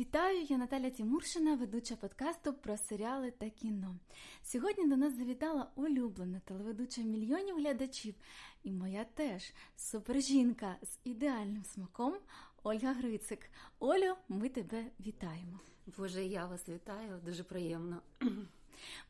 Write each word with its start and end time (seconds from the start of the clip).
Вітаю, 0.00 0.42
я 0.48 0.58
Наталя 0.58 0.90
Тімуршина, 0.90 1.54
ведуча 1.56 1.96
подкасту 1.96 2.52
про 2.52 2.76
серіали 2.76 3.30
та 3.30 3.50
кіно. 3.50 3.96
Сьогодні 4.42 4.88
до 4.88 4.96
нас 4.96 5.16
завітала 5.16 5.70
улюблена 5.74 6.40
телеведуча 6.44 7.00
мільйонів 7.00 7.56
глядачів, 7.56 8.14
і 8.62 8.72
моя 8.72 9.04
теж 9.04 9.52
супержінка 9.76 10.76
з 10.82 10.98
ідеальним 11.04 11.64
смаком 11.64 12.14
Ольга 12.62 12.92
Грицик. 12.92 13.50
Олю, 13.78 14.14
ми 14.28 14.48
тебе 14.48 14.84
вітаємо. 15.00 15.60
Боже, 15.98 16.24
я 16.24 16.46
вас 16.46 16.68
вітаю, 16.68 17.20
дуже 17.24 17.44
приємно. 17.44 18.02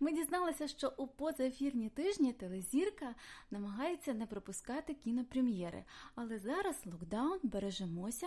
Ми 0.01 0.13
дізналися, 0.13 0.69
що 0.69 0.93
у 0.97 1.07
позаефірні 1.07 1.89
тижні 1.89 2.33
телезірка 2.33 3.15
намагається 3.51 4.15
не 4.15 4.27
пропускати 4.27 4.95
кінопрем'єри, 4.95 5.85
але 6.15 6.39
зараз 6.39 6.77
локдаун 6.87 7.41
бережемося, 7.43 8.27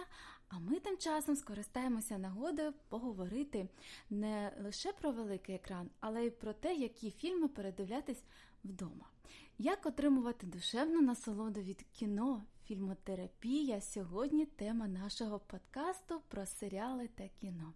а 0.55 0.59
ми 0.59 0.79
тим 0.79 0.97
часом 0.97 1.35
скористаємося 1.35 2.17
нагодою 2.17 2.73
поговорити 2.89 3.67
не 4.09 4.51
лише 4.63 4.93
про 4.93 5.11
великий 5.11 5.55
екран, 5.55 5.89
але 5.99 6.25
й 6.25 6.29
про 6.29 6.53
те, 6.53 6.75
які 6.75 7.11
фільми 7.11 7.47
передивлятись 7.47 8.23
вдома. 8.63 9.09
Як 9.57 9.85
отримувати 9.85 10.47
душевну 10.47 11.01
насолоду 11.01 11.61
від 11.61 11.85
кіно, 11.91 12.43
фільмотерапія 12.65 13.81
сьогодні 13.81 14.45
тема 14.45 14.87
нашого 14.87 15.39
подкасту 15.39 16.21
про 16.27 16.45
серіали 16.45 17.07
та 17.07 17.29
кіно. 17.41 17.73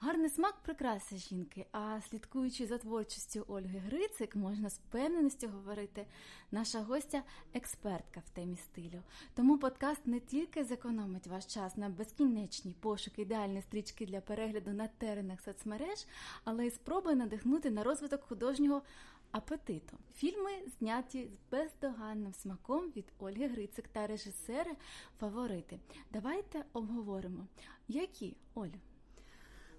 Гарний 0.00 0.30
смак 0.30 0.54
прикраса 0.62 1.16
жінки, 1.16 1.66
а 1.72 2.00
слідкуючи 2.10 2.66
за 2.66 2.78
творчістю 2.78 3.44
Ольги 3.48 3.78
Грицик, 3.78 4.36
можна 4.36 4.70
з 4.70 4.78
впевненістю 4.78 5.48
говорити, 5.48 6.06
наша 6.50 6.80
гостя 6.80 7.22
експертка 7.54 8.20
в 8.20 8.30
темі 8.30 8.56
стилю. 8.56 9.02
Тому 9.34 9.58
подкаст 9.58 10.06
не 10.06 10.20
тільки 10.20 10.64
зекономить 10.64 11.26
ваш 11.26 11.46
час 11.46 11.76
на 11.76 11.88
безкінечні 11.88 12.74
пошуки 12.80 13.22
ідеальної 13.22 13.62
стрічки 13.62 14.06
для 14.06 14.20
перегляду 14.20 14.70
на 14.70 14.88
теренах 14.88 15.40
соцмереж, 15.40 16.06
але 16.44 16.66
й 16.66 16.70
спробує 16.70 17.16
надихнути 17.16 17.70
на 17.70 17.82
розвиток 17.82 18.22
художнього 18.22 18.82
апетиту. 19.30 19.96
Фільми 20.14 20.50
зняті 20.78 21.28
з 21.28 21.50
бездоганним 21.50 22.34
смаком 22.34 22.90
від 22.96 23.12
Ольги 23.18 23.48
Грицик 23.48 23.88
та 23.88 24.06
режисери 24.06 24.76
фаворити. 25.20 25.78
Давайте 26.12 26.64
обговоримо, 26.72 27.46
які 27.88 28.36
Олю. 28.54 28.80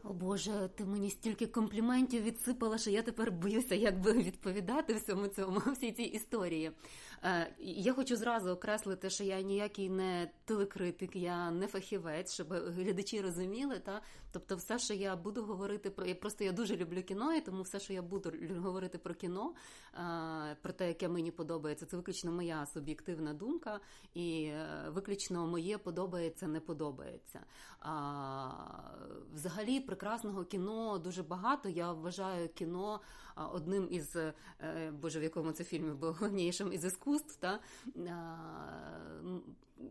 О 0.04 0.14
Боже, 0.14 0.70
ти 0.76 0.86
мені 0.86 1.10
стільки 1.10 1.48
компліментів 1.48 2.24
відсипала, 2.24 2.78
що 2.78 2.90
я 2.90 3.02
тепер 3.02 3.32
боюся, 3.32 3.76
як 3.76 4.02
би 4.02 4.14
відповідати 4.14 4.94
всьому 4.94 5.28
цьому 5.28 5.62
всій 5.74 5.92
цій 5.92 6.04
історії. 6.04 6.72
Е, 7.24 7.54
Я 7.60 7.94
хочу 7.94 8.16
зразу 8.16 8.52
окреслити, 8.52 9.10
що 9.10 9.24
я 9.24 9.42
ніякий 9.42 9.90
не 9.90 10.32
телекритик, 10.46 11.16
я 11.16 11.52
не 11.52 11.68
фахівець, 11.68 12.34
щоб 12.34 12.54
глядачі 12.54 13.22
розуміли. 13.22 13.80
Та 13.80 14.02
тобто, 14.32 14.56
все, 14.56 14.80
що 14.80 14.94
я 14.94 15.16
буду 15.16 15.44
говорити 15.44 15.90
про 15.90 16.06
я 16.06 16.16
просто 16.16 16.44
я 16.44 16.52
дуже 16.52 16.76
люблю 16.76 17.04
кіно, 17.04 17.34
і 17.34 17.42
тому 17.42 17.62
все, 17.62 17.80
що 17.80 17.94
я 17.94 18.02
буду 18.02 18.32
говорити 18.60 18.98
про 18.98 19.14
кіно, 19.14 19.54
е, 19.94 20.58
про 20.62 20.74
те, 20.74 20.88
яке 20.88 21.08
мені 21.08 21.32
подобається, 21.32 21.86
це 21.86 21.98
виключно 21.98 22.32
моя 22.32 22.66
суб'єктивна 22.66 23.34
думка, 23.34 23.80
і 24.14 24.44
е, 24.44 24.90
виключно 24.90 25.48
моє 25.48 25.78
подобається, 25.78 26.48
не 26.48 26.60
подобається. 26.60 27.40
Взагалі 29.34 29.80
прекрасного 29.80 30.46
кіно 30.46 30.98
дуже 30.98 31.24
багато. 31.24 31.70
Я 31.70 31.92
вважаю 31.92 32.50
кіно 32.50 33.00
одним 33.46 33.88
із 33.92 34.16
е, 34.16 34.34
боже, 35.02 35.20
в 35.20 35.24
якому 35.24 35.52
це 35.52 35.64
фільмі 35.64 35.92
був 35.92 36.14
головнішим 36.14 36.74
із 36.74 36.86
іскусств. 36.86 37.40
Та? 37.40 37.60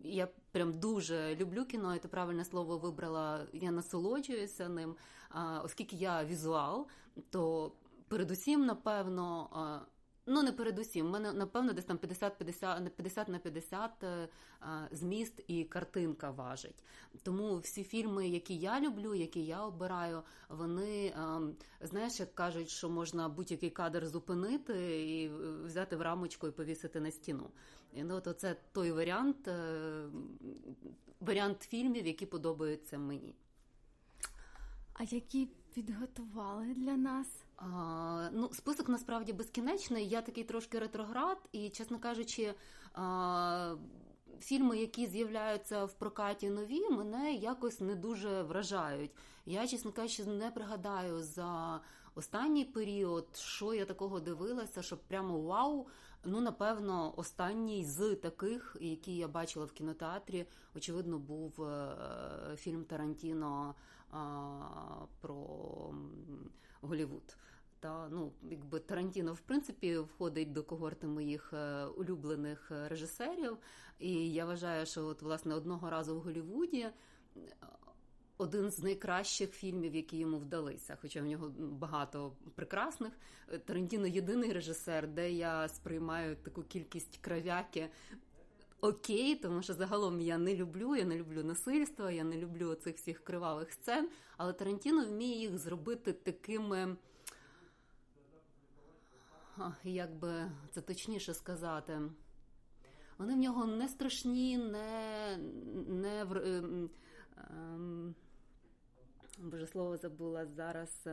Я 0.05 0.28
прям 0.53 0.72
дуже 0.72 1.36
люблю 1.36 1.64
кіно, 1.64 1.94
і 1.94 1.98
ти 1.98 2.08
правильне 2.08 2.44
слово 2.44 2.78
вибрала. 2.78 3.47
Я 3.53 3.70
насолоджуюся 3.70 4.69
ним, 4.69 4.94
оскільки 5.64 5.97
я 5.97 6.25
візуал, 6.25 6.86
то 7.30 7.72
передусім, 8.08 8.66
напевно. 8.66 9.86
Ну, 10.28 10.42
не 10.42 10.52
передусім. 10.52 11.06
У 11.06 11.10
мене, 11.10 11.32
напевно, 11.32 11.72
десь 11.72 11.84
там 11.84 11.96
50-50 11.96 12.91
50 12.91 13.28
на 13.28 13.38
50 13.38 14.04
е, 14.04 14.28
зміст 14.91 15.44
і 15.47 15.64
картинка 15.64 16.31
важить. 16.31 16.84
Тому 17.22 17.59
всі 17.59 17.84
фільми, 17.84 18.28
які 18.28 18.56
я 18.56 18.81
люблю, 18.81 19.14
які 19.14 19.44
я 19.44 19.64
обираю, 19.64 20.22
вони, 20.48 21.06
е, 21.06 21.41
знаєш, 21.81 22.20
як 22.20 22.34
кажуть, 22.34 22.69
що 22.69 22.88
можна 22.88 23.28
будь-який 23.28 23.70
кадр 23.70 24.06
зупинити 24.06 25.06
і 25.12 25.31
взяти 25.64 25.97
в 25.97 26.03
рамочку 26.03 26.48
і 26.48 26.50
повісити 26.50 27.00
на 27.00 27.10
стіну. 27.10 27.50
І, 27.93 28.03
ну, 28.03 28.20
то 28.20 28.32
це 28.32 28.56
той 28.72 28.93
варіант, 28.93 29.48
е, 29.48 30.08
варіант 31.20 31.62
фільмів, 31.62 32.06
які 32.06 32.26
подобаються 32.26 32.98
мені. 32.98 33.34
А 34.93 35.03
які 35.03 35.48
підготували 35.75 36.75
для 36.75 36.97
нас? 36.97 37.45
А, 37.56 38.28
Ну, 38.33 38.50
список 38.53 38.89
насправді 38.89 39.33
безкінечний. 39.33 40.09
Я 40.09 40.22
такий 40.22 40.44
трошки 40.44 40.78
ретроград, 40.78 41.39
і, 41.53 41.69
чесно 41.69 41.99
кажучи, 41.99 42.55
а, 42.94 43.75
фільми, 44.41 44.78
які 44.78 45.06
з'являються 45.06 45.84
в 45.84 45.93
прокаті 45.93 46.50
нові, 46.50 46.89
мене 46.91 47.34
якось 47.34 47.81
не 47.81 47.94
дуже 47.94 48.43
вражають. 48.43 49.11
Я, 49.47 49.67
чесно 49.67 49.93
кажучи, 49.93 50.25
не 50.25 50.50
пригадаю 50.50 51.22
за 51.22 51.81
останній 52.15 52.65
період, 52.65 53.27
що 53.37 53.75
я 53.75 53.84
такого 53.84 54.21
дивилася, 54.21 54.83
щоб 54.83 54.99
прямо 54.99 55.41
вау. 55.41 55.87
Ну, 56.25 56.41
напевно, 56.41 57.15
останній 57.17 57.84
з 57.84 58.15
таких, 58.17 58.77
які 58.81 59.17
я 59.17 59.28
бачила 59.28 59.65
в 59.65 59.73
кінотеатрі, 59.73 60.47
очевидно, 60.77 61.19
був 61.19 61.62
е, 61.62 61.97
фільм 62.56 62.84
Тарантіно 62.84 63.75
про 65.21 65.37
Голівуд. 66.86 67.36
Та 67.80 68.08
ну, 68.08 68.32
якби 68.42 68.80
Тарантіно, 68.80 69.32
в 69.32 69.41
принципі, 69.41 69.98
входить 69.98 70.52
до 70.52 70.62
когорти 70.62 71.06
моїх 71.06 71.52
е, 71.52 71.84
улюблених 71.84 72.70
е, 72.70 72.88
режисерів. 72.88 73.56
І 73.98 74.32
я 74.32 74.44
вважаю, 74.44 74.86
що 74.86 75.06
от 75.06 75.22
власне 75.22 75.54
одного 75.54 75.91
разу 75.91 76.16
в 76.16 76.20
Голівуді. 76.20 76.80
Е, 76.80 76.92
один 78.38 78.70
з 78.70 78.78
найкращих 78.78 79.50
фільмів, 79.50 79.94
які 79.94 80.19
йому 80.19 80.38
вдалися, 80.38 80.98
хоча 81.02 81.22
в 81.22 81.26
нього 81.26 81.52
багато 81.58 82.32
прекрасних. 82.54 83.12
Тарантіно 83.64 84.06
єдиний 84.06 84.52
режисер, 84.52 85.08
де 85.08 85.32
я 85.32 85.69
сприймаю 85.69 86.36
таку 86.36 86.62
кількість 86.62 87.16
кров'яки 87.16 87.88
окей, 88.81 89.37
тому 89.37 89.62
що 89.62 89.75
загалом 89.75 90.20
я 90.20 90.38
не 90.38 90.54
люблю, 90.54 90.97
я 90.97 91.04
не 91.04 91.16
люблю 91.16 91.44
насильства, 91.44 92.10
я 92.10 92.25
не 92.25 92.37
люблю 92.37 92.75
цих 92.75 92.97
всіх 92.97 93.25
кривавих 93.25 93.72
сцен, 93.72 94.09
але 94.37 94.53
Тарантіно 94.53 95.06
вміє 95.06 95.38
їх 95.38 95.59
зробити 95.59 96.12
такими. 96.12 96.97
Як 99.84 100.14
би 100.14 100.50
це 100.70 100.81
точніше 100.81 101.34
сказати, 101.34 102.00
вони 103.19 103.34
в 103.34 103.38
нього 103.38 103.66
не 103.66 103.88
страшні, 103.88 104.59
не 104.59 105.38
не 105.88 106.20
ем, 106.20 106.91
ем, 107.50 108.14
боже 109.38 109.66
слово 109.66 109.97
забула 109.97 110.47
зараз. 110.47 111.06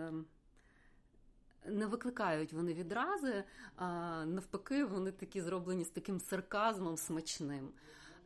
Не 1.65 1.85
викликають 1.85 2.53
вони 2.53 2.73
відрази, 2.73 3.43
а 3.75 3.85
навпаки, 4.25 4.85
вони 4.85 5.11
такі 5.11 5.41
зроблені 5.41 5.83
з 5.83 5.89
таким 5.89 6.19
сарказмом 6.19 6.97
смачним. 6.97 7.69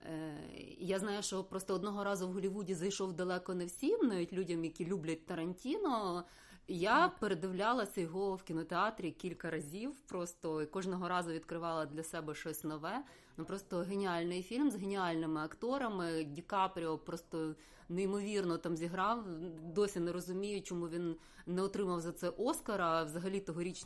Е, 0.06 0.38
я 0.80 1.00
знаю, 1.00 1.24
що 1.24 1.44
просто 1.44 1.76
одного 1.76 2.04
разу 2.04 2.28
в 2.28 2.32
Голлівуді 2.32 2.74
зайшов 2.74 3.14
далеко 3.14 3.54
не 3.54 3.66
всім, 3.66 4.08
навіть 4.08 4.34
людям, 4.34 4.64
які 4.64 4.86
люблять 4.86 5.26
Тарантіно. 5.26 6.24
Я 6.68 7.12
передивлялася 7.20 8.02
його 8.02 8.36
в 8.36 8.44
кінотеатрі 8.44 9.12
кілька 9.12 9.52
разів, 9.52 9.96
просто 10.08 10.62
і 10.62 10.66
кожного 10.66 11.08
разу 11.08 11.32
відкривала 11.32 11.86
для 11.86 12.04
себе 12.04 12.36
щось 12.36 12.64
нове. 12.64 13.04
Ну 13.38 13.46
просто 13.46 13.78
геніальний 13.78 14.44
фільм 14.44 14.72
з 14.72 14.76
геніальними 14.76 15.42
акторами. 15.42 16.24
Ді 16.24 16.42
Капріо 16.42 16.98
просто 16.98 17.56
неймовірно 17.90 18.58
там 18.58 18.78
зіграв. 18.78 19.26
Досі 19.64 20.00
не 20.00 20.12
розумію, 20.12 20.62
чому 20.62 20.88
він 20.88 21.16
не 21.46 21.62
отримав 21.62 22.02
за 22.02 22.12
це 22.12 22.30
Оскара. 22.30 23.04
Взагалі 23.04 23.40
тогоріч 23.40 23.86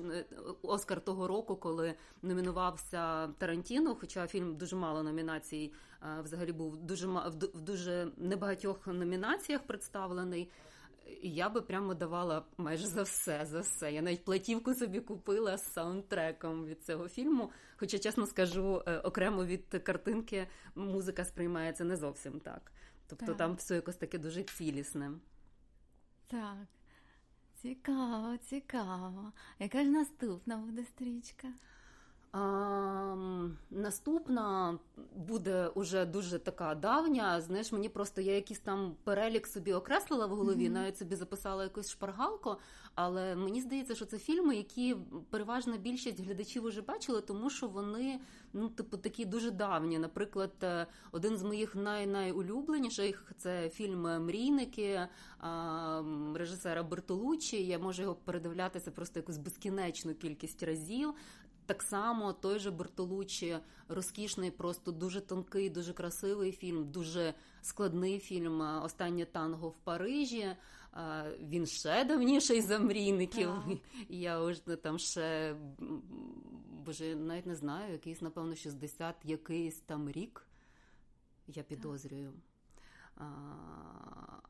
Оскар 0.61 1.01
того 1.01 1.27
року, 1.27 1.55
коли 1.55 1.93
номінувався 2.21 3.27
Тарантіно. 3.27 3.95
Хоча 3.95 4.27
фільм 4.27 4.55
дуже 4.55 4.75
мало 4.75 5.03
номінацій, 5.03 5.73
взагалі 6.23 6.51
був 6.51 6.77
дуже 6.77 7.07
в 7.07 7.61
дуже 7.61 8.11
небагатьох 8.17 8.87
номінаціях 8.87 9.61
представлений 9.63 10.49
я 11.21 11.49
би 11.49 11.61
прямо 11.61 11.93
давала 11.93 12.45
майже 12.57 12.87
за 12.87 13.03
все, 13.03 13.45
за 13.45 13.59
все. 13.59 13.91
Я 13.91 14.01
навіть 14.01 14.25
платівку 14.25 14.73
собі 14.73 14.99
купила 14.99 15.57
з 15.57 15.73
саундтреком 15.73 16.65
від 16.65 16.83
цього 16.83 17.07
фільму. 17.07 17.51
Хоча, 17.77 17.99
чесно 17.99 18.27
скажу, 18.27 18.83
е, 18.87 18.97
окремо 18.97 19.45
від 19.45 19.65
картинки 19.83 20.47
музика 20.75 21.25
сприймається 21.25 21.83
не 21.83 21.95
зовсім 21.95 22.39
так. 22.39 22.71
Тобто 23.07 23.25
так. 23.25 23.37
там 23.37 23.55
все 23.55 23.75
якось 23.75 23.95
таке 23.95 24.17
дуже 24.17 24.43
цілісне. 24.43 25.11
Так. 26.27 26.67
Цікаво, 27.61 28.37
цікаво. 28.37 29.31
Яка 29.59 29.83
ж 29.83 29.89
наступна 29.89 30.57
буде 30.57 30.83
стрічка? 30.83 31.47
А, 32.33 33.15
Наступна 33.71 34.79
буде 35.15 35.67
уже 35.67 36.05
дуже 36.05 36.39
така 36.39 36.75
давня. 36.75 37.41
Знаєш, 37.41 37.71
мені 37.71 37.89
просто 37.89 38.21
я 38.21 38.35
якийсь 38.35 38.59
там 38.59 38.95
перелік 39.03 39.47
собі 39.47 39.73
окреслила 39.73 40.25
в 40.25 40.29
голові, 40.29 40.67
mm-hmm. 40.67 40.73
навіть 40.73 40.97
собі 40.97 41.15
записала 41.15 41.63
якусь 41.63 41.89
шпаргалку. 41.89 42.55
Але 42.95 43.35
мені 43.35 43.61
здається, 43.61 43.95
що 43.95 44.05
це 44.05 44.17
фільми, 44.17 44.55
які 44.55 44.95
переважна 45.29 45.77
більшість 45.77 46.19
глядачів 46.19 46.63
вже 46.63 46.81
бачили, 46.81 47.21
тому 47.21 47.49
що 47.49 47.67
вони 47.67 48.19
ну, 48.53 48.69
типу, 48.69 48.97
такі 48.97 49.25
дуже 49.25 49.51
давні. 49.51 49.99
Наприклад, 49.99 50.51
е, 50.63 50.87
один 51.11 51.37
з 51.37 51.43
моїх 51.43 51.75
най-найулюбленіших 51.75 53.33
це 53.37 53.69
фільм 53.69 54.25
Мрійники 54.25 55.07
режисера 56.33 56.83
Бертолуччі. 56.83 57.65
Я 57.65 57.79
можу 57.79 58.01
його 58.01 58.15
передивлятися 58.15 58.91
просто 58.91 59.19
якусь 59.19 59.37
безкінечну 59.37 60.15
кількість 60.15 60.63
разів. 60.63 61.13
Так 61.65 61.83
само 61.83 62.33
той 62.33 62.59
же 62.59 62.71
Бертолуччі, 62.71 63.57
розкішний, 63.87 64.51
просто 64.51 64.91
дуже 64.91 65.21
тонкий, 65.21 65.69
дуже 65.69 65.93
красивий 65.93 66.51
фільм, 66.51 66.91
дуже 66.91 67.33
складний 67.61 68.19
фільм. 68.19 68.61
Останнє 68.83 69.25
танго 69.25 69.69
в 69.69 69.77
Парижі. 69.77 70.55
Він 71.39 71.65
ще 71.65 72.05
давніший 72.05 72.61
за 72.61 72.79
мрійників. 72.79 73.47
Так. 73.47 73.77
Я 74.09 74.39
вже 74.39 74.61
там 74.61 74.99
ще 74.99 75.55
боже, 76.85 77.15
навіть 77.15 77.45
не 77.45 77.55
знаю, 77.55 77.91
якийсь, 77.91 78.21
напевно, 78.21 78.55
60 78.55 79.15
якийсь 79.23 79.79
там 79.79 80.09
рік. 80.09 80.47
Я 81.47 81.63
підозрюю. 81.63 82.33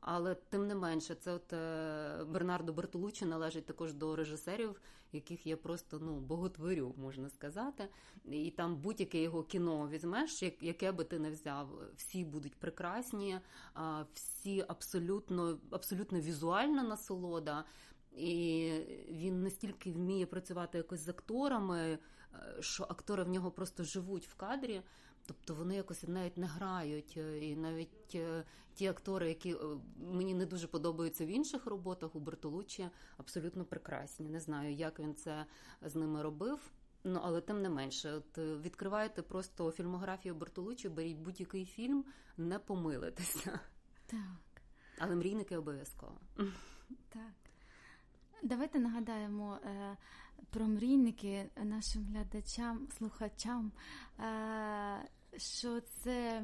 Але 0.01 0.35
тим 0.35 0.67
не 0.67 0.75
менше, 0.75 1.15
це 1.15 1.31
от 1.31 1.53
е, 1.53 2.23
Бернардо 2.23 2.73
Бертолуччі 2.73 3.25
належить 3.25 3.65
також 3.65 3.93
до 3.93 4.15
режисерів, 4.15 4.81
яких 5.11 5.47
я 5.47 5.57
просто 5.57 5.99
ну 5.99 6.19
боготворю, 6.19 6.95
можна 6.97 7.29
сказати. 7.29 7.89
І 8.25 8.51
там 8.51 8.75
будь-яке 8.75 9.21
його 9.21 9.43
кіно 9.43 9.87
візьмеш, 9.87 10.43
яке 10.61 10.91
би 10.91 11.03
ти 11.03 11.19
не 11.19 11.31
взяв, 11.31 11.81
всі 11.95 12.25
будуть 12.25 12.55
прекрасні, 12.55 13.39
всі 14.13 14.65
абсолютно 14.67 15.57
абсолютно 15.71 16.19
візуальна 16.19 16.83
насолода. 16.83 17.65
І 18.11 18.71
він 19.09 19.43
настільки 19.43 19.91
вміє 19.91 20.25
працювати 20.25 20.77
якось 20.77 20.99
з 20.99 21.09
акторами, 21.09 21.79
е, 21.79 21.97
що 22.59 22.83
актори 22.83 23.23
в 23.23 23.29
нього 23.29 23.51
просто 23.51 23.83
живуть 23.83 24.27
в 24.27 24.35
кадрі. 24.35 24.81
Тобто 25.25 25.55
вони 25.55 25.75
якось 25.75 26.03
навіть 26.07 26.37
не 26.37 26.47
грають. 26.47 27.13
Е, 27.17 27.39
і 27.39 27.55
навіть 27.55 28.15
е, 28.15 28.43
ті 28.73 28.87
актори, 28.87 29.29
які 29.29 29.55
мені 29.97 30.33
не 30.33 30.45
дуже 30.45 30.67
подобаються 30.67 31.25
в 31.25 31.27
інших 31.27 31.65
роботах 31.65 32.15
у 32.15 32.19
Бертолуччі, 32.19 32.89
абсолютно 33.17 33.65
прекрасні. 33.65 34.29
Не 34.29 34.39
знаю, 34.39 34.73
як 34.73 34.99
він 34.99 35.15
це 35.15 35.45
з 35.81 35.95
ними 35.95 36.21
робив. 36.21 36.71
Ну, 37.03 37.19
але 37.23 37.41
тим 37.41 37.61
не 37.61 37.69
менше, 37.69 38.13
от 38.13 38.37
відкриваєте 38.37 39.21
просто 39.21 39.71
фільмографію 39.71 40.35
Бертолуччі, 40.35 40.89
беріть 40.89 41.17
будь-який 41.17 41.65
фільм, 41.65 42.05
не 42.37 42.59
помилитеся. 42.59 43.59
Так. 44.05 44.61
Але 44.99 45.15
мрійники 45.15 45.57
обов'язково. 45.57 46.17
Так. 47.09 47.40
Давайте 48.43 48.79
нагадаємо 48.79 49.57
е, 49.65 49.97
про 50.49 50.65
мрійники 50.65 51.45
нашим 51.63 52.05
глядачам, 52.05 52.87
слухачам, 52.97 53.71
е, 54.19 55.09
що 55.37 55.81
це. 55.81 56.43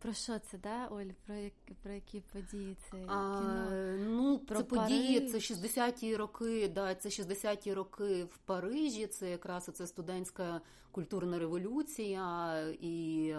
Про 0.00 0.12
що 0.12 0.38
це, 0.38 0.58
да, 0.58 0.86
Оль? 0.86 1.10
Про 1.26 1.34
які, 1.34 1.74
про 1.82 1.92
які 1.92 2.22
події 2.32 2.76
це 2.90 2.96
кіно? 2.96 3.70
Ну, 3.98 4.38
про 4.38 4.56
це 4.56 4.64
події, 4.64 5.20
це 5.28 5.38
60-ті 5.38 6.16
роки, 6.16 6.68
да, 6.68 6.94
це 6.94 7.08
60-ті 7.08 7.74
роки 7.74 8.24
в 8.24 8.38
Парижі, 8.38 9.06
це 9.06 9.30
якраз 9.30 9.68
оце 9.68 9.86
студентська 9.86 10.60
культурна 10.90 11.38
революція 11.38 12.58
і 12.80 13.34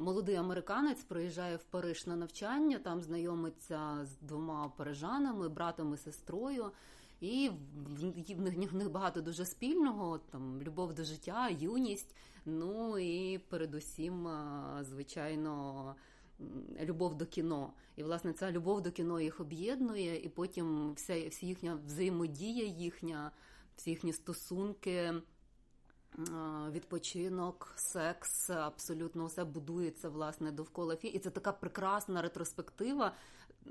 молодий 0.00 0.36
американець 0.36 1.04
приїжджає 1.04 1.56
в 1.56 1.64
Париж 1.64 2.06
на 2.06 2.16
навчання, 2.16 2.78
там 2.78 3.02
знайомиться 3.02 4.06
з 4.06 4.26
двома 4.26 4.72
парижанами, 4.76 5.48
братом 5.48 5.94
і 5.94 5.96
сестрою. 5.96 6.70
І 7.20 7.50
в 8.36 8.74
них 8.74 8.90
багато 8.90 9.20
дуже 9.20 9.44
спільного, 9.44 10.18
там 10.18 10.62
любов 10.62 10.94
до 10.94 11.04
життя, 11.04 11.48
юність. 11.48 12.14
Ну 12.46 12.98
і 12.98 13.38
передусім, 13.38 14.28
звичайно, 14.80 15.94
любов 16.80 17.14
до 17.14 17.26
кіно. 17.26 17.72
І, 17.96 18.02
власне, 18.02 18.32
ця 18.32 18.50
любов 18.50 18.82
до 18.82 18.90
кіно 18.90 19.20
їх 19.20 19.40
об'єднує, 19.40 20.22
і 20.22 20.28
потім 20.28 20.92
вся, 20.94 21.28
вся 21.28 21.46
їхня 21.46 21.78
взаємодія, 21.86 22.64
їхня, 22.64 23.30
всі 23.76 23.90
їхні 23.90 24.12
стосунки 24.12 25.12
відпочинок, 26.70 27.72
секс, 27.76 28.50
абсолютно 28.50 29.26
все 29.26 29.44
будується 29.44 30.08
власне 30.08 30.52
довкола 30.52 30.96
фі. 30.96 31.08
І 31.08 31.18
це 31.18 31.30
така 31.30 31.52
прекрасна 31.52 32.22
ретроспектива. 32.22 33.12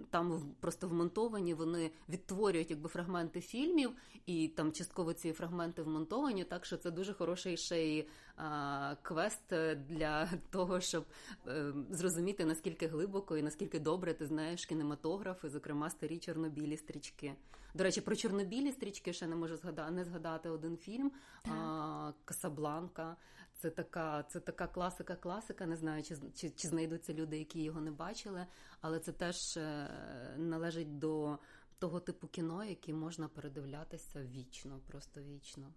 Там 0.10 0.56
просто 0.60 0.88
вмонтовані 0.88 1.54
вони 1.54 1.92
відтворюють 2.10 2.70
якби 2.70 2.90
фрагменти 2.90 3.42
фільмів, 3.42 3.92
і 4.26 4.48
там 4.48 4.72
частково 4.72 5.14
ці 5.14 5.32
фрагменти 5.32 5.82
вмонтовані. 5.82 6.44
Так 6.44 6.66
що 6.66 6.78
це 6.78 6.92
дуже 6.92 7.14
хороший 7.14 7.58
ще 7.58 7.80
й 7.80 8.08
а, 8.38 8.96
квест 9.02 9.54
для 9.90 10.30
того, 10.50 10.82
щоб 10.82 11.06
е, 11.48 11.74
зрозуміти 11.90 12.46
наскільки 12.46 12.88
глибоко 12.88 13.38
і 13.38 13.42
наскільки 13.42 13.80
добре 13.80 14.14
ти 14.14 14.26
знаєш 14.26 14.66
кінематограф, 14.66 15.44
і, 15.44 15.50
зокрема 15.50 15.90
старі 15.90 16.18
чорнобілі 16.18 16.78
стрічки. 16.78 17.34
До 17.74 17.84
речі, 17.84 18.02
про 18.02 18.16
чорнобілі 18.16 18.72
стрічки 18.72 19.14
ще 19.14 19.28
не 19.28 19.36
можу 19.36 19.58
згадати 19.58 19.92
не 19.92 20.06
згадати 20.06 20.50
один 20.50 20.78
фільм 20.78 21.12
а, 21.46 22.12
Касабланка. 22.26 23.16
Це 23.62 23.70
така, 23.70 24.24
це 24.24 24.40
така 24.40 24.68
класика, 24.68 25.16
класика. 25.16 25.66
Не 25.66 25.76
знаю, 25.76 26.04
чи, 26.04 26.18
чи 26.36 26.50
чи, 26.50 26.68
знайдуться 26.68 27.14
люди, 27.14 27.38
які 27.38 27.64
його 27.64 27.82
не 27.82 27.92
бачили, 27.92 28.46
але 28.82 29.00
це 29.00 29.12
теж 29.12 29.36
е, 29.58 29.90
належить 30.38 30.98
до 30.98 31.40
того 31.80 32.00
типу 32.00 32.28
кіно, 32.28 32.64
яке 32.64 32.94
можна 32.94 33.28
передивлятися 33.28 34.24
вічно, 34.24 34.80
просто 34.88 35.22
вічно. 35.22 35.74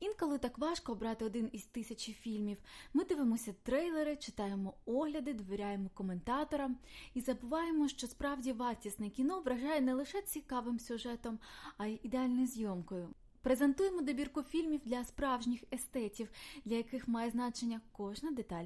Інколи 0.00 0.38
так 0.38 0.58
важко 0.58 0.92
обрати 0.92 1.24
один 1.24 1.50
із 1.52 1.66
тисячі 1.66 2.12
фільмів. 2.12 2.58
Ми 2.94 3.04
дивимося 3.04 3.54
трейлери, 3.62 4.16
читаємо 4.16 4.74
огляди, 4.86 5.34
довіряємо 5.34 5.90
коментаторам 5.94 6.78
і 7.14 7.20
забуваємо, 7.20 7.88
що 7.88 8.06
справді 8.06 8.52
вартісне 8.52 9.10
кіно 9.10 9.40
вражає 9.40 9.80
не 9.80 9.94
лише 9.94 10.22
цікавим 10.22 10.78
сюжетом, 10.78 11.38
а 11.76 11.86
й 11.86 12.00
ідеальною 12.02 12.46
зйомкою. 12.46 13.14
Презентуємо 13.46 14.02
добірку 14.02 14.42
фільмів 14.42 14.80
для 14.84 15.04
справжніх 15.04 15.60
естетів, 15.72 16.28
для 16.64 16.76
яких 16.76 17.08
має 17.08 17.30
значення 17.30 17.80
кожна 17.92 18.30
деталь. 18.30 18.64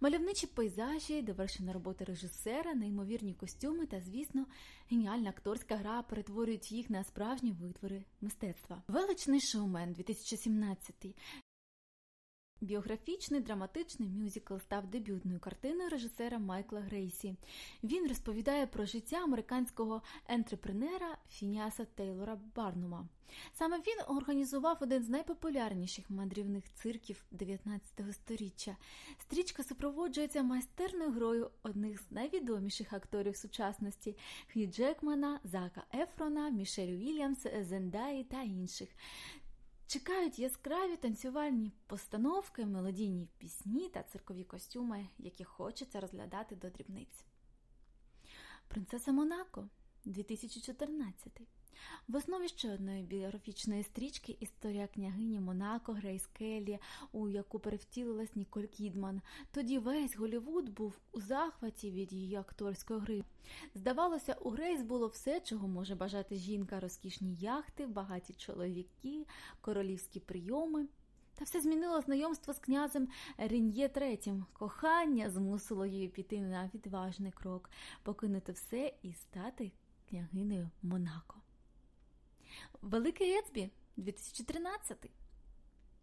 Мальовничі 0.00 0.46
пейзажі, 0.46 1.22
довершена 1.22 1.72
робота 1.72 2.04
режисера, 2.04 2.74
неймовірні 2.74 3.34
костюми 3.34 3.86
та, 3.86 4.00
звісно, 4.00 4.46
геніальна 4.90 5.30
акторська 5.30 5.76
гра 5.76 6.02
перетворюють 6.02 6.72
їх 6.72 6.90
на 6.90 7.04
справжні 7.04 7.52
витвори 7.52 8.04
мистецтва. 8.20 8.82
Величний 8.88 9.40
шоумен 9.40 9.92
2017 9.92 11.16
Біографічний 12.60 13.40
драматичний 13.40 14.08
мюзикл 14.08 14.56
став 14.56 14.86
дебютною 14.86 15.40
картиною 15.40 15.88
режисера 15.88 16.38
Майкла 16.38 16.80
Грейсі. 16.80 17.34
Він 17.82 18.08
розповідає 18.08 18.66
про 18.66 18.84
життя 18.84 19.16
американського 19.16 20.02
ентрепренера 20.28 21.18
Фініаса 21.28 21.84
Тейлора 21.84 22.38
Барнума. 22.56 23.08
Саме 23.52 23.78
він 23.78 24.16
організував 24.16 24.78
один 24.80 25.02
з 25.02 25.08
найпопулярніших 25.08 26.10
мандрівних 26.10 26.64
цирків 26.74 27.24
19 27.30 27.88
століття. 28.12 28.76
Стрічка 29.18 29.62
супроводжується 29.62 30.42
майстерною 30.42 31.10
грою 31.10 31.50
одних 31.62 32.00
з 32.00 32.10
найвідоміших 32.10 32.92
акторів 32.92 33.36
сучасності 33.36 34.16
Хью 34.52 34.66
Джекмана, 34.66 35.40
Зака 35.44 35.84
Ефрона, 35.94 36.50
Мішель 36.50 36.96
Вільямс, 36.96 37.46
Зендаї 37.60 38.24
та 38.24 38.42
інших. 38.42 38.88
Чекають 39.90 40.38
яскраві 40.38 40.96
танцювальні 40.96 41.72
постановки, 41.86 42.66
мелодійні 42.66 43.28
пісні 43.38 43.88
та 43.88 44.02
циркові 44.02 44.44
костюми, 44.44 45.08
які 45.18 45.44
хочеться 45.44 46.00
розглядати 46.00 46.56
до 46.56 46.70
дрібниць. 46.70 47.24
Принцеса 48.68 49.12
Монако 49.12 49.68
2014 50.04 51.40
в 52.08 52.16
основі 52.16 52.48
ще 52.48 52.74
одної 52.74 53.02
біографічної 53.02 53.82
стрічки 53.82 54.36
історія 54.40 54.86
княгині 54.86 55.40
Монако 55.40 55.92
Грейс 55.92 56.26
Келлі, 56.26 56.78
у 57.12 57.28
яку 57.28 57.58
перевтілилась 57.58 58.36
Ніколь 58.36 58.64
Кідман. 58.64 59.20
Тоді 59.50 59.78
весь 59.78 60.16
Голівуд 60.16 60.68
був 60.68 60.98
у 61.12 61.20
захваті 61.20 61.90
від 61.90 62.12
її 62.12 62.36
акторської 62.36 63.00
гри. 63.00 63.24
Здавалося, 63.74 64.36
у 64.40 64.50
Грейс 64.50 64.82
було 64.82 65.06
все, 65.06 65.40
чого 65.40 65.68
може 65.68 65.94
бажати 65.94 66.36
жінка, 66.36 66.80
розкішні 66.80 67.34
яхти, 67.34 67.86
багаті 67.86 68.34
чоловіки, 68.36 69.26
королівські 69.60 70.20
прийоми. 70.20 70.86
Та 71.34 71.44
все 71.44 71.60
змінило 71.60 72.00
знайомство 72.00 72.54
з 72.54 72.58
князем 72.58 73.08
Рен'є 73.38 73.88
Третім. 73.88 74.44
Кохання 74.52 75.30
змусило 75.30 75.86
її 75.86 76.08
піти 76.08 76.40
на 76.40 76.70
відважний 76.74 77.32
крок, 77.32 77.70
покинути 78.02 78.52
все 78.52 78.92
і 79.02 79.12
стати 79.12 79.72
княгинею 80.08 80.70
Монако. 80.82 81.36
Великий 82.82 83.38
Ецбі 83.38 83.70
2013. 83.96 85.10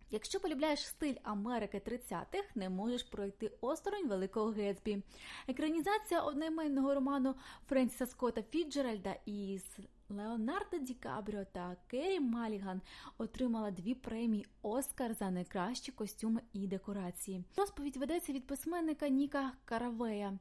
Якщо 0.10 0.40
полюбляєш 0.40 0.88
стиль 0.88 1.16
Америки 1.24 1.82
30-х, 1.86 2.44
не 2.56 2.70
можеш 2.70 3.04
пройти 3.04 3.52
осторонь 3.62 4.08
Великого 4.08 4.50
Гетсбі. 4.50 5.04
Екранізація 5.48 6.22
одноіменного 6.22 6.94
роману 6.94 7.36
Френсіса 7.70 8.06
Скотта 8.06 8.44
Фіджеральда 8.44 9.16
із 9.26 9.64
Леонардо 10.10 10.78
Ді 10.78 10.94
Кабріо 10.94 11.46
та 11.46 11.76
Керрі 11.88 12.20
Маліган 12.20 12.82
отримала 13.18 13.72
дві 13.72 13.96
премії 13.96 14.46
Оскар 14.62 15.14
за 15.14 15.32
найкращі 15.32 15.92
костюми 15.92 16.42
і 16.54 16.68
декорації. 16.68 17.44
Розповідь 17.58 17.98
ведеться 17.98 18.34
від 18.34 18.48
письменника 18.48 19.08
Ніка 19.08 19.52
Каравея. 19.66 20.40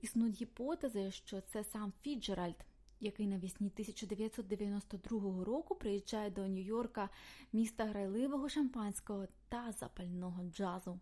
Існують 0.00 0.40
гіпотези, 0.40 1.10
що 1.10 1.40
це 1.40 1.64
сам 1.64 1.92
Фіджеральд 2.02 2.56
який 3.00 3.26
навесні 3.26 3.66
1992 3.66 5.44
року 5.44 5.74
приїжджає 5.74 6.30
до 6.30 6.40
Нью-Йорка, 6.46 7.08
міста 7.52 7.84
грайливого 7.84 8.48
шампанського 8.48 9.26
та 9.48 9.72
запального 9.72 10.44
джазу. 10.44 11.00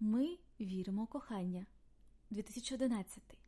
Ми 0.00 0.38
віримо 0.60 1.06
кохання 1.06 1.66
2011 2.30 3.41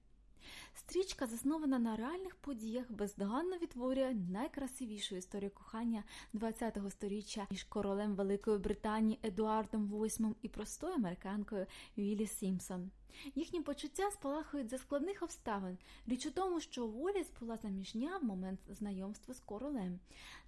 Стрічка, 0.75 1.27
заснована 1.27 1.79
на 1.79 1.97
реальних 1.97 2.35
подіях, 2.35 2.93
бездоганно 2.93 3.57
відтворює 3.57 4.17
найкрасивішу 4.31 5.17
історію 5.17 5.51
кохання 5.51 6.05
ХХ 6.41 6.91
століття 6.91 7.47
між 7.51 7.65
королем 7.65 8.15
Великої 8.15 8.59
Британії 8.59 9.19
Едуардом 9.23 9.89
VIII 9.89 10.35
і 10.43 10.49
простою 10.49 10.95
американкою 10.95 11.67
Віллі 11.99 12.27
Сімпсон. 12.27 12.91
Їхні 13.35 13.61
почуття 13.61 14.11
спалахують 14.11 14.71
за 14.71 14.79
складних 14.79 15.23
обставин. 15.23 15.79
Річ 16.07 16.27
у 16.27 16.31
тому, 16.31 16.61
що 16.61 16.87
Воліс 16.87 17.27
була 17.41 17.57
заміжня 17.57 18.19
в 18.19 18.25
момент 18.25 18.61
знайомства 18.69 19.35
з 19.35 19.41
королем. 19.41 19.99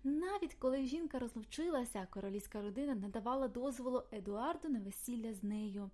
Навіть 0.04 0.54
коли 0.54 0.86
жінка 0.86 1.18
розлучилася, 1.18 2.06
королівська 2.10 2.62
родина 2.62 2.94
надавала 2.94 3.48
дозволу 3.48 4.02
Едуарду 4.12 4.68
на 4.68 4.80
весілля 4.80 5.34
з 5.34 5.42
нею. 5.42 5.90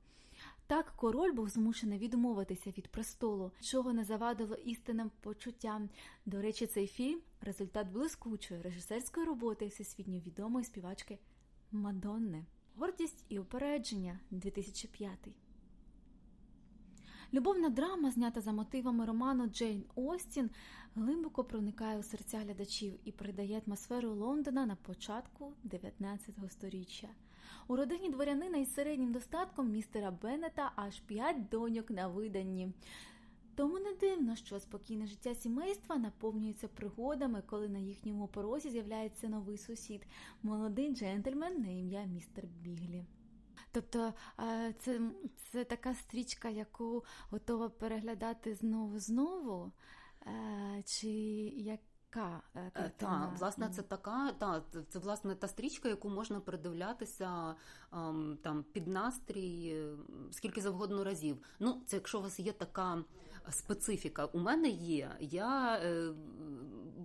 Так 0.73 0.93
король 0.97 1.33
був 1.33 1.49
змушений 1.49 1.99
відмовитися 1.99 2.71
від 2.71 2.89
престолу, 2.89 3.53
чого 3.61 3.93
не 3.93 4.05
завадило 4.05 4.55
істинним 4.55 5.11
почуттям. 5.21 5.89
До 6.27 6.43
речі, 6.43 6.67
цей 6.67 6.87
фільм 6.87 7.21
результат 7.41 7.89
блискучої 7.89 8.63
режисерської 8.63 9.27
роботи 9.27 9.67
всесвітньо 9.67 10.19
відомої 10.19 10.65
співачки 10.65 11.19
Мадонни. 11.73 12.45
Гордість 12.77 13.25
і 13.29 13.39
упередження 13.39 14.21
2005 14.31 15.11
Любовна 17.33 17.69
драма, 17.69 18.11
знята 18.11 18.41
за 18.41 18.53
мотивами 18.53 19.05
роману 19.05 19.47
Джейн 19.47 19.85
Остін, 19.95 20.51
глибоко 20.95 21.45
проникає 21.45 21.99
у 21.99 22.03
серця 22.03 22.39
глядачів 22.39 22.99
і 23.05 23.13
передає 23.13 23.63
атмосферу 23.67 24.15
Лондона 24.15 24.67
на 24.67 24.77
початку 24.77 25.53
19 25.65 26.35
століття. 26.51 27.09
У 27.69 27.77
родині 27.77 28.11
дворянина 28.11 28.59
із 28.59 28.75
середнім 28.75 29.13
достатком 29.13 29.71
містера 29.71 30.11
Беннета 30.11 30.73
аж 30.77 31.01
п'ять 31.01 31.49
доньок 31.49 31.91
на 31.91 32.09
виданні. 32.09 32.73
Тому 33.55 33.79
не 33.79 33.95
дивно, 33.95 34.37
що 34.37 34.61
спокійне 34.61 35.07
життя 35.07 35.35
сімейства 35.35 35.97
наповнюється 35.97 36.69
пригодами, 36.69 37.43
коли 37.47 37.69
на 37.69 37.79
їхньому 37.79 38.29
порозі 38.29 38.71
з'являється 38.71 39.29
новий 39.29 39.59
сусід, 39.59 40.07
молодий 40.43 40.95
джентльмен 40.95 41.61
на 41.61 41.69
ім'я 41.69 42.05
містер 42.05 42.45
Біглі. 42.47 43.05
Тобто 43.73 44.15
це 44.79 45.01
це 45.37 45.65
така 45.65 45.95
стрічка, 45.95 46.49
яку 46.49 47.05
готова 47.31 47.69
переглядати 47.69 48.55
знову 48.55 48.99
знову, 48.99 49.73
чи 50.85 51.09
як 51.57 51.81
яка 52.17 52.41
е, 52.55 52.71
е, 52.75 52.91
та, 52.97 53.33
власне, 53.39 53.69
це 53.69 53.83
така, 53.83 54.33
та 54.33 54.63
це 54.89 54.99
власне 54.99 55.35
та 55.35 55.49
стрічка, 55.49 55.89
яку 55.89 56.09
можна 56.09 56.41
передивлятися 56.41 57.55
ем, 57.93 58.39
там 58.43 58.65
під 58.73 58.89
настрій 58.89 59.87
скільки 60.31 60.61
завгодно 60.61 61.05
разів. 61.05 61.39
Ну, 61.61 61.83
це 61.87 61.97
якщо 61.97 62.19
у 62.19 62.23
вас 62.23 62.41
є 62.41 62.53
така 62.53 63.05
специфіка. 63.51 64.25
У 64.25 64.39
мене 64.39 64.69
є. 64.69 65.17
Я 65.21 65.77
е, 65.77 66.13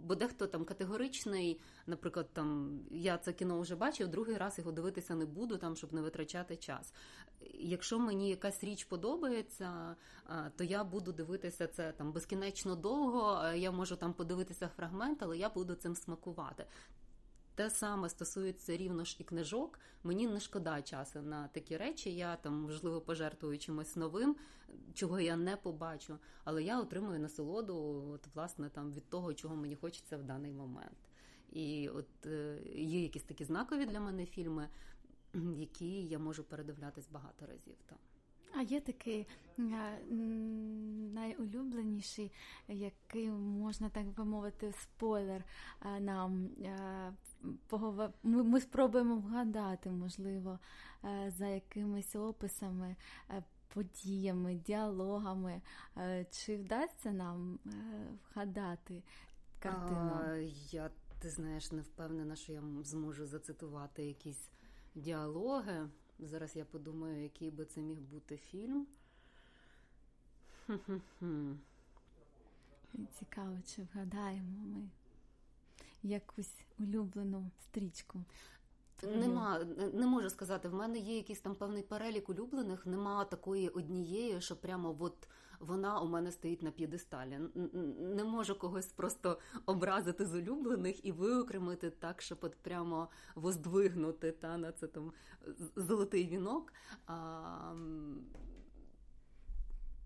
бо 0.07 0.15
дехто 0.15 0.47
там 0.47 0.65
категоричний, 0.65 1.59
наприклад, 1.87 2.29
там 2.33 2.79
я 2.91 3.17
це 3.17 3.33
кіно 3.33 3.59
вже 3.59 3.75
бачив, 3.75 4.07
другий 4.07 4.37
раз 4.37 4.57
його 4.57 4.71
дивитися 4.71 5.15
не 5.15 5.25
буду, 5.25 5.57
там 5.57 5.75
щоб 5.75 5.93
не 5.93 6.01
витрачати 6.01 6.55
час. 6.55 6.93
Якщо 7.53 7.99
мені 7.99 8.29
якась 8.29 8.63
річ 8.63 8.83
подобається, 8.83 9.95
то 10.55 10.63
я 10.63 10.83
буду 10.83 11.11
дивитися 11.11 11.67
це 11.67 11.91
там 11.91 12.11
безкінечно 12.11 12.75
довго. 12.75 13.43
Я 13.55 13.71
можу 13.71 13.95
там 13.95 14.13
подивитися 14.13 14.69
фрагмент, 14.75 15.23
але 15.23 15.37
я 15.37 15.49
буду 15.49 15.75
цим 15.75 15.95
смакувати. 15.95 16.65
Те 17.57 17.69
саме 17.69 18.09
стосується 18.09 18.77
рівно 18.77 19.03
ж 19.03 19.17
і 19.19 19.23
книжок. 19.23 19.79
Мені 20.03 20.27
не 20.27 20.39
шкода 20.39 20.81
часу 20.81 21.21
на 21.21 21.47
такі 21.47 21.77
речі. 21.77 22.15
Я 22.15 22.35
там, 22.35 22.53
можливо, 22.53 23.01
пожертвую 23.01 23.57
чимось 23.57 23.95
новим, 23.95 24.35
чого 24.93 25.19
я 25.19 25.35
не 25.35 25.57
побачу, 25.57 26.17
але 26.43 26.63
я 26.63 26.81
отримую 26.81 27.19
насолоду 27.19 27.75
от, 28.13 28.27
власне 28.35 28.69
там 28.69 28.93
від 28.93 29.09
того, 29.09 29.33
чого 29.33 29.55
мені 29.55 29.75
хочеться 29.75 30.17
в 30.17 30.23
даний 30.23 30.53
момент. 30.53 30.97
І 31.51 31.89
от 31.89 32.25
е, 32.25 32.61
є 32.75 33.01
якісь 33.01 33.23
такі 33.23 33.45
знакові 33.45 33.85
для 33.85 33.99
мене 33.99 34.25
фільми, 34.25 34.69
які 35.55 36.07
я 36.07 36.19
можу 36.19 36.43
передивлятись 36.43 37.07
багато 37.09 37.45
разів. 37.45 37.75
Там. 37.85 37.97
А 38.55 38.61
є 38.61 38.81
такий 38.81 39.27
найулюбленіший, 41.13 42.31
який 42.67 43.31
можна 43.31 43.89
так 43.89 44.07
би 44.07 44.25
мовити, 44.25 44.73
спойлер 44.81 45.43
нам 45.99 46.49
а, 46.65 47.11
поговор... 47.67 48.09
ми, 48.23 48.61
спробуємо 48.61 49.15
вгадати, 49.15 49.89
можливо, 49.89 50.59
за 51.27 51.47
якимись 51.47 52.15
описами, 52.15 52.95
подіями, 53.73 54.55
діалогами. 54.55 55.61
Чи 56.31 56.57
вдасться 56.57 57.11
нам 57.11 57.59
вгадати 58.33 59.03
картину? 59.59 60.35
Я 60.71 60.89
ти 61.19 61.29
знаєш, 61.29 61.71
не 61.71 61.81
впевнена, 61.81 62.35
що 62.35 62.53
я 62.53 62.63
зможу 62.83 63.25
зацитувати 63.25 64.03
якісь 64.05 64.49
діалоги. 64.95 65.89
Зараз 66.19 66.55
я 66.55 66.65
подумаю, 66.65 67.23
який 67.23 67.51
би 67.51 67.65
це 67.65 67.81
міг 67.81 67.99
бути 67.99 68.37
фільм. 68.37 68.87
Цікаво, 73.19 73.57
чи 73.65 73.81
вгадаємо 73.81 74.65
ми 74.65 74.89
якусь 76.03 76.53
улюблену 76.79 77.51
стрічку. 77.63 78.23
Нема, 79.03 79.63
не 79.93 80.07
можу 80.07 80.29
сказати. 80.29 80.69
В 80.69 80.73
мене 80.73 80.99
є 80.99 81.15
якийсь 81.15 81.39
там 81.39 81.55
певний 81.55 81.83
перелік 81.83 82.29
улюблених, 82.29 82.85
нема 82.85 83.25
такої 83.25 83.69
однієї, 83.69 84.41
що 84.41 84.55
прямо 84.55 84.95
от 84.99 85.27
вона 85.59 85.99
у 85.99 86.07
мене 86.07 86.31
стоїть 86.31 86.61
на 86.61 86.71
п'єдесталі. 86.71 87.39
Не 87.99 88.23
можу 88.23 88.55
когось 88.55 88.85
просто 88.85 89.39
образити 89.65 90.25
з 90.25 90.35
улюблених 90.35 91.05
і 91.05 91.11
виокремити 91.11 91.89
так, 91.89 92.21
щоб 92.21 92.37
от 92.41 92.55
прямо 92.55 93.09
воздвигнути 93.35 94.31
та 94.31 94.57
на 94.57 94.71
це 94.71 94.87
там 94.87 95.11
золотий 95.75 96.27
вінок. 96.27 96.73
А, 97.07 97.73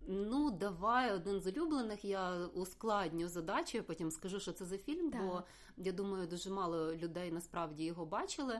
Ну, 0.07 0.51
давай 0.51 1.13
один 1.13 1.39
з 1.39 1.47
улюблених. 1.47 2.05
Я 2.05 2.45
ускладню 2.45 3.27
задачу, 3.27 3.77
я 3.77 3.83
потім 3.83 4.11
скажу, 4.11 4.39
що 4.39 4.51
це 4.51 4.65
за 4.65 4.77
фільм, 4.77 5.11
так. 5.11 5.21
бо 5.21 5.43
я 5.77 5.91
думаю, 5.91 6.27
дуже 6.27 6.49
мало 6.49 6.95
людей 6.95 7.31
насправді 7.31 7.83
його 7.83 8.05
бачили. 8.05 8.59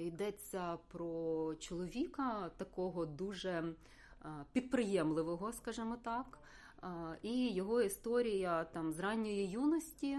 Йдеться 0.00 0.78
про 0.88 1.54
чоловіка 1.54 2.50
такого 2.56 3.06
дуже 3.06 3.64
підприємливого, 4.52 5.52
скажімо 5.52 5.96
так, 6.02 6.38
і 7.22 7.48
його 7.48 7.82
історія 7.82 8.64
там 8.64 8.92
з 8.92 8.98
ранньої 8.98 9.50
юності. 9.50 10.18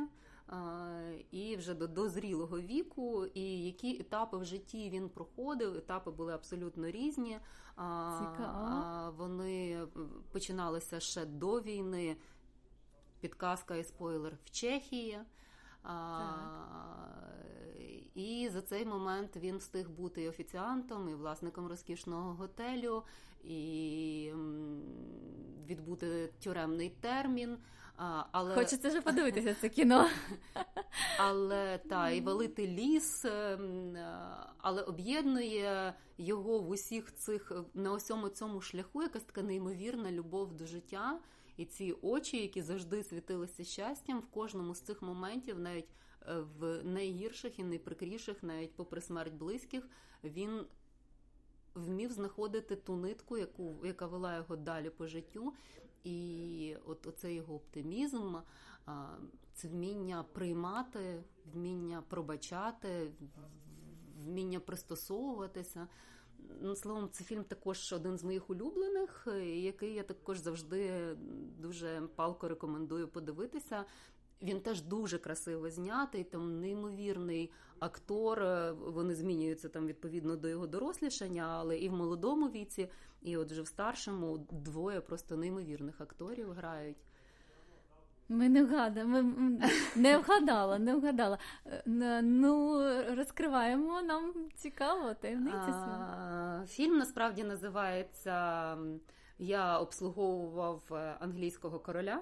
І 1.32 1.56
вже 1.56 1.74
до 1.74 1.88
дозрілого 1.88 2.60
віку, 2.60 3.26
і 3.26 3.66
які 3.66 4.00
етапи 4.00 4.38
в 4.38 4.46
житті 4.46 4.90
він 4.90 5.10
проходив. 5.10 5.78
Етапи 5.78 6.12
були 6.12 6.34
абсолютно 6.34 6.92
різні. 6.92 7.40
Цікаво. 8.20 9.14
Вони 9.18 9.82
починалися 10.32 11.00
ще 11.00 11.26
до 11.26 11.62
війни. 11.62 12.18
Підказка 13.20 13.76
і 13.76 13.84
спойлер 13.84 14.38
в 14.46 14.52
Чехії. 14.52 15.20
Так. 15.84 16.62
І 18.16 18.50
за 18.54 18.62
цей 18.62 18.86
момент 18.86 19.36
він 19.36 19.58
встиг 19.58 19.90
бути 19.90 20.24
і 20.24 20.30
офіціантом, 20.30 21.10
і 21.10 21.14
власником 21.16 21.68
розкішного 21.68 22.34
готелю, 22.34 23.04
і 23.44 24.32
відбути 25.68 26.34
тюремний 26.44 26.90
термін. 26.90 27.58
Але... 28.32 28.56
Хочеться 28.56 28.90
вже 28.90 29.02
подивитися 29.02 29.56
це 29.62 29.70
кіно. 29.70 30.08
Але 31.20 31.78
та, 31.78 32.10
і 32.10 32.22
валити 32.22 32.68
ліс, 32.68 33.26
ем, 33.26 33.98
але 34.58 34.82
об'єднує 34.82 35.94
його 36.18 36.60
в 36.60 36.70
усіх 36.70 37.16
цих 37.16 37.52
на 37.74 37.94
усьому 37.94 38.30
цьому 38.30 38.62
шляху 38.62 39.04
якась 39.04 39.24
така 39.24 39.42
неймовірна 39.42 40.12
любов 40.12 40.54
до 40.54 40.66
життя. 40.66 41.20
І 41.62 41.66
ці 41.66 41.96
очі, 42.02 42.42
які 42.42 42.62
завжди 42.62 43.04
світилися 43.04 43.64
щастям, 43.64 44.20
в 44.20 44.26
кожному 44.26 44.76
з 44.76 44.82
цих 44.82 45.02
моментів 45.02 45.60
навіть 45.60 45.90
в 46.60 46.84
найгірших 46.84 47.60
і 47.60 47.64
найприкріших, 47.64 48.44
навіть 48.44 48.76
попри 48.76 49.02
смерть 49.02 49.34
близьких, 49.34 49.88
він 50.24 50.66
вмів 51.76 52.12
знаходити 52.12 52.76
ту 52.76 52.96
нитку, 52.96 53.38
яку, 53.38 53.76
яка 53.84 54.08
вела 54.08 54.36
його 54.36 54.56
далі 54.56 54.90
по 54.90 55.08
життю. 55.08 55.54
І 56.04 56.76
от 56.86 57.08
оцей 57.08 57.36
його 57.36 57.56
оптимізм, 57.56 58.36
це 59.54 59.68
вміння 59.68 60.26
приймати, 60.34 61.24
вміння 61.54 62.04
пробачати, 62.10 63.12
вміння 64.26 64.60
пристосовуватися. 64.60 65.88
Ну, 66.62 66.76
Словом, 66.76 67.10
це 67.12 67.24
фільм 67.24 67.44
також 67.44 67.94
один 67.94 68.18
з 68.18 68.24
моїх 68.24 68.50
улюблених, 68.50 69.28
який 69.44 69.94
я 69.94 70.04
також 70.04 70.40
завжди 70.40 70.92
дуже 71.60 72.02
палко 72.16 72.48
рекомендую 72.48 73.08
подивитися. 73.08 73.86
Він 74.42 74.62
теж 74.62 74.82
дуже 74.82 75.18
красиво 75.18 75.70
знятий, 75.70 76.24
там 76.24 76.60
неймовірний 76.60 77.52
актор. 77.80 78.44
Е, 78.44 78.72
вони 78.72 79.16
змінюються 79.16 79.70
там 79.70 79.88
відповідно 79.88 80.36
до 80.36 80.48
його 80.48 80.68
дорослішання, 80.68 81.44
але 81.44 81.78
і 81.78 81.90
в 81.90 81.94
молодому 81.94 82.50
віці, 82.50 82.90
і 83.22 83.38
от 83.38 83.52
вже 83.52 83.62
в 83.62 83.68
старшому 83.68 84.38
двоє 84.52 85.02
просто 85.02 85.38
неймовірних 85.38 86.02
акторів 86.02 86.52
грають. 86.52 86.98
Ми 88.32 88.50
не 88.50 88.64
вгадали, 88.64 89.06
ми 89.06 89.24
не 89.96 90.18
вгадала, 90.18 90.80
не 90.80 90.96
вгадала. 90.96 91.38
Е, 91.66 92.22
ну, 92.22 92.84
розкриваємо 93.16 94.02
нам 94.02 94.34
цікаво 94.56 95.14
таємниця. 95.14 96.64
Фільм 96.68 96.98
насправді 96.98 97.44
називається 97.44 98.78
Я 99.40 99.80
обслуговував 99.80 100.82
е, 100.92 101.16
англійського 101.20 101.80
короля 101.80 102.22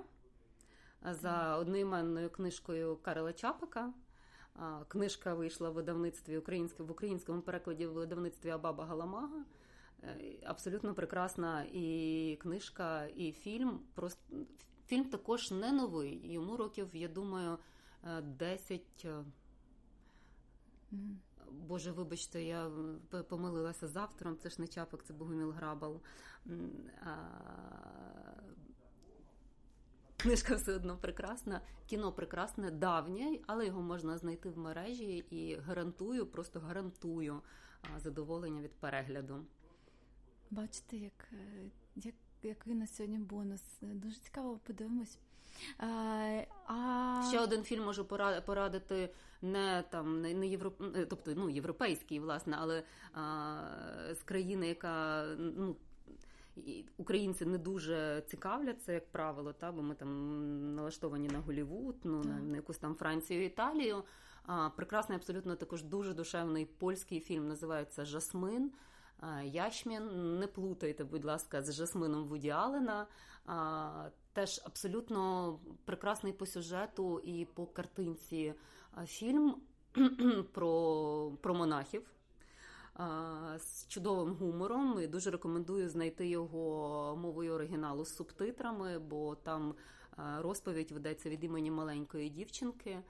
за 1.12 1.58
одноіменною 1.58 2.30
книжкою 2.30 2.98
Карла 3.02 3.34
Чапика. 3.34 3.94
Книжка 4.88 5.34
вийшла 5.34 5.70
в 5.70 5.74
видавництві 5.74 6.38
українське 6.38 6.84
в 6.84 6.92
українському 6.92 7.42
перекладі 7.42 7.86
в 7.86 7.94
видавництві 7.94 8.50
Абаба 8.50 8.86
Галамага. 8.86 9.46
Е, 10.04 10.40
абсолютно 10.46 10.94
прекрасна 10.94 11.66
і 11.74 12.38
книжка, 12.42 13.06
і 13.06 13.32
фільм. 13.32 13.80
Просто 13.96 14.36
фільм 14.90 15.06
також 15.06 15.52
не 15.52 15.72
новий. 15.72 16.34
Йому 16.34 16.58
років, 16.58 16.90
я 16.94 17.08
думаю, 17.08 17.58
10. 18.24 18.82
Е, 19.06 19.24
Боже, 21.52 21.92
вибачте, 21.92 22.44
я 22.44 22.72
помилилася 23.30 23.88
з 23.88 23.96
автором. 23.96 24.38
Це 24.38 24.50
ж 24.50 24.62
не 24.62 24.68
Чапик, 24.68 25.04
це 25.04 25.14
Богоміл 25.14 25.52
Грабал. 25.52 26.02
Книжка 30.18 30.56
все 30.56 30.76
одно 30.76 30.98
прекрасна, 30.98 31.62
кіно 31.88 32.12
прекрасне, 32.12 32.72
давнє, 32.72 33.40
але 33.48 33.66
його 33.66 33.82
можна 33.82 34.18
знайти 34.18 34.50
в 34.50 34.58
мережі 34.58 35.26
і 35.30 35.56
гарантую, 35.56 36.26
просто 36.26 36.60
гарантую 36.60 37.42
задоволення 37.98 38.62
від 38.62 38.72
перегляду. 38.72 39.46
Бачите, 40.52 40.98
як 40.98 41.30
е, 41.34 41.70
як, 41.96 42.16
який 42.44 42.74
на 42.74 42.88
сьогодні 42.88 43.18
бонус. 43.18 43.62
Дуже 43.82 44.16
цікаво 44.16 44.60
подивимось. 44.64 45.18
А, 45.78 45.88
а... 46.68 47.24
Ще 47.30 47.40
один 47.40 47.64
фільм 47.64 47.84
можу 47.84 48.06
порадити 48.46 49.10
не 49.42 49.84
там 49.90 50.22
не, 50.22 50.34
не 50.34 50.48
європ... 50.48 50.82
Е, 50.96 51.06
тобто 51.06 51.34
ну 51.36 51.50
європейський, 51.50 52.20
власне, 52.20 52.58
але 52.60 52.84
а, 53.14 53.62
з 54.14 54.24
країни, 54.24 54.68
яка 54.68 55.26
ну 55.38 55.76
українці 56.98 57.46
не 57.46 57.58
дуже 57.58 58.24
цікавляться, 58.28 58.92
як 58.92 59.12
правило, 59.12 59.54
та 59.54 59.72
бо 59.72 59.82
ми 59.82 59.96
там 59.96 60.76
налаштовані 60.76 61.28
на 61.28 61.40
Голівуд, 61.40 61.96
ну 62.04 62.24
на, 62.24 62.40
на 62.40 62.56
якусь 62.56 62.78
там 62.78 62.96
Францію, 62.96 63.46
Італію. 63.46 64.04
А, 64.46 64.70
Прекрасний, 64.70 65.16
абсолютно 65.16 65.56
також 65.56 65.84
дуже 65.84 66.14
душевний 66.14 66.66
польський 66.66 67.20
фільм 67.20 67.48
називається 67.48 68.06
Жасмин. 68.06 68.72
Ячмін. 69.44 70.40
Не 70.40 70.48
плутайте, 70.48 71.04
будь 71.04 71.26
ласка, 71.26 71.62
з 71.62 71.74
Жасмином 71.74 72.28
Вуді 72.28 72.50
Аллена. 72.50 73.08
А, 73.46 74.10
Теж 74.34 74.62
абсолютно 74.66 75.60
прекрасний 75.86 76.34
по 76.34 76.46
сюжету 76.46 77.20
і 77.20 77.46
по 77.46 77.66
картинці 77.66 78.54
фільм 79.06 79.56
про, 80.54 81.32
про 81.42 81.54
монахів 81.54 82.04
з 83.58 83.88
чудовим 83.88 84.34
гумором. 84.36 85.00
І 85.02 85.08
Дуже 85.08 85.32
рекомендую 85.32 85.90
знайти 85.90 86.28
його 86.28 87.16
мовою 87.16 87.54
оригіналу 87.54 88.06
з 88.06 88.16
субтитрами, 88.16 89.00
бо 89.00 89.36
там 89.36 89.76
розповідь 90.38 90.92
ведеться 90.92 91.30
від 91.30 91.44
імені 91.44 91.72
маленької 91.72 92.30
дівчинки. 92.30 93.02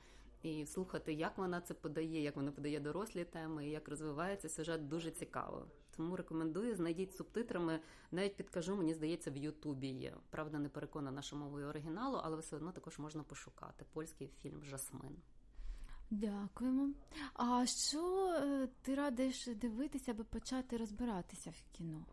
І 0.43 0.65
слухати, 0.65 1.13
як 1.13 1.37
вона 1.37 1.61
це 1.61 1.73
подає, 1.73 2.21
як 2.21 2.35
вона 2.35 2.51
подає 2.51 2.79
дорослі 2.79 3.23
теми, 3.25 3.69
як 3.69 3.89
розвивається 3.89 4.49
сюжет, 4.49 4.87
дуже 4.87 5.11
цікаво. 5.11 5.65
Тому 5.99 6.15
рекомендую, 6.15 6.75
знайдіть 6.75 7.15
субтитрами. 7.15 7.79
Навіть 8.11 8.35
підкажу, 8.35 8.75
мені 8.75 8.93
здається, 8.93 9.31
в 9.31 9.37
Ютубі 9.37 9.87
є. 9.87 10.13
Правда, 10.29 10.59
не 10.59 10.69
переконана, 10.69 11.21
що 11.21 11.35
мовою 11.35 11.67
оригіналу, 11.67 12.19
але 12.23 12.37
все 12.37 12.55
одно 12.55 12.71
також 12.71 12.99
можна 12.99 13.23
пошукати 13.23 13.85
польський 13.93 14.27
фільм 14.41 14.63
Жасмин. 14.63 15.15
Дякуємо. 16.09 16.89
А 17.33 17.65
що 17.65 18.27
е, 18.27 18.67
ти 18.81 18.95
радиш 18.95 19.47
дивитися, 19.47 20.11
аби 20.11 20.23
почати 20.23 20.77
розбиратися 20.77 21.49
в 21.49 21.77
кіно? 21.77 22.05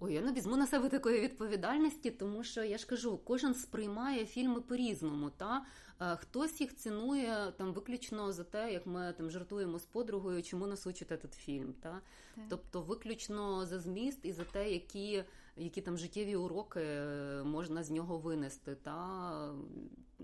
Ой, 0.00 0.14
я 0.14 0.20
не 0.20 0.32
візьму 0.32 0.56
на 0.56 0.66
себе 0.66 0.88
такої 0.88 1.20
відповідальності, 1.20 2.10
тому 2.10 2.44
що 2.44 2.64
я 2.64 2.78
ж 2.78 2.86
кажу, 2.86 3.18
кожен 3.24 3.54
сприймає 3.54 4.26
фільми 4.26 4.60
по-різному. 4.60 5.30
Та 5.30 5.64
е, 6.00 6.16
хтось 6.16 6.60
їх 6.60 6.76
цінує 6.76 7.52
там 7.56 7.72
виключно 7.72 8.32
за 8.32 8.44
те, 8.44 8.72
як 8.72 8.86
ми 8.86 9.14
там 9.18 9.30
жартуємо 9.30 9.78
з 9.78 9.84
подругою, 9.84 10.42
чому 10.42 10.66
нас 10.66 10.86
учить 10.86 11.12
этот 11.12 11.34
фільм. 11.34 11.74
Та? 11.82 12.00
Так. 12.34 12.44
Тобто, 12.48 12.82
виключно 12.82 13.66
за 13.66 13.78
зміст 13.78 14.18
і 14.22 14.32
за 14.32 14.44
те, 14.44 14.72
які 14.72 15.24
які 15.58 15.80
там 15.80 15.98
життєві 15.98 16.36
уроки 16.36 16.80
е, 16.80 17.42
можна 17.44 17.82
з 17.82 17.90
нього 17.90 18.18
винести, 18.18 18.74
та 18.74 19.54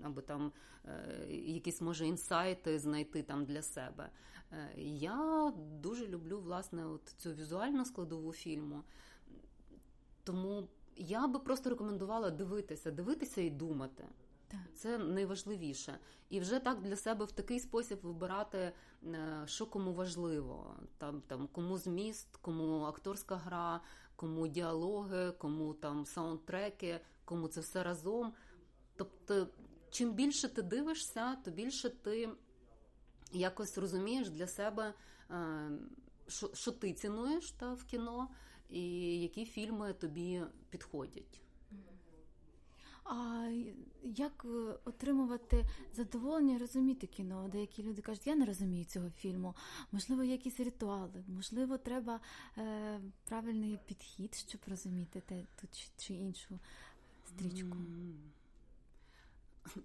або 0.03 0.21
там 0.21 0.51
е, 0.85 1.27
якісь 1.31 1.81
може 1.81 2.07
інсайти 2.07 2.79
знайти 2.79 3.23
там 3.23 3.45
для 3.45 3.61
себе. 3.61 4.09
Я 4.77 5.53
дуже 5.81 6.07
люблю 6.07 6.39
власне 6.39 6.85
от 6.85 7.13
цю 7.17 7.33
візуальну 7.33 7.85
складову 7.85 8.33
фільму. 8.33 8.83
Тому 10.23 10.67
я 10.95 11.27
би 11.27 11.39
просто 11.39 11.69
рекомендувала 11.69 12.29
дивитися, 12.29 12.91
дивитися 12.91 13.41
і 13.41 13.49
думати. 13.49 14.05
Це 14.75 14.97
найважливіше. 14.97 15.99
І 16.29 16.39
вже 16.39 16.59
так 16.59 16.81
для 16.81 16.95
себе 16.95 17.25
в 17.25 17.31
такий 17.31 17.59
спосіб 17.59 17.99
вибирати, 18.01 18.71
що 19.45 19.65
кому 19.65 19.93
важливо. 19.93 20.75
Там 20.97 21.21
там 21.27 21.47
кому 21.51 21.77
зміст, 21.77 22.37
кому 22.37 22.81
акторська 22.81 23.35
гра, 23.35 23.81
кому 24.15 24.47
діалоги, 24.47 25.31
кому 25.31 25.73
там 25.73 26.05
саундтреки, 26.05 26.99
кому 27.25 27.47
це 27.47 27.61
все 27.61 27.83
разом. 27.83 28.33
Тобто, 28.95 29.47
чим 29.89 30.13
більше 30.13 30.47
ти 30.47 30.61
дивишся, 30.61 31.35
то 31.35 31.51
більше 31.51 31.89
ти 31.89 32.29
якось 33.31 33.77
розумієш 33.77 34.29
для 34.29 34.47
себе, 34.47 34.93
е, 35.31 35.69
що 36.27 36.49
що 36.53 36.71
ти 36.71 36.93
цінуєш 36.93 37.51
та, 37.51 37.73
в 37.73 37.83
кіно, 37.83 38.29
і 38.69 38.81
які 39.21 39.45
фільми 39.45 39.93
тобі 39.93 40.41
підходять. 40.69 41.41
А 43.05 43.47
як 44.03 44.45
е, 44.45 44.75
отримувати 44.85 45.65
задоволення, 45.93 46.57
розуміти 46.57 47.07
кіно? 47.07 47.49
Деякі 47.51 47.83
люди 47.83 48.01
кажуть, 48.01 48.27
я 48.27 48.35
не 48.35 48.45
розумію 48.45 48.85
цього 48.85 49.09
фільму. 49.09 49.55
Можливо, 49.91 50.23
якісь 50.23 50.59
ритуали, 50.59 51.23
можливо, 51.27 51.77
треба 51.77 52.19
е, 52.57 52.99
правильний 53.25 53.79
підхід, 53.85 54.45
щоб 54.47 54.61
розуміти 54.67 55.21
те 55.25 55.43
ту 55.61 55.67
чи 55.97 56.13
іншу 56.13 56.59
стрічку. 57.27 57.77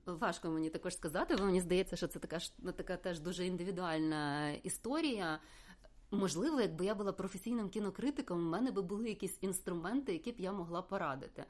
Важко 0.07 0.51
мені 0.51 0.71
також 0.71 0.97
сказати, 0.97 1.37
бо 1.37 1.45
мені 1.45 1.61
здається, 1.61 1.97
що 1.97 2.07
це 2.07 2.19
така 2.19 2.39
ну, 2.59 2.73
така 2.73 2.97
теж 2.97 3.21
дуже 3.21 3.47
індивідуальна 3.47 4.51
історія. 4.51 5.41
Можливо, 6.11 6.61
якби 6.61 6.85
я 6.85 6.95
була 6.95 7.13
професійним 7.13 7.69
кінокритиком, 7.69 8.39
у 8.47 8.51
мене 8.51 8.71
би 8.71 8.83
були 8.83 9.09
якісь 9.09 9.39
інструменти, 9.41 10.13
які 10.13 10.33
б 10.33 10.41
я 10.41 10.53
могла 10.53 10.83
порадити. 10.83 11.45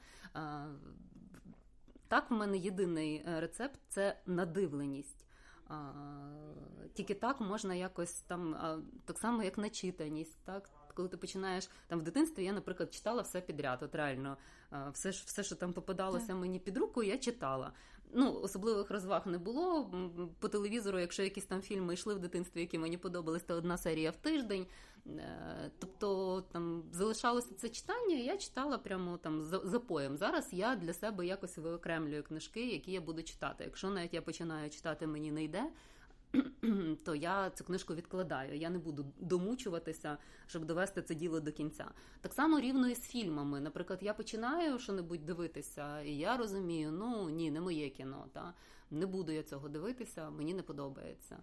Так, 2.09 2.31
в 2.31 2.35
мене 2.35 2.59
єдиний 2.59 3.16
е, 3.27 3.40
рецепт 3.40 3.81
це 3.88 4.21
надивленість. 4.27 5.25
Тільки 6.94 7.14
так 7.14 7.40
можна 7.40 7.75
якось 7.75 8.21
там, 8.21 8.57
так 9.05 9.18
само, 9.18 9.42
як 9.42 9.59
начитаність. 9.59 10.38
так? 10.44 10.71
Коли 10.94 11.09
ти 11.09 11.16
починаєш 11.16 11.71
там 11.87 11.99
в 11.99 12.03
дитинстві, 12.03 12.44
я, 12.44 12.53
наприклад, 12.53 12.94
читала 12.94 13.23
все 13.23 13.40
підряд. 13.40 13.83
От 13.83 13.94
реально, 13.94 14.37
все, 14.92 15.11
все 15.11 15.42
що 15.42 15.57
там 15.57 15.73
попадалося 15.73 16.35
мені 16.35 16.59
під 16.59 16.77
руку, 16.77 17.03
я 17.03 17.18
читала. 17.18 17.73
Ну, 18.12 18.40
особливих 18.40 18.90
розваг 18.90 19.27
не 19.27 19.38
було. 19.38 19.90
По 20.38 20.49
телевізору, 20.49 20.99
якщо 20.99 21.23
якісь 21.23 21.44
там 21.44 21.62
фільми 21.62 21.94
йшли 21.94 22.14
в 22.14 22.18
дитинстві, 22.18 22.61
які 22.61 22.79
мені 22.79 22.97
подобались, 22.97 23.42
то 23.42 23.55
одна 23.55 23.79
серія 23.79 24.11
в 24.11 24.16
тиждень. 24.16 24.66
Е, 25.07 25.71
тобто 25.79 26.40
там 26.53 26.83
залишалося 26.92 27.55
це 27.55 27.68
читання, 27.68 28.16
і 28.16 28.25
я 28.25 28.37
читала 28.37 28.79
прямо 28.79 29.16
там 29.16 29.42
за 29.42 29.59
запоєм. 29.64 30.16
Зараз 30.16 30.49
я 30.53 30.77
для 30.77 30.92
себе 30.92 31.27
якось 31.27 31.59
виокремлюю 31.59 32.23
книжки, 32.23 32.66
які 32.66 32.92
я 32.92 33.01
буду 33.01 33.23
читати. 33.23 33.64
Якщо 33.64 33.90
навіть 33.90 34.14
я 34.14 34.23
починаю 34.23 34.71
читати, 34.71 35.07
мені 35.07 35.33
не 35.33 35.44
йде. 35.44 35.64
То 37.05 37.14
я 37.14 37.51
цю 37.51 37.64
книжку 37.64 37.95
відкладаю. 37.95 38.57
Я 38.57 38.71
не 38.71 38.79
буду 38.79 39.07
домучуватися, 39.21 40.19
щоб 40.47 40.64
довести 40.64 41.03
це 41.03 41.14
діло 41.14 41.41
до 41.41 41.53
кінця. 41.53 41.91
Так 42.21 42.33
само 42.33 42.61
рівно 42.61 42.88
і 42.88 42.95
з 42.95 43.03
фільмами. 43.03 43.61
Наприклад, 43.61 43.99
я 44.03 44.14
починаю 44.14 44.79
що-небудь 44.79 45.27
дивитися, 45.27 46.01
і 46.01 46.17
я 46.17 46.37
розумію, 46.37 46.91
ну 46.91 47.29
ні, 47.29 47.51
не 47.51 47.61
моє 47.61 47.91
кіно. 47.91 48.27
Та 48.33 48.55
не 48.91 49.07
буду 49.07 49.33
я 49.33 49.43
цього 49.43 49.69
дивитися, 49.69 50.31
мені 50.31 50.55
не 50.55 50.62
подобається. 50.62 51.37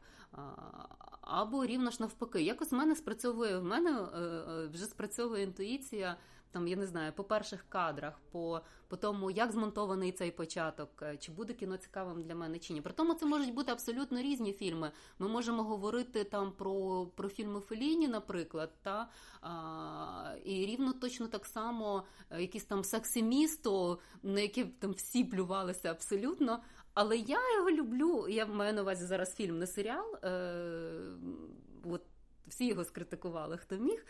Або 1.21 1.65
рівно 1.65 1.91
ж 1.91 1.97
навпаки, 1.99 2.41
якось 2.41 2.71
в 2.71 2.75
мене 2.75 2.95
спрацьовує 2.95 3.57
в 3.57 3.63
мене 3.63 3.91
е, 3.91 4.19
е, 4.19 4.67
вже 4.67 4.85
спрацьовує 4.85 5.43
інтуїція. 5.43 6.17
Там 6.55 6.67
я 6.67 6.75
не 6.77 6.85
знаю, 6.85 7.13
по 7.13 7.23
перших 7.23 7.65
кадрах, 7.69 8.13
по 8.31 8.61
по 8.87 8.97
тому, 8.97 9.31
як 9.31 9.51
змонтований 9.51 10.11
цей 10.11 10.31
початок, 10.31 10.89
е, 11.01 11.17
чи 11.17 11.31
буде 11.31 11.53
кіно 11.53 11.77
цікавим 11.77 12.23
для 12.23 12.35
мене 12.35 12.59
чи 12.59 12.73
ні. 12.73 12.81
При 12.81 12.93
тому 12.93 13.13
це 13.13 13.25
можуть 13.25 13.53
бути 13.53 13.71
абсолютно 13.71 14.21
різні 14.21 14.53
фільми. 14.53 14.91
Ми 15.19 15.27
можемо 15.27 15.63
говорити 15.63 16.23
там 16.23 16.51
про 16.51 17.05
про 17.15 17.29
фільми 17.29 17.59
Феліні, 17.59 18.07
наприклад, 18.07 18.71
та 18.81 19.09
а, 19.41 20.35
і 20.45 20.65
рівно 20.65 20.93
точно 20.93 21.27
так 21.27 21.45
само 21.45 22.03
якісь 22.37 22.65
там 22.65 22.83
сексі 22.83 23.23
місто, 23.23 23.99
на 24.23 24.39
яке 24.39 24.65
там 24.65 24.91
всі 24.91 25.23
плювалися 25.23 25.91
абсолютно. 25.91 26.59
Але 26.93 27.17
я 27.17 27.55
його 27.57 27.71
люблю. 27.71 28.27
Я 28.29 28.45
маю 28.45 28.73
на 28.73 28.81
увазі 28.81 29.05
зараз 29.05 29.35
фільм, 29.35 29.59
не 29.59 29.67
серіал. 29.67 30.15
Е, 30.23 30.31
От 31.83 32.01
всі 32.47 32.67
його 32.67 32.83
скритикували, 32.83 33.57
хто 33.57 33.75
міг. 33.75 34.05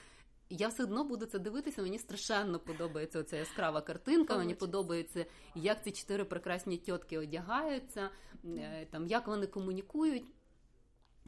Я 0.49 0.67
все 0.67 0.83
одно 0.83 1.03
буду 1.03 1.25
це 1.25 1.39
дивитися. 1.39 1.81
Мені 1.81 1.99
страшенно 1.99 2.59
подобається 2.59 3.19
оця 3.19 3.37
яскрава 3.37 3.81
картинка. 3.81 4.37
Мені 4.37 4.55
подобається, 4.55 5.25
як 5.55 5.83
ці 5.83 5.91
чотири 5.91 6.23
прекрасні 6.23 6.77
тітки 6.77 7.17
одягаються, 7.17 8.09
е, 8.45 8.87
там 8.91 9.07
як 9.07 9.27
вони 9.27 9.47
комунікують. 9.47 10.25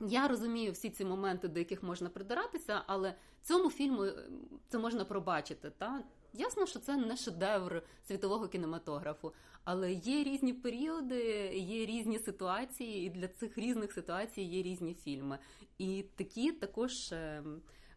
Я 0.01 0.27
розумію 0.27 0.71
всі 0.71 0.89
ці 0.89 1.05
моменти, 1.05 1.47
до 1.47 1.59
яких 1.59 1.83
можна 1.83 2.09
придиратися, 2.09 2.83
але 2.87 3.15
цьому 3.41 3.69
фільму 3.69 4.03
е, 4.03 4.13
це 4.69 4.77
можна 4.77 5.05
пробачити. 5.05 5.71
Та? 5.77 6.03
Ясно, 6.33 6.65
що 6.65 6.79
це 6.79 6.97
не 6.97 7.17
шедевр 7.17 7.83
світового 8.07 8.47
кінематографу, 8.47 9.33
але 9.63 9.93
є 9.93 10.23
різні 10.23 10.53
періоди, 10.53 11.23
є 11.55 11.85
різні 11.85 12.19
ситуації, 12.19 13.07
і 13.07 13.09
для 13.09 13.27
цих 13.27 13.57
різних 13.57 13.91
ситуацій 13.91 14.41
є 14.41 14.63
різні 14.63 14.93
фільми. 14.93 15.39
І 15.77 16.05
такі 16.15 16.51
також 16.51 17.11
е, 17.11 17.43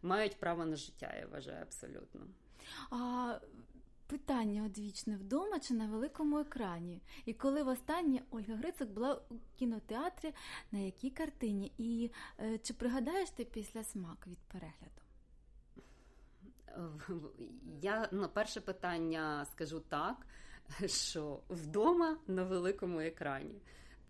мають 0.01 0.39
право 0.39 0.65
на 0.65 0.75
життя, 0.75 1.13
я 1.19 1.27
вважаю 1.27 1.61
абсолютно. 1.61 2.21
А 2.91 3.39
Питання 4.11 4.63
одвічне 4.63 5.15
вдома 5.15 5.59
чи 5.59 5.73
на 5.73 5.87
великому 5.87 6.39
екрані. 6.39 7.01
І 7.25 7.33
коли 7.33 7.63
востаннє 7.63 8.21
Ольга 8.31 8.55
Грицик 8.55 8.89
була 8.89 9.21
у 9.29 9.35
кінотеатрі, 9.59 10.33
на 10.71 10.79
якій 10.79 11.09
картині? 11.09 11.71
І 11.77 12.11
е, 12.39 12.57
чи 12.57 12.73
пригадаєш 12.73 13.29
ти 13.29 13.45
після 13.45 13.83
смак 13.83 14.27
від 14.27 14.37
перегляду? 14.37 15.01
Я 17.81 18.09
на 18.11 18.27
перше 18.27 18.61
питання 18.61 19.45
скажу 19.45 19.79
так, 19.79 20.17
що 20.85 21.39
вдома 21.49 22.17
на 22.27 22.43
великому 22.43 22.99
екрані. 22.99 23.61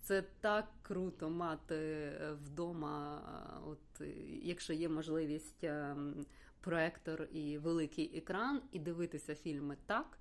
Це 0.02 0.24
так 0.42 0.68
круто 0.82 1.30
мати 1.30 2.12
вдома, 2.44 3.22
от 3.66 4.08
якщо 4.42 4.74
є 4.74 4.90
можливість 4.90 5.66
проектор 6.62 7.28
і 7.32 7.58
великий 7.58 8.18
екран, 8.18 8.62
і 8.72 8.80
дивитися 8.80 9.36
фільми 9.36 9.78
так. 9.86 10.18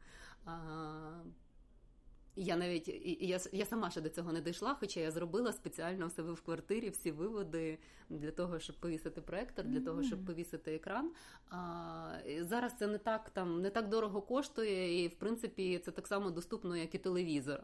Я 2.36 2.56
навіть 2.56 2.88
я 3.20 3.40
я 3.52 3.66
сама 3.66 3.90
ще 3.90 4.00
до 4.00 4.08
цього 4.08 4.32
не 4.32 4.40
дійшла, 4.40 4.74
хоча 4.80 5.00
я 5.00 5.10
зробила 5.10 5.52
спеціально 5.52 6.06
в 6.06 6.12
себе 6.12 6.32
в 6.32 6.40
квартирі 6.40 6.90
всі 6.90 7.10
виводи 7.10 7.78
для 8.10 8.30
того, 8.30 8.58
щоб 8.58 8.76
повісити 8.76 9.20
проектор, 9.20 9.64
для 9.64 9.80
того, 9.80 10.02
щоб 10.02 10.24
повісити 10.24 10.74
екран. 10.74 11.12
А, 11.50 12.18
Зараз 12.40 12.72
це 12.78 12.86
не 12.86 12.98
так 12.98 13.30
там 13.30 13.60
не 13.62 13.70
так 13.70 13.88
дорого 13.88 14.22
коштує, 14.22 15.04
і 15.04 15.08
в 15.08 15.14
принципі 15.14 15.78
це 15.78 15.90
так 15.90 16.06
само 16.06 16.30
доступно, 16.30 16.76
як 16.76 16.94
і 16.94 16.98
телевізор. 16.98 17.62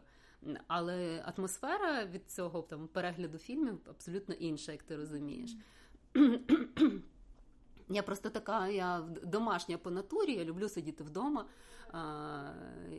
Але 0.67 1.23
атмосфера 1.25 2.05
від 2.05 2.31
цього 2.31 2.61
там 2.61 2.87
перегляду 2.87 3.37
фільмів 3.37 3.79
абсолютно 3.89 4.35
інша, 4.35 4.71
як 4.71 4.83
ти 4.83 4.95
розумієш. 4.95 5.55
Я 7.89 8.03
просто 8.03 8.29
така, 8.29 8.67
я 8.67 8.99
домашня 9.23 9.77
по 9.77 9.91
натурі, 9.91 10.33
я 10.33 10.45
люблю 10.45 10.69
сидіти 10.69 11.03
вдома, 11.03 11.45
а, 11.91 12.51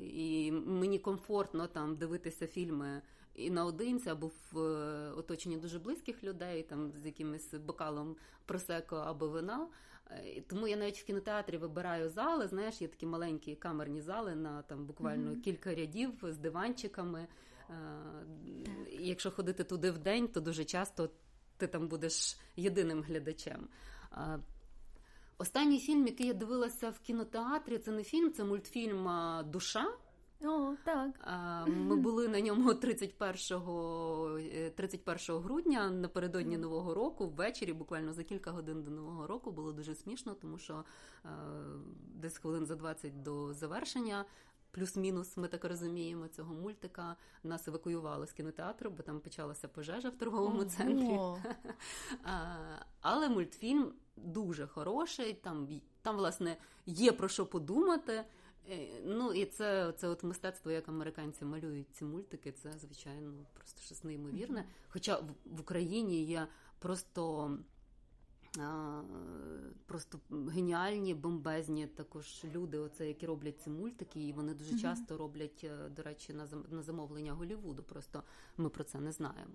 і 0.03 0.53
мені 0.53 0.99
комфортно 0.99 1.67
там 1.67 1.97
дивитися 1.97 2.47
фільми 2.47 3.03
і 3.35 3.51
наодинці, 3.51 4.11
або 4.11 4.31
в 4.53 4.59
е, 4.59 5.13
оточенні 5.17 5.57
дуже 5.57 5.79
близьких 5.79 6.25
людей, 6.25 6.63
там 6.63 6.93
з 6.93 7.07
якимось 7.07 7.55
бокалом 7.55 8.17
просеко 8.47 8.97
або 8.97 9.29
вина. 9.29 9.67
Е, 10.11 10.41
тому 10.41 10.69
я 10.69 10.77
навіть 10.77 10.99
в 10.99 11.05
кінотеатрі 11.05 11.57
вибираю 11.57 12.09
зали. 12.09 12.49
Знаєш, 12.49 12.83
є 12.83 12.89
такі 12.89 13.07
маленькі 13.07 13.55
камерні 13.55 14.01
зали 14.01 14.35
на 14.35 14.63
там 14.63 14.87
буквально 14.87 15.31
mm-hmm. 15.31 15.41
кілька 15.41 15.75
рядів 15.75 16.13
з 16.23 16.39
диванчиками. 16.39 17.27
Е, 17.71 17.75
якщо 18.91 19.31
ходити 19.31 19.65
туди 19.65 19.91
в 19.91 19.99
день, 19.99 20.29
то 20.29 20.41
дуже 20.41 20.65
часто 20.65 21.11
ти 21.57 21.67
там 21.67 21.89
будеш 21.89 22.39
єдиним 22.57 23.03
глядачем. 23.03 23.69
Останній 25.39 25.81
фільм, 25.81 26.07
який 26.07 26.27
я 26.27 26.35
дивилася 26.35 26.91
в 26.91 26.99
кінотеатрі, 26.99 27.79
це 27.79 27.91
не 27.91 28.05
фільм, 28.05 28.33
це 28.33 28.45
мультфільм 28.45 29.09
Душа. 29.45 29.87
О, 30.45 30.75
так. 30.85 31.11
Ми 31.67 31.97
були 31.97 32.29
на 32.29 32.41
ньому 32.41 32.75
31 32.75 34.73
31 34.77 35.37
е, 35.37 35.39
грудня 35.39 35.91
напередодні 35.91 36.59
нового 36.59 36.95
року. 36.95 37.29
Ввечері, 37.29 37.73
буквально 37.73 38.13
за 38.13 38.25
кілька 38.25 38.51
годин 38.51 38.83
до 38.83 38.91
нового 38.91 39.27
року, 39.27 39.51
було 39.51 39.73
дуже 39.73 39.95
смішно, 39.95 40.35
тому 40.35 40.59
що 40.59 40.85
е, 41.25 41.29
десь 42.15 42.39
хвилин 42.39 42.67
за 42.67 42.77
20 42.77 43.23
до 43.23 43.55
завершення. 43.55 44.25
Плюс-мінус, 44.71 45.37
ми 45.37 45.49
так 45.49 45.65
розуміємо, 45.65 46.29
цього 46.29 46.55
мультика 46.55 47.17
нас 47.43 47.69
евакуювали 47.69 48.27
з 48.27 48.33
кінотеатру, 48.33 48.91
бо 48.91 49.03
там 49.03 49.21
почалася 49.21 49.69
пожежа 49.69 50.09
в 50.09 50.17
торговому 50.17 50.55
Ого. 50.55 50.65
центрі. 50.65 51.19
Але 53.01 53.29
мультфільм 53.29 53.93
дуже 54.17 54.67
хороший. 54.67 55.35
Там, 55.35 55.69
там, 56.03 56.17
власне, 56.17 56.57
є 56.87 57.13
про 57.13 57.29
що 57.29 57.47
подумати. 57.47 58.25
Е, 58.71 58.89
ну 59.05 59.33
і 59.33 59.47
це 59.47 59.93
це 59.93 60.09
от 60.09 60.25
мистецтво, 60.25 60.71
як 60.71 60.89
американці 60.89 61.45
малюють 61.45 61.87
ці 61.93 62.05
мультики, 62.05 62.53
це 62.53 62.73
звичайно 62.73 63.33
просто 63.55 63.81
щось 63.81 64.05
неймовірне. 64.05 64.65
Хоча 64.89 65.19
в, 65.19 65.35
в 65.45 65.61
Україні 65.61 66.25
є 66.25 66.47
просто 66.79 67.51
просто 69.87 70.19
геніальні, 70.31 71.15
бомбезні 71.15 71.87
також 71.87 72.45
люди, 72.55 72.79
оце 72.79 73.09
які 73.09 73.27
роблять 73.27 73.61
ці 73.61 73.71
мультики, 73.71 74.21
і 74.21 74.33
вони 74.33 74.55
дуже 74.55 74.79
часто 74.79 75.17
роблять, 75.17 75.65
е, 75.65 75.89
до 75.89 76.03
речі, 76.03 76.33
на 76.71 76.83
замовлення 76.83 77.33
Голівуду. 77.33 77.83
Просто 77.83 78.23
ми 78.57 78.69
про 78.69 78.85
це 78.85 79.01
не 79.01 79.13
знаємо. 79.13 79.53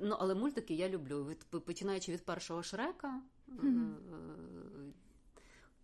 Ну, 0.00 0.16
але 0.18 0.34
мультики 0.34 0.74
я 0.74 0.88
люблю. 0.88 1.24
Від 1.24 1.64
починаючи 1.64 2.12
від 2.12 2.24
першого 2.24 2.62
шрека. 2.62 3.22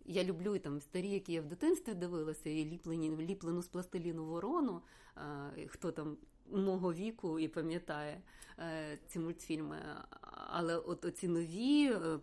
Я 0.05 0.23
люблю 0.23 0.59
там 0.59 0.81
старі, 0.81 1.09
які 1.09 1.33
я 1.33 1.41
в 1.41 1.45
дитинстві 1.45 1.93
дивилася, 1.93 2.49
і 2.49 2.65
ліплені, 2.65 3.17
ліплену 3.17 3.61
з 3.61 3.67
пластиліну 3.67 4.25
ворону. 4.25 4.81
Хто 5.67 5.91
там 5.91 6.17
мого 6.51 6.93
віку 6.93 7.39
і 7.39 7.47
пам'ятає 7.47 8.21
е, 8.59 8.99
ці 9.07 9.19
мультфільми. 9.19 9.77
Але 10.31 10.77
от 10.77 11.05
оці 11.05 11.27
нові 11.27 11.91
е, 11.91 12.19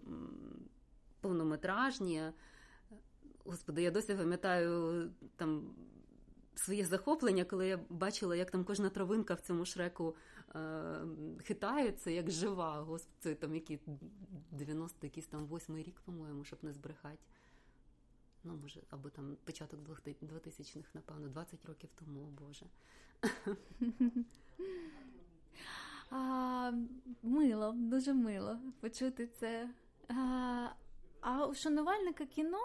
повнометражні, 1.20 2.22
господи, 3.44 3.82
я 3.82 3.90
досі 3.90 4.14
пам'ятаю 4.14 5.10
там. 5.36 5.74
Своє 6.54 6.84
захоплення, 6.84 7.44
коли 7.44 7.66
я 7.66 7.80
бачила, 7.88 8.36
як 8.36 8.50
там 8.50 8.64
кожна 8.64 8.90
травинка 8.90 9.34
в 9.34 9.40
цьому 9.40 9.64
шреку 9.64 10.16
е, 10.54 11.00
хитається, 11.44 12.10
як 12.10 12.30
жива. 12.30 12.80
Господи, 12.80 13.34
там 13.34 13.54
які 13.54 13.78
90 14.50 15.06
якийсь 15.06 15.26
там 15.26 15.46
восьмий 15.46 15.82
рік, 15.82 16.00
по-моєму, 16.04 16.44
щоб 16.44 16.58
не 16.62 16.72
збрехати 16.72 17.18
ну, 18.44 18.56
може, 18.62 18.80
або 18.90 19.10
там 19.10 19.36
початок 19.44 19.80
2000-х, 19.80 20.88
напевно, 20.94 21.28
20 21.28 21.64
років 21.64 21.90
тому, 21.98 22.20
о 22.20 22.26
Боже. 22.26 22.66
А, 26.14 26.72
Мило, 27.22 27.72
дуже 27.76 28.12
мило 28.14 28.58
почути 28.80 29.26
це. 29.26 29.70
А, 30.08 30.68
А 31.20 31.46
у 31.46 31.54
шанувальника 31.54 32.26
кіно 32.26 32.58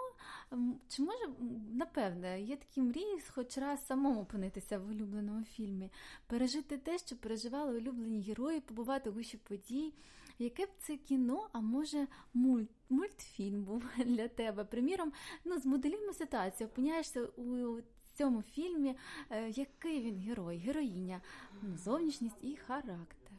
чи 0.88 1.02
може 1.02 1.24
напевне 1.72 2.42
є 2.42 2.56
такі 2.56 2.82
мрії, 2.82 3.20
хоч 3.30 3.58
раз 3.58 3.86
самому 3.86 4.20
опинитися 4.20 4.78
в 4.78 4.88
улюбленому 4.88 5.44
фільмі, 5.44 5.92
пережити 6.26 6.78
те, 6.78 6.98
що 6.98 7.16
переживали 7.16 7.78
улюблені 7.78 8.22
герої, 8.22 8.60
побувати 8.60 9.10
у 9.10 9.12
гущі 9.12 9.36
подій. 9.36 9.94
Яке 10.38 10.66
б 10.66 10.68
це 10.78 10.96
кіно, 10.96 11.48
а 11.52 11.60
може 11.60 12.06
мульт, 12.34 12.70
мультфільм 12.88 13.64
був 13.64 13.84
для 14.06 14.28
тебе? 14.28 14.64
Приміром, 14.64 15.12
ну 15.44 15.58
змоделюємо 15.58 16.12
ситуацію, 16.12 16.68
опиняєшся 16.68 17.24
у 17.24 17.80
цьому 18.18 18.42
фільмі, 18.42 18.96
е, 19.30 19.50
який 19.50 20.02
він 20.02 20.18
герой, 20.18 20.56
героїня, 20.56 21.20
ну, 21.62 21.76
зовнішність 21.76 22.36
і 22.42 22.56
характер. 22.56 23.32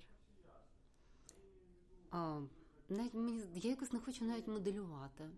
А, 2.12 2.42
навіть 2.90 3.14
мені 3.14 3.44
я 3.56 3.70
якось 3.70 3.94
не 3.94 4.00
хочу 4.00 4.26
навіть 4.26 4.48
моделювати. 4.48 5.30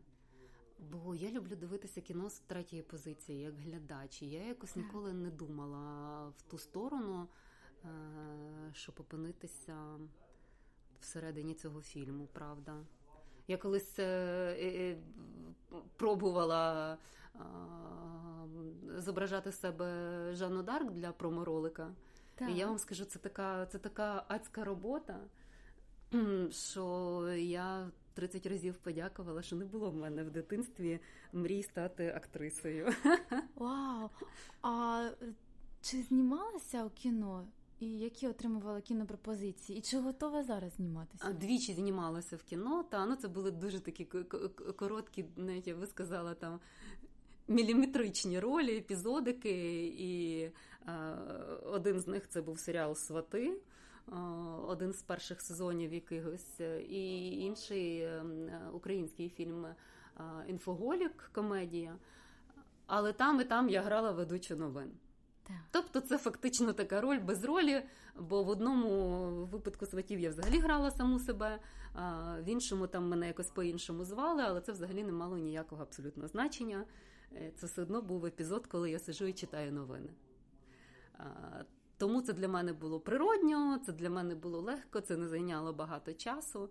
Бо 0.92 1.16
я 1.16 1.32
люблю 1.32 1.56
дивитися 1.56 2.02
кіно 2.02 2.30
з 2.30 2.40
третьої 2.40 2.82
позиції, 2.82 3.40
як 3.40 3.56
глядач. 3.56 4.22
Я 4.22 4.44
якось 4.44 4.76
ніколи 4.76 5.14
не 5.14 5.32
думала 5.32 6.28
в 6.28 6.42
ту 6.42 6.58
сторону, 6.58 7.28
е, 7.86 7.90
щоб 8.74 8.96
опинитися 9.00 10.00
всередині 11.02 11.54
цього 11.54 11.82
фільму, 11.82 12.28
правда. 12.34 12.74
Я 13.48 13.58
колись 13.58 14.00
е, 14.00 14.06
е, 14.60 14.98
зображати 18.98 19.52
себе 19.52 19.88
Жанну 20.34 20.64
Дарк 20.64 20.92
для 20.92 21.12
проморолика. 21.12 21.92
Так. 22.36 22.50
І 22.50 22.54
я 22.54 22.68
вам 22.68 22.78
скажу, 22.78 23.06
це 23.06 23.20
така, 23.20 23.66
це 23.66 23.78
така 23.78 24.26
адська 24.28 24.64
робота, 24.64 25.20
що 26.50 27.26
я 27.38 27.92
30 28.14 28.46
разів 28.46 28.78
подякувала, 28.78 29.42
що 29.42 29.56
не 29.56 29.66
було 29.66 29.92
в 29.92 29.96
мене 29.96 30.24
в 30.24 30.32
дитинстві 30.32 31.00
мрій 31.34 31.64
стати 31.64 32.14
актрисою. 32.16 32.94
Вау! 33.56 34.10
А 34.62 35.10
чи 35.82 36.02
знімалася 36.02 36.86
у 36.86 36.90
кіно? 36.90 37.48
І 37.82 38.00
які 38.00 38.28
отримувала 38.28 38.82
кінопропозиції? 38.82 39.80
І 39.80 39.82
чи 39.82 40.00
готова 40.00 40.44
зараз 40.44 40.74
зніматися? 40.74 41.34
Двічі 41.34 41.74
знімалася 41.74 42.36
в 42.36 42.44
кіно, 42.44 42.84
та 42.84 43.06
ну 43.06 43.16
це 43.16 43.28
були 43.28 43.52
дуже 43.52 43.80
такі 43.80 44.06
короткі, 44.76 45.26
навіть 45.36 45.68
я 45.68 45.76
би 45.76 45.88
сказала, 45.88 46.34
там 46.34 46.60
міліметричні 47.48 48.40
ролі, 48.40 48.78
епізодики. 48.78 49.86
І 49.88 50.42
е, 50.42 50.52
один 51.66 52.00
з 52.00 52.08
них 52.08 52.28
це 52.30 52.42
був 52.42 52.60
серіал 52.60 52.96
Свати. 52.96 53.62
Е, 54.12 54.16
один 54.68 54.94
з 54.94 55.02
перших 55.02 55.42
сезонів 55.42 55.94
якихось, 55.94 56.60
і 56.90 57.32
інший 57.32 58.00
е, 58.00 58.24
український 58.74 59.30
фільм 59.30 59.66
е, 59.66 59.76
Інфоголік, 60.48 61.30
комедія. 61.34 61.96
Але 62.88 63.14
там 63.14 63.42
і 63.42 63.44
там 63.44 63.70
я 63.70 63.82
грала 63.82 64.12
ведучу 64.12 64.56
новин. 64.56 64.92
Тобто 65.72 66.00
це 66.00 66.18
фактично 66.18 66.74
така 66.74 67.02
роль 67.02 67.20
без 67.20 67.44
ролі, 67.44 67.84
бо 68.20 68.44
в 68.44 68.50
одному 68.50 69.46
випадку 69.46 69.86
сватів 69.86 70.20
я 70.20 70.30
взагалі 70.30 70.60
грала 70.60 70.92
саму 70.92 71.20
себе, 71.20 71.60
в 72.40 72.44
іншому 72.46 72.88
там 72.88 73.10
мене 73.10 73.28
якось 73.28 73.50
по-іншому 73.50 74.06
звали, 74.06 74.44
але 74.44 74.62
це 74.62 74.72
взагалі 74.72 75.04
не 75.04 75.12
мало 75.12 75.38
ніякого 75.38 75.82
абсолютно 75.82 76.28
значення. 76.28 76.86
Це 77.56 77.66
все 77.66 77.82
одно 77.82 78.02
був 78.02 78.26
епізод, 78.26 78.68
коли 78.68 78.92
я 78.92 79.00
сижу 79.00 79.26
і 79.26 79.34
читаю 79.34 79.72
новини. 79.72 80.10
Тому 81.98 82.22
це 82.22 82.34
для 82.34 82.48
мене 82.48 82.74
було 82.74 83.00
природньо, 83.00 83.80
це 83.86 83.92
для 83.92 84.10
мене 84.10 84.36
було 84.36 84.62
легко, 84.62 85.02
це 85.02 85.18
не 85.18 85.28
зайняло 85.28 85.74
багато 85.74 86.14
часу. 86.14 86.70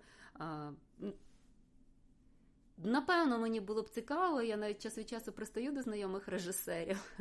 Напевно, 2.84 3.38
мені 3.38 3.60
було 3.60 3.82
б 3.82 3.90
цікаво, 3.90 4.42
я 4.42 4.56
навіть 4.56 4.82
час 4.82 4.98
від 4.98 5.08
часу 5.08 5.32
пристаю 5.32 5.72
до 5.72 5.82
знайомих 5.82 6.28
режисерів. 6.28 7.12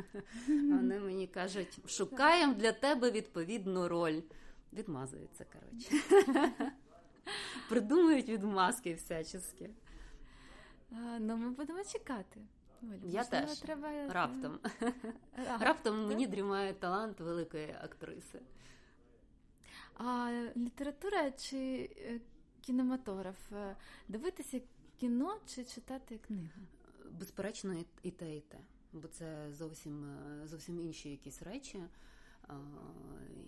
Вони 0.47 0.99
мені 0.99 1.27
кажуть, 1.27 1.89
шукаємо 1.89 2.53
для 2.53 2.71
тебе 2.71 3.11
відповідну 3.11 3.87
роль. 3.87 4.21
Відмазуються, 4.73 5.45
коротше. 5.53 5.95
Придумують 7.69 8.29
відмазки 8.29 8.93
всячески. 8.93 9.69
Ну, 11.19 11.37
ми 11.37 11.49
будемо 11.49 11.83
чекати. 11.83 12.39
Оль, 12.83 13.09
Я 13.09 13.23
теж 13.23 13.57
треба... 13.59 14.07
раптом. 14.07 14.59
А, 15.47 15.57
раптом 15.57 16.07
мені 16.07 16.27
дрімає 16.27 16.73
талант 16.73 17.19
великої 17.19 17.75
актриси. 17.81 18.39
А 19.97 20.31
література 20.57 21.31
чи 21.31 21.89
е, 21.97 22.19
кінематограф? 22.61 23.51
Е, 23.53 23.75
дивитися 24.07 24.61
кіно 24.99 25.37
чи 25.45 25.63
читати 25.63 26.17
книгу? 26.17 26.59
Безперечно, 27.19 27.85
і 28.03 28.11
те, 28.11 28.37
і 28.37 28.41
те. 28.41 28.59
Бо 28.93 29.07
це 29.07 29.51
зовсім 29.51 30.05
е, 30.05 30.47
зовсім 30.47 30.79
інші 30.79 31.09
якісь 31.09 31.41
речі. 31.41 31.83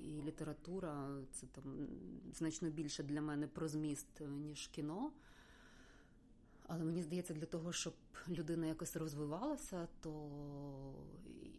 І 0.01 0.21
література 0.21 1.21
це 1.31 1.47
там 1.47 1.87
значно 2.33 2.69
більше 2.69 3.03
для 3.03 3.21
мене 3.21 3.47
про 3.47 3.67
зміст, 3.67 4.21
ніж 4.21 4.67
кіно. 4.67 5.11
Але 6.67 6.83
мені 6.83 7.03
здається, 7.03 7.33
для 7.33 7.45
того, 7.45 7.73
щоб 7.73 7.93
людина 8.29 8.67
якось 8.67 8.95
розвивалася, 8.95 9.87
то 10.01 10.29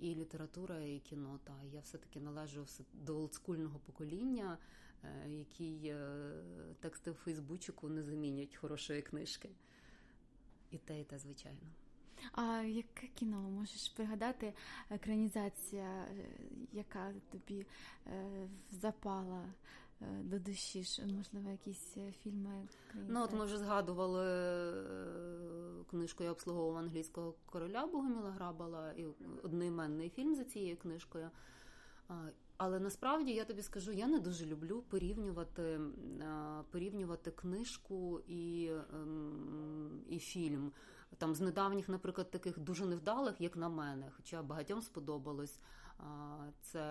і 0.00 0.14
література, 0.14 0.80
і 0.80 0.98
кіно. 0.98 1.40
Та 1.44 1.54
я 1.72 1.80
все-таки 1.80 2.20
належу 2.20 2.66
до 2.92 3.16
олдскульного 3.16 3.78
покоління, 3.78 4.58
е, 5.04 5.30
який 5.30 5.86
е, 5.86 6.32
тексти 6.80 7.10
в 7.10 7.14
Фейсбучику 7.14 7.88
не 7.88 8.02
замінять 8.02 8.56
хорошої 8.56 9.02
книжки. 9.02 9.48
І 10.72 10.78
те, 10.78 11.00
і 11.00 11.04
те, 11.04 11.18
звичайно. 11.18 11.60
А 12.32 12.62
яке 12.62 13.06
кіно 13.06 13.40
можеш 13.40 13.88
пригадати 13.88 14.54
екранізація, 14.90 15.84
е, 15.84 16.26
яка 16.72 17.12
тобі 17.30 17.66
запала? 18.70 19.52
Е, 20.02 20.22
до 20.22 20.38
душі, 20.38 20.84
можливо, 21.16 21.50
якісь 21.50 21.96
е, 21.96 22.12
фільми. 22.22 22.68
Ну, 23.08 23.22
от 23.22 23.32
ми 23.32 23.44
вже 23.44 23.58
згадували 23.58 24.26
е, 24.26 25.84
книжку 25.90 26.24
Я 26.24 26.30
обслуговував 26.30 26.76
англійського 26.76 27.34
короля 27.46 27.86
Богоміла 27.86 28.30
Грабала 28.30 28.92
і 28.92 29.06
одноіменний 29.42 30.10
фільм 30.10 30.34
за 30.34 30.44
цією 30.44 30.76
книжкою. 30.76 31.30
Але 32.64 32.80
насправді 32.80 33.32
я 33.32 33.44
тобі 33.44 33.62
скажу, 33.62 33.92
я 33.92 34.06
не 34.06 34.18
дуже 34.18 34.46
люблю 34.46 34.84
порівнювати 34.88 35.80
порівнювати 36.70 37.30
книжку 37.30 38.20
і 38.26 38.70
ем, 38.94 40.02
і 40.08 40.18
фільм. 40.18 40.72
Там 41.18 41.34
з 41.34 41.40
недавніх, 41.40 41.88
наприклад, 41.88 42.30
таких 42.30 42.58
дуже 42.58 42.86
невдалих, 42.86 43.40
як 43.40 43.56
на 43.56 43.68
мене, 43.68 44.10
хоча 44.16 44.42
багатьом 44.42 44.82
сподобалось. 44.82 45.60
Це 46.60 46.84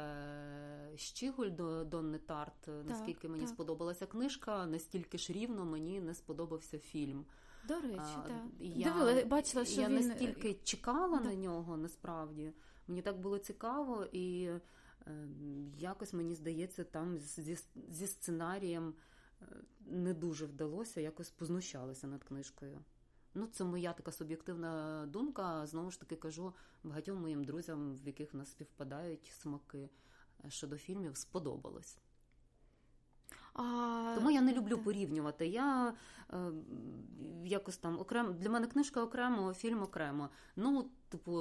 Щігуль 0.96 1.50
до 1.50 1.84
Донни 1.84 2.18
Тарт. 2.18 2.70
Наскільки 2.86 3.28
мені 3.28 3.44
так. 3.44 3.50
сподобалася 3.50 4.06
книжка, 4.06 4.66
настільки 4.66 5.18
ж 5.18 5.34
рівно 5.34 5.66
мені 5.66 6.02
не 6.02 6.14
сподобався 6.14 6.80
фільм. 6.80 7.26
До 7.68 7.76
речі, 7.76 8.16
а, 8.18 8.28
так. 8.28 8.42
Я, 8.60 8.94
Дивила, 8.94 9.26
бачила, 9.26 9.66
що 9.66 9.82
я 9.82 9.88
він... 9.88 9.96
настільки 9.96 10.54
чекала 10.64 11.18
так. 11.18 11.26
на 11.26 11.36
нього, 11.36 11.78
насправді. 11.78 12.54
Мені 12.88 13.02
так 13.02 13.20
було 13.20 13.38
цікаво, 13.38 14.06
і 14.12 14.44
е, 14.44 14.62
якось 15.78 16.14
мені 16.14 16.36
здається, 16.36 16.84
там 16.84 17.18
зі, 17.18 17.58
зі 17.90 18.08
сценарієм 18.08 18.94
е, 19.42 19.46
не 19.86 20.14
дуже 20.14 20.46
вдалося, 20.46 21.02
якось 21.02 21.30
познущалися 21.30 22.08
над 22.08 22.24
книжкою. 22.24 22.80
Ну, 23.34 23.48
це 23.48 23.64
моя 23.64 23.94
така 23.94 24.12
суб'єктивна 24.12 25.06
думка. 25.06 25.66
Знову 25.66 25.92
ж 25.92 26.00
таки 26.00 26.16
кажу 26.16 26.54
багатьом 26.84 27.22
моїм 27.22 27.44
друзям, 27.44 27.96
в 27.96 28.08
яких 28.08 28.34
в 28.34 28.38
нас 28.38 28.52
співпадають 28.52 29.32
смаки 29.42 29.90
е, 30.46 30.50
щодо 30.50 30.78
фільмів, 30.78 31.18
сподобалось. 31.18 31.98
А... 33.54 34.14
Тому 34.16 34.32
я 34.32 34.42
не 34.42 34.54
люблю 34.54 34.78
порівнювати. 34.78 35.48
Я 35.48 35.94
е, 36.34 36.52
якось 37.46 37.78
там 37.78 38.00
окремо 38.00 38.32
для 38.32 38.50
мене 38.50 38.68
книжка 38.68 39.04
окремо, 39.04 39.54
фільм 39.54 39.82
окремо. 39.82 40.30
Ну, 40.56 40.90
типу, 41.12 41.32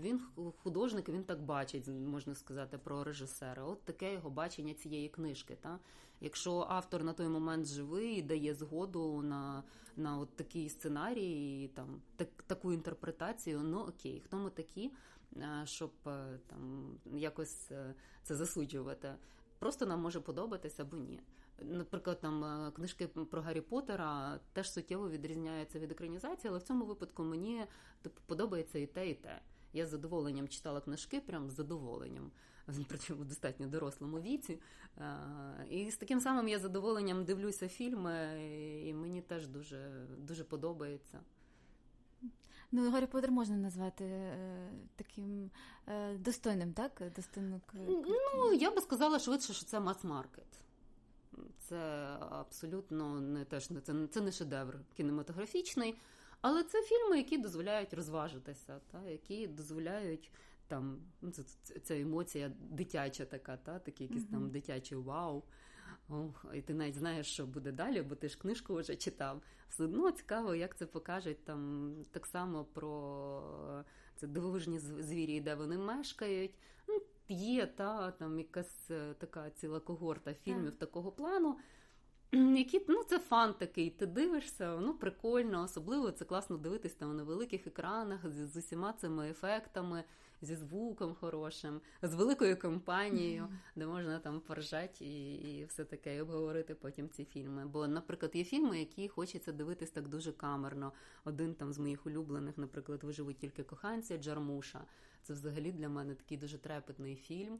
він 0.00 0.20
художник, 0.62 1.08
він 1.08 1.24
так 1.24 1.42
бачить, 1.42 1.88
можна 1.88 2.34
сказати, 2.34 2.78
про 2.78 3.04
режисера. 3.04 3.64
От 3.64 3.82
таке 3.84 4.12
його 4.12 4.30
бачення 4.30 4.74
цієї 4.74 5.08
книжки. 5.08 5.56
Та? 5.60 5.78
Якщо 6.20 6.66
автор 6.68 7.04
на 7.04 7.12
той 7.12 7.28
момент 7.28 7.66
живий 7.66 8.16
і 8.16 8.22
дає 8.22 8.54
згоду 8.54 9.22
на 9.22 9.62
на 9.96 10.18
от 10.18 10.36
такий 10.36 10.68
сценарій, 10.68 11.70
там 11.74 12.02
так, 12.16 12.28
таку 12.46 12.72
інтерпретацію, 12.72 13.60
ну 13.60 13.80
окей, 13.80 14.22
хто 14.24 14.36
ми 14.36 14.50
такі, 14.50 14.92
е, 15.36 15.62
щоб 15.64 15.90
е, 16.06 16.38
там 16.46 16.94
якось 17.14 17.70
це 18.22 18.36
засуджувати. 18.36 19.14
Просто 19.58 19.86
нам 19.86 20.00
може 20.00 20.20
подобатися 20.20 20.82
або 20.82 20.96
ні. 20.96 21.20
Наприклад, 21.58 22.20
там 22.20 22.44
е, 22.44 22.70
книжки 22.70 23.06
про 23.06 23.42
Гаррі 23.42 23.60
Поттера 23.60 24.40
теж 24.52 24.72
суттєво 24.72 25.10
відрізняються 25.10 25.78
від 25.78 25.90
екранізації, 25.90 26.48
але 26.50 26.58
в 26.58 26.62
цьому 26.62 26.84
випадку 26.84 27.22
мені 27.22 27.64
типу, 28.02 28.20
подобається 28.26 28.78
і 28.78 28.86
те, 28.86 29.10
і 29.10 29.14
те. 29.14 29.40
Я 29.72 29.86
з 29.86 29.90
задоволенням 29.90 30.48
читала 30.48 30.80
книжки, 30.80 31.20
прям 31.20 31.50
з 31.50 31.54
задоволенням, 31.54 32.30
причому 32.88 33.22
в 33.22 33.24
достатньо 33.24 33.66
дорослому 33.66 34.20
віці. 34.20 34.58
Е, 34.98 35.66
і 35.70 35.90
з 35.90 35.96
таким 35.96 36.20
самим 36.20 36.48
я 36.48 36.58
задоволенням 36.58 37.24
дивлюся 37.24 37.68
фільми, 37.68 38.40
і 38.86 38.94
мені 38.94 39.22
теж 39.22 39.46
дуже, 39.46 40.06
дуже 40.18 40.44
подобається. 40.44 41.20
Ну, 42.72 42.90
Гаррі 42.90 43.06
Поттер 43.06 43.30
можна 43.30 43.56
назвати 43.56 44.04
е, 44.04 44.70
таким 44.96 45.50
е, 45.86 46.16
достойним, 46.18 46.72
так? 46.72 47.02
Достойним 47.16 47.60
Ну, 48.34 48.52
я 48.52 48.70
би 48.70 48.80
сказала 48.80 49.18
швидше, 49.18 49.52
що 49.52 49.64
це 49.64 49.80
мас-маркет. 49.80 50.62
Це 51.72 52.16
абсолютно 52.30 53.20
не 53.20 53.44
теж 53.44 53.70
не 53.70 53.80
це, 53.80 54.06
це 54.10 54.20
не 54.20 54.32
шедевр 54.32 54.78
кінематографічний, 54.96 55.94
але 56.40 56.64
це 56.64 56.82
фільми, 56.82 57.16
які 57.16 57.38
дозволяють 57.38 57.94
розважитися, 57.94 58.80
та, 58.90 59.02
які 59.08 59.46
дозволяють 59.46 60.30
там 60.68 60.98
ну, 61.22 61.30
це, 61.30 61.42
ця 61.80 62.00
емоція 62.00 62.52
дитяча 62.70 63.24
така, 63.24 63.56
та, 63.56 63.78
такі 63.78 64.04
якісь 64.04 64.22
mm-hmm. 64.22 64.30
там 64.30 64.50
дитячі 64.50 64.94
вау. 64.94 65.42
Ох, 66.08 66.46
І 66.54 66.60
ти 66.60 66.74
навіть 66.74 66.94
знаєш, 66.94 67.26
що 67.26 67.46
буде 67.46 67.72
далі, 67.72 68.02
бо 68.02 68.14
ти 68.14 68.28
ж 68.28 68.38
книжку 68.38 68.74
вже 68.74 68.96
читав. 68.96 69.42
Все 69.68 69.84
одно 69.84 70.10
цікаво, 70.10 70.54
як 70.54 70.76
це 70.76 70.86
покажуть 70.86 71.44
там 71.44 71.92
так 72.10 72.26
само 72.26 72.64
про 72.64 73.84
це 74.16 74.26
дивовижні 74.26 74.78
звірі, 74.78 75.40
де 75.40 75.54
вони 75.54 75.78
мешкають. 75.78 76.54
Ну, 76.88 77.02
Є 77.28 77.66
та 77.66 78.10
там 78.10 78.38
якась 78.38 78.90
е, 78.90 79.14
така 79.18 79.50
ціла 79.50 79.80
когорта 79.80 80.34
фільмів 80.34 80.70
так. 80.70 80.78
такого 80.78 81.12
плану. 81.12 81.58
Які 82.32 82.84
ну 82.88 83.04
це 83.04 83.18
фан 83.18 83.54
такий, 83.54 83.90
ти 83.90 84.06
дивишся, 84.06 84.78
ну 84.80 84.94
прикольно, 84.94 85.62
особливо 85.62 86.10
це 86.10 86.24
класно 86.24 86.56
дивитись 86.56 86.94
там 86.94 87.16
на 87.16 87.22
великих 87.22 87.66
екранах 87.66 88.30
з, 88.30 88.46
з 88.46 88.56
усіма 88.56 88.92
цими 88.92 89.30
ефектами, 89.30 90.04
зі 90.42 90.56
звуком 90.56 91.14
хорошим, 91.14 91.80
з 92.02 92.14
великою 92.14 92.58
компанією, 92.58 93.42
mm-hmm. 93.42 93.76
де 93.76 93.86
можна 93.86 94.18
там 94.18 94.40
поржати 94.40 95.04
і 95.04 95.34
і 95.34 95.64
все 95.64 95.84
таке, 95.84 96.16
і 96.16 96.20
обговорити 96.20 96.74
потім 96.74 97.08
ці 97.08 97.24
фільми. 97.24 97.66
Бо, 97.66 97.86
наприклад, 97.86 98.30
є 98.34 98.44
фільми, 98.44 98.78
які 98.78 99.08
хочеться 99.08 99.52
дивитись 99.52 99.90
так 99.90 100.08
дуже 100.08 100.32
камерно. 100.32 100.92
Один 101.24 101.54
там 101.54 101.72
з 101.72 101.78
моїх 101.78 102.06
улюблених, 102.06 102.58
наприклад, 102.58 103.04
виживуть 103.04 103.38
тільки 103.38 103.62
коханці 103.62 104.18
Джармуша. 104.18 104.84
Це 105.22 105.32
взагалі 105.32 105.72
для 105.72 105.88
мене 105.88 106.14
такий 106.14 106.38
дуже 106.38 106.58
трепетний 106.58 107.16
фільм. 107.16 107.58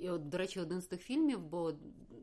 І, 0.00 0.08
от, 0.08 0.28
до 0.28 0.38
речі, 0.38 0.60
один 0.60 0.80
з 0.80 0.86
тих 0.86 1.00
фільмів, 1.00 1.40
бо 1.40 1.74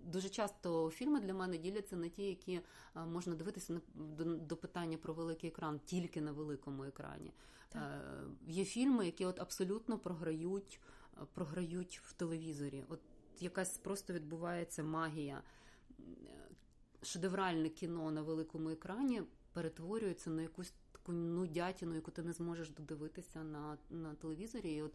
дуже 0.05 0.29
часто 0.29 0.89
фільми 0.89 1.19
для 1.19 1.33
мене 1.33 1.57
діляться 1.57 1.95
на 1.95 2.09
ті, 2.09 2.23
які 2.23 2.61
можна 3.07 3.35
дивитися 3.35 3.73
на 3.73 3.81
до, 3.95 4.23
до 4.23 4.57
питання 4.57 4.97
про 4.97 5.13
великий 5.13 5.49
екран 5.49 5.79
тільки 5.85 6.21
на 6.21 6.31
великому 6.31 6.83
екрані. 6.83 7.33
Так. 7.73 7.83
Е, 7.83 8.23
є 8.47 8.65
фільми, 8.65 9.05
які 9.05 9.25
от 9.25 9.39
абсолютно 9.39 9.99
програють, 9.99 10.79
програють 11.33 12.01
в 12.03 12.13
телевізорі. 12.13 12.83
От 12.89 12.99
якась 13.39 13.77
просто 13.77 14.13
відбувається 14.13 14.83
магія. 14.83 15.41
Шедевральне 17.01 17.69
кіно 17.69 18.11
на 18.11 18.21
великому 18.21 18.69
екрані 18.69 19.23
перетворюється 19.53 20.29
на 20.29 20.41
якусь 20.41 20.73
таку 20.91 21.11
нудятіну, 21.11 21.95
яку 21.95 22.11
ти 22.11 22.23
не 22.23 22.33
зможеш 22.33 22.69
додивитися 22.69 23.43
на 23.43 23.77
на 23.89 24.13
телевізорі. 24.15 24.75
І 24.75 24.81
от 24.81 24.93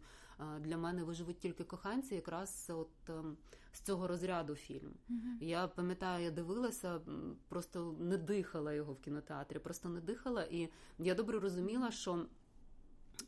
для 0.59 0.77
мене 0.77 1.03
виживуть 1.03 1.39
тільки 1.39 1.63
коханці, 1.63 2.15
якраз 2.15 2.71
от 2.75 3.09
ем, 3.09 3.37
з 3.73 3.81
цього 3.81 4.07
розряду 4.07 4.55
фільм. 4.55 4.93
Uh-huh. 5.09 5.43
Я 5.43 5.67
пам'ятаю, 5.67 6.23
я 6.23 6.31
дивилася, 6.31 7.01
просто 7.49 7.95
не 7.99 8.17
дихала 8.17 8.73
його 8.73 8.93
в 8.93 9.01
кінотеатрі, 9.01 9.59
просто 9.59 9.89
не 9.89 10.01
дихала, 10.01 10.43
і 10.43 10.69
я 10.97 11.15
добре 11.15 11.39
розуміла, 11.39 11.91
що. 11.91 12.25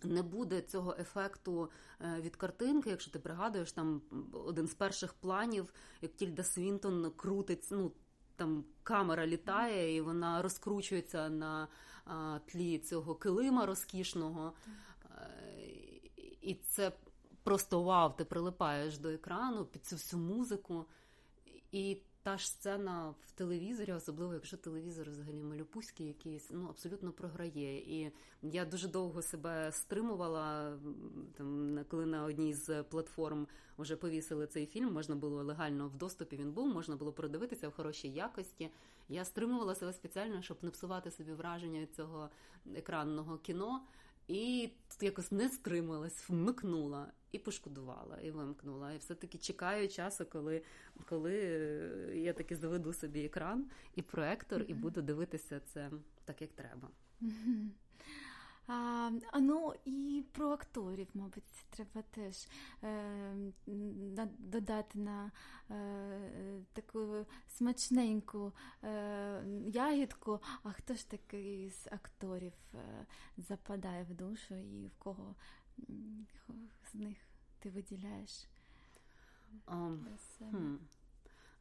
Не 0.04 0.24
буде 0.24 0.62
цього 0.62 0.96
ефекту 1.00 1.70
е, 2.02 2.22
від 2.22 2.36
картинки, 2.36 2.90
якщо 2.90 3.12
ти 3.12 3.20
пригадуєш, 3.20 3.72
там 3.72 4.02
один 4.34 4.68
з 4.68 4.74
перших 4.74 5.14
планів, 5.14 5.74
як 6.02 6.16
Тільда 6.16 6.44
Свінтон 6.44 7.12
крутить, 7.16 7.68
ну 7.72 7.92
там 8.36 8.66
камера 8.84 9.28
літає 9.28 9.96
і 9.96 10.02
вона 10.02 10.42
розкручується 10.42 11.30
на 11.30 11.68
а, 12.06 12.40
тлі 12.46 12.80
цього 12.80 13.16
килима 13.16 13.66
розкішного. 13.66 14.54
І 16.42 16.56
це 16.56 16.92
просто 17.44 17.84
вау, 17.84 18.14
ти 18.18 18.26
прилипаєш 18.26 18.98
до 18.98 19.10
екрану 19.10 19.66
під 19.66 19.86
цю 19.86 19.96
всю 19.96 20.22
музику. 20.22 20.86
І 21.72 22.02
та 22.30 22.38
ж 22.38 22.48
сцена 22.48 23.14
в 23.28 23.32
телевізорі, 23.32 23.94
особливо 23.94 24.34
якщо 24.34 24.58
телевізор 24.58 25.10
взагалі 25.10 25.44
малюпуський 25.44 26.08
якийсь, 26.08 26.50
ну 26.52 26.68
абсолютно 26.70 27.12
програє. 27.12 27.78
І 27.78 28.12
я 28.42 28.66
дуже 28.66 28.88
довго 28.88 29.22
себе 29.22 29.72
стримувала. 29.72 30.78
Там 31.38 31.80
коли 31.88 32.06
на 32.06 32.24
одній 32.24 32.54
з 32.54 32.84
платформ 32.84 33.48
вже 33.78 33.96
повісили 33.96 34.48
цей 34.48 34.66
фільм, 34.66 34.94
можна 34.94 35.16
було 35.16 35.44
легально 35.44 35.88
в 35.88 35.96
доступі. 35.96 36.38
Він 36.38 36.52
був, 36.52 36.68
можна 36.68 36.96
було 36.96 37.12
продивитися 37.12 37.70
в 37.70 37.74
хорошій 37.74 38.10
якості. 38.10 38.70
Я 39.08 39.26
стримувала 39.26 39.76
себе 39.76 39.94
спеціально, 39.94 40.42
щоб 40.42 40.58
не 40.62 40.70
псувати 40.70 41.12
собі 41.12 41.34
враження 41.34 41.80
від 41.80 41.96
цього 41.96 42.30
екранного 42.76 43.38
кіно. 43.38 43.82
І 44.30 44.70
якось 45.02 45.32
не 45.32 45.50
стрималась, 45.50 46.30
вмикнула 46.30 47.12
і 47.32 47.40
пошкодувала, 47.40 48.18
і 48.24 48.32
вимкнула. 48.32 48.94
І 48.94 48.98
все-таки 48.98 49.38
чекаю 49.38 49.88
часу, 49.88 50.26
коли 50.26 50.62
коли 51.06 51.34
я 52.14 52.34
таки 52.34 52.56
заведу 52.56 52.94
собі 52.94 53.26
екран 53.26 53.66
і 53.96 54.02
проектор, 54.02 54.66
і 54.68 54.74
буду 54.74 55.02
дивитися 55.02 55.60
це 55.74 55.92
так, 56.26 56.42
як 56.42 56.52
треба. 56.52 56.90
А, 58.72 59.40
Ну 59.40 59.74
і 59.86 60.24
про 60.32 60.50
акторів, 60.50 61.08
мабуть, 61.14 61.44
треба 61.70 62.02
теж 62.12 62.48
е, 62.84 63.36
додати 64.38 65.00
на 65.00 65.32
е, 65.72 66.62
таку 66.74 67.26
смачненьку 67.48 68.54
е, 68.84 69.44
ягідку. 69.68 70.40
А 70.64 70.72
хто 70.72 70.94
ж 70.94 71.10
такий 71.10 71.70
з 71.70 71.88
акторів 71.88 72.54
е, 72.74 73.06
западає 73.38 74.04
в 74.04 74.14
душу 74.14 74.56
і 74.56 74.88
в 74.88 74.98
кого 75.00 75.36
з 76.92 76.96
них 76.96 77.18
ти 77.60 77.70
виділяєш? 77.70 78.48
Um, 79.68 79.98
хм. 80.52 80.76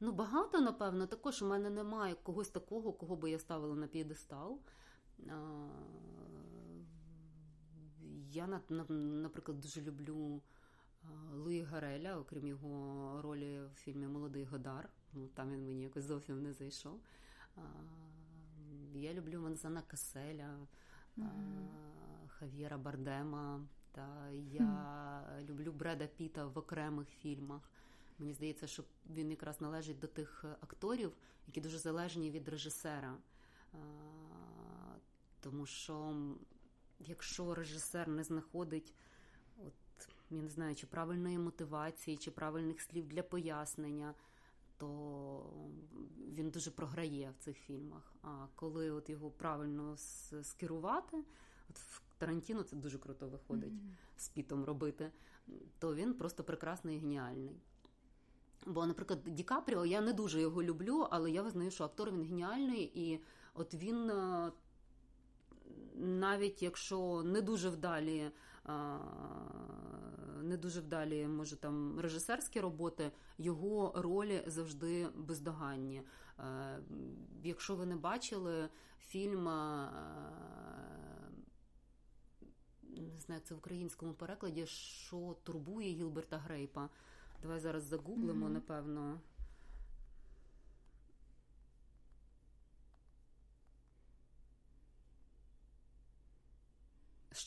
Ну, 0.00 0.12
багато, 0.12 0.60
напевно, 0.60 1.06
також 1.06 1.42
у 1.42 1.48
мене 1.48 1.70
немає 1.70 2.14
когось 2.14 2.48
такого, 2.48 2.92
кого 2.92 3.16
би 3.16 3.30
я 3.30 3.38
ставила 3.38 3.74
на 3.74 3.86
п'єдестал. 3.86 4.58
Я, 8.32 8.60
наприклад, 8.88 9.60
дуже 9.60 9.80
люблю 9.80 10.42
Луї 11.34 11.62
Гареля, 11.62 12.18
окрім 12.18 12.46
його 12.46 13.22
ролі 13.22 13.60
в 13.60 13.74
фільмі 13.74 14.06
Молодий 14.06 14.44
Годар. 14.44 14.88
Ну, 15.12 15.26
Там 15.34 15.50
він 15.50 15.66
мені 15.66 15.82
якось 15.82 16.04
зовсім 16.04 16.42
не 16.42 16.52
зайшов. 16.52 17.00
Я 18.94 19.14
люблю 19.14 19.40
Манзана 19.40 19.82
Каселя, 19.82 20.58
mm-hmm. 21.18 21.28
Хав'єра 22.28 22.78
Бардема. 22.78 23.60
Та 23.92 24.30
Я 24.30 24.60
mm-hmm. 24.60 25.48
люблю 25.48 25.72
Бреда 25.72 26.06
Піта 26.06 26.46
в 26.46 26.58
окремих 26.58 27.08
фільмах. 27.08 27.70
Мені 28.18 28.32
здається, 28.32 28.66
що 28.66 28.84
він 29.10 29.30
якраз 29.30 29.60
належить 29.60 29.98
до 29.98 30.06
тих 30.06 30.44
акторів, 30.60 31.12
які 31.46 31.60
дуже 31.60 31.78
залежні 31.78 32.30
від 32.30 32.48
режисера. 32.48 33.14
Тому 35.40 35.66
що 35.66 36.14
якщо 37.00 37.54
режисер 37.54 38.08
не 38.08 38.24
знаходить, 38.24 38.94
от 39.66 39.72
я 40.30 40.42
не 40.42 40.48
знаю, 40.48 40.74
чи 40.74 40.86
правильної 40.86 41.38
мотивації, 41.38 42.16
чи 42.16 42.30
правильних 42.30 42.80
слів 42.80 43.08
для 43.08 43.22
пояснення, 43.22 44.14
то 44.76 45.50
він 46.34 46.50
дуже 46.50 46.70
програє 46.70 47.30
в 47.30 47.44
цих 47.44 47.56
фільмах. 47.56 48.12
А 48.22 48.46
коли 48.54 48.90
от 48.90 49.10
його 49.10 49.30
правильно 49.30 49.96
скерувати, 50.42 51.24
от 51.70 51.78
в 51.78 52.02
Тарантіно 52.18 52.62
це 52.62 52.76
дуже 52.76 52.98
круто 52.98 53.28
виходить 53.28 53.72
mm-hmm. 53.72 54.20
з 54.20 54.28
пітом 54.28 54.64
робити, 54.64 55.10
то 55.78 55.94
він 55.94 56.14
просто 56.14 56.44
прекрасний 56.44 56.96
і 56.96 57.00
геніальний. 57.00 57.56
Бо, 58.66 58.86
наприклад, 58.86 59.18
Ді 59.26 59.42
Капріо, 59.42 59.86
я 59.86 60.00
не 60.00 60.12
дуже 60.12 60.40
його 60.40 60.62
люблю, 60.62 61.06
але 61.10 61.30
я 61.30 61.42
визнаю, 61.42 61.70
що 61.70 61.84
актор 61.84 62.10
він 62.10 62.22
геніальний, 62.22 62.90
і 62.94 63.20
от 63.54 63.74
він 63.74 64.10
е, 64.10 64.52
навіть 65.98 66.62
якщо 66.62 67.22
не 67.22 67.42
дуже 67.42 67.68
вдалі, 67.68 68.30
не 70.42 70.56
дуже 70.56 70.80
вдалі, 70.80 71.26
може 71.26 71.56
там 71.56 72.00
режисерські 72.00 72.60
роботи, 72.60 73.10
його 73.38 73.92
ролі 73.96 74.42
завжди 74.46 75.08
бездоганні. 75.14 76.02
Якщо 77.42 77.76
ви 77.76 77.86
не 77.86 77.96
бачили 77.96 78.68
фільм, 79.00 79.44
не 82.92 83.20
знаю, 83.20 83.38
як 83.40 83.44
це 83.44 83.54
в 83.54 83.58
українському 83.58 84.12
перекладі, 84.12 84.66
що 84.66 85.36
турбує 85.42 85.92
Гілберта 85.92 86.38
Грейпа. 86.38 86.88
Давай 87.42 87.60
зараз 87.60 87.82
загуглимо, 87.82 88.46
mm-hmm. 88.46 88.52
напевно. 88.52 89.20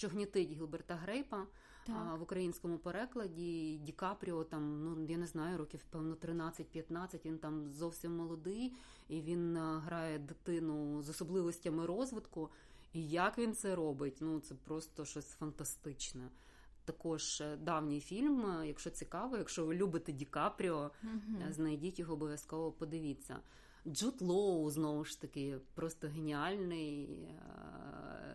Що 0.02 0.08
гнітить 0.08 0.52
Гілберта 0.52 0.96
Грейпа 0.96 1.48
а, 1.88 2.16
в 2.16 2.22
українському 2.22 2.78
перекладі. 2.78 3.78
Ді 3.84 3.92
Капріо 3.92 4.44
там, 4.44 4.84
ну 4.84 5.06
я 5.06 5.18
не 5.18 5.28
знаю, 5.28 5.58
років 5.58 5.84
певно 5.90 6.16
13-15, 6.16 7.26
Він 7.26 7.38
там 7.38 7.72
зовсім 7.72 8.16
молодий, 8.16 8.74
і 9.10 9.22
він 9.22 9.58
грає 9.58 10.20
дитину 10.20 11.02
з 11.02 11.10
особливостями 11.10 11.86
розвитку. 11.86 12.50
І 12.94 13.10
як 13.10 13.38
він 13.38 13.54
це 13.54 13.76
робить, 13.76 14.18
ну 14.22 14.40
це 14.40 14.56
просто 14.56 15.06
щось 15.06 15.30
фантастичне. 15.30 16.30
Також 16.86 17.42
е, 17.42 17.58
давній 17.58 18.00
фільм, 18.00 18.46
е, 18.46 18.68
якщо 18.68 18.90
цікаво, 18.90 19.38
якщо 19.38 19.66
ви 19.66 19.76
любите 19.76 20.12
Ді 20.12 20.26
Капріо, 20.26 20.92
Мгм. 21.04 21.52
знайдіть 21.52 22.00
його 22.00 22.14
обов'язково, 22.14 22.72
подивіться. 22.72 23.40
Джуд 23.88 24.22
Лоу, 24.22 24.70
знову 24.70 25.06
ж 25.06 25.22
таки, 25.22 25.60
просто 25.76 26.08
геніальний. 26.08 27.20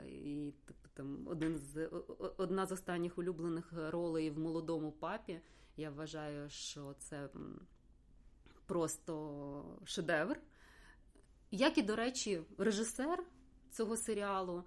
І 0.09 0.53
там 0.97 1.29
один 1.29 1.59
з 1.59 1.91
одна 2.37 2.67
з 2.67 2.73
останніх 2.73 3.19
улюблених 3.19 3.73
ролей 3.73 4.31
в 4.31 4.39
молодому 4.39 4.93
папі. 4.93 5.41
Я 5.77 5.91
вважаю, 5.91 6.51
що 6.51 6.95
це 6.99 7.29
просто 8.67 9.79
шедевр. 9.85 10.41
Як 11.51 11.79
і, 11.79 11.83
до 11.83 11.97
речі, 11.97 12.43
режисер 12.59 13.25
цього 13.71 13.97
серіалу 13.97 14.65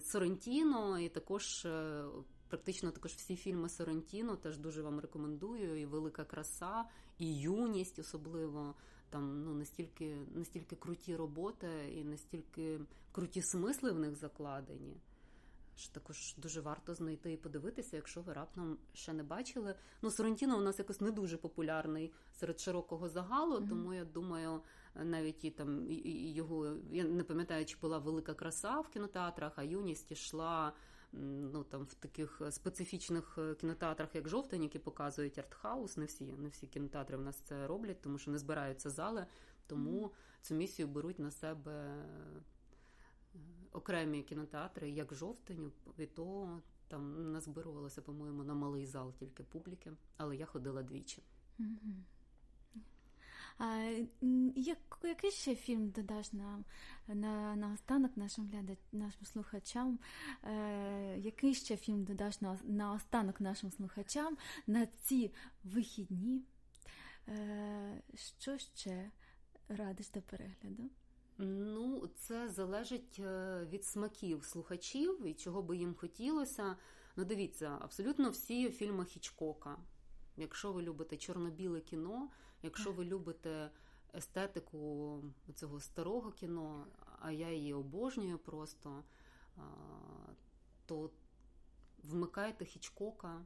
Сорентіно, 0.00 0.98
і 0.98 1.08
також 1.08 1.64
е, 1.64 2.04
практично 2.48 2.90
також 2.90 3.12
всі 3.12 3.36
фільми 3.36 3.68
Сорентіно 3.68 4.36
теж 4.36 4.58
дуже 4.58 4.82
вам 4.82 5.00
рекомендую. 5.00 5.80
І 5.80 5.86
Велика 5.86 6.24
краса, 6.24 6.84
і 7.18 7.40
юність 7.40 7.98
особливо. 7.98 8.74
Там 9.10 9.44
ну 9.44 9.54
настільки, 9.54 10.16
настільки 10.34 10.76
круті 10.76 11.16
роботи 11.16 11.68
і 11.94 12.04
настільки 12.04 12.80
круті 13.12 13.42
смисли 13.42 13.92
в 13.92 13.98
них 13.98 14.14
закладені. 14.14 14.96
Що 15.76 15.92
також 15.92 16.34
дуже 16.38 16.60
варто 16.60 16.94
знайти 16.94 17.32
і 17.32 17.36
подивитися, 17.36 17.96
якщо 17.96 18.20
ви 18.20 18.32
раптом 18.32 18.78
ще 18.94 19.12
не 19.12 19.22
бачили. 19.22 19.74
Ну, 20.02 20.10
Сорентіно 20.10 20.58
у 20.58 20.60
нас 20.60 20.78
якось 20.78 21.00
не 21.00 21.10
дуже 21.10 21.36
популярний 21.36 22.12
серед 22.32 22.60
широкого 22.60 23.08
загалу, 23.08 23.56
Мгм. 23.60 23.68
тому 23.68 23.94
я 23.94 24.04
думаю, 24.04 24.60
навіть 24.94 25.44
і 25.44 25.50
там 25.50 25.90
і- 25.90 25.94
і 25.94 26.34
його 26.34 26.76
я 26.90 27.04
не 27.04 27.22
пам'ятаю, 27.24 27.64
чи 27.66 27.76
була 27.80 27.98
велика 27.98 28.34
краса 28.34 28.80
в 28.80 28.88
кінотеатрах, 28.88 29.52
а 29.56 29.62
юність 29.62 30.12
ішла 30.12 30.72
ну 31.12 31.64
там 31.64 31.82
в 31.84 31.94
таких 31.94 32.42
специфічних 32.50 33.38
е, 33.38 33.54
кінотеатрах, 33.54 34.14
як 34.14 34.28
жовтень, 34.28 34.62
які 34.62 34.78
показують 34.78 35.38
артхаус. 35.38 35.96
Не 35.96 36.04
всі, 36.04 36.24
не 36.24 36.48
всі 36.48 36.66
кінотеатри 36.66 37.16
в 37.16 37.20
нас 37.20 37.36
це 37.36 37.66
роблять, 37.66 38.00
тому 38.00 38.18
що 38.18 38.30
не 38.30 38.38
збираються 38.38 38.90
зали. 38.90 39.26
Тому 39.66 40.00
Мгм. 40.00 40.10
цю 40.42 40.54
місію 40.54 40.88
беруть 40.88 41.18
на 41.18 41.30
себе 41.30 41.72
е, 41.72 43.38
окремі 43.72 44.22
кінотеатри, 44.22 44.90
як 44.90 45.14
жовтень, 45.14 45.72
і 45.98 46.06
то 46.06 46.58
там 46.88 47.32
назбирувалося, 47.32 48.02
по-моєму, 48.02 48.44
на 48.44 48.54
малий 48.54 48.86
зал 48.86 49.14
тільки 49.14 49.42
публіки, 49.42 49.92
але 50.16 50.36
я 50.36 50.46
ходила 50.46 50.82
двічі. 50.82 51.22
Мгм. 51.58 52.04
Як, 54.56 54.78
який 55.02 55.30
ще 55.30 55.54
фільм 55.54 55.90
додаш 55.90 56.32
нам 56.32 56.64
на, 57.08 57.56
на 57.56 57.72
останок 57.72 58.16
нашим 58.16 58.46
глядач, 58.46 58.78
нашим 58.92 59.24
слухачам? 59.24 59.98
Е, 60.44 61.18
який 61.18 61.54
ще 61.54 61.76
фільм 61.76 62.04
додаш 62.04 62.40
на, 62.40 62.58
на 62.64 62.92
останок 62.92 63.40
нашим 63.40 63.70
слухачам 63.70 64.36
на 64.66 64.86
ці 64.86 65.32
вихідні? 65.64 66.42
Е, 67.28 68.02
що 68.14 68.58
ще 68.58 69.10
радиш 69.68 70.10
до 70.10 70.22
перегляду? 70.22 70.90
Ну, 71.38 72.08
це 72.16 72.48
залежить 72.48 73.18
е, 73.18 73.60
від 73.70 73.84
смаків 73.84 74.44
слухачів 74.44 75.26
і 75.26 75.34
чого 75.34 75.62
би 75.62 75.76
їм 75.76 75.94
хотілося. 75.94 76.76
Ну, 77.16 77.24
дивіться, 77.24 77.78
абсолютно 77.80 78.30
всі 78.30 78.70
фільми 78.70 79.04
Хічкока. 79.04 79.76
Якщо 80.36 80.72
ви 80.72 80.82
любите 80.82 81.16
чорно-біле 81.16 81.80
кіно, 81.80 82.28
якщо 82.62 82.92
ви 82.92 83.04
любите 83.04 83.70
естетику 84.14 85.22
цього 85.54 85.80
старого 85.80 86.32
кіно, 86.32 86.86
а 87.18 87.32
я 87.32 87.52
її 87.52 87.74
обожнюю 87.74 88.38
просто, 88.38 89.04
то 90.86 91.10
вмикайте 92.02 92.64
Хічкока, 92.64 93.44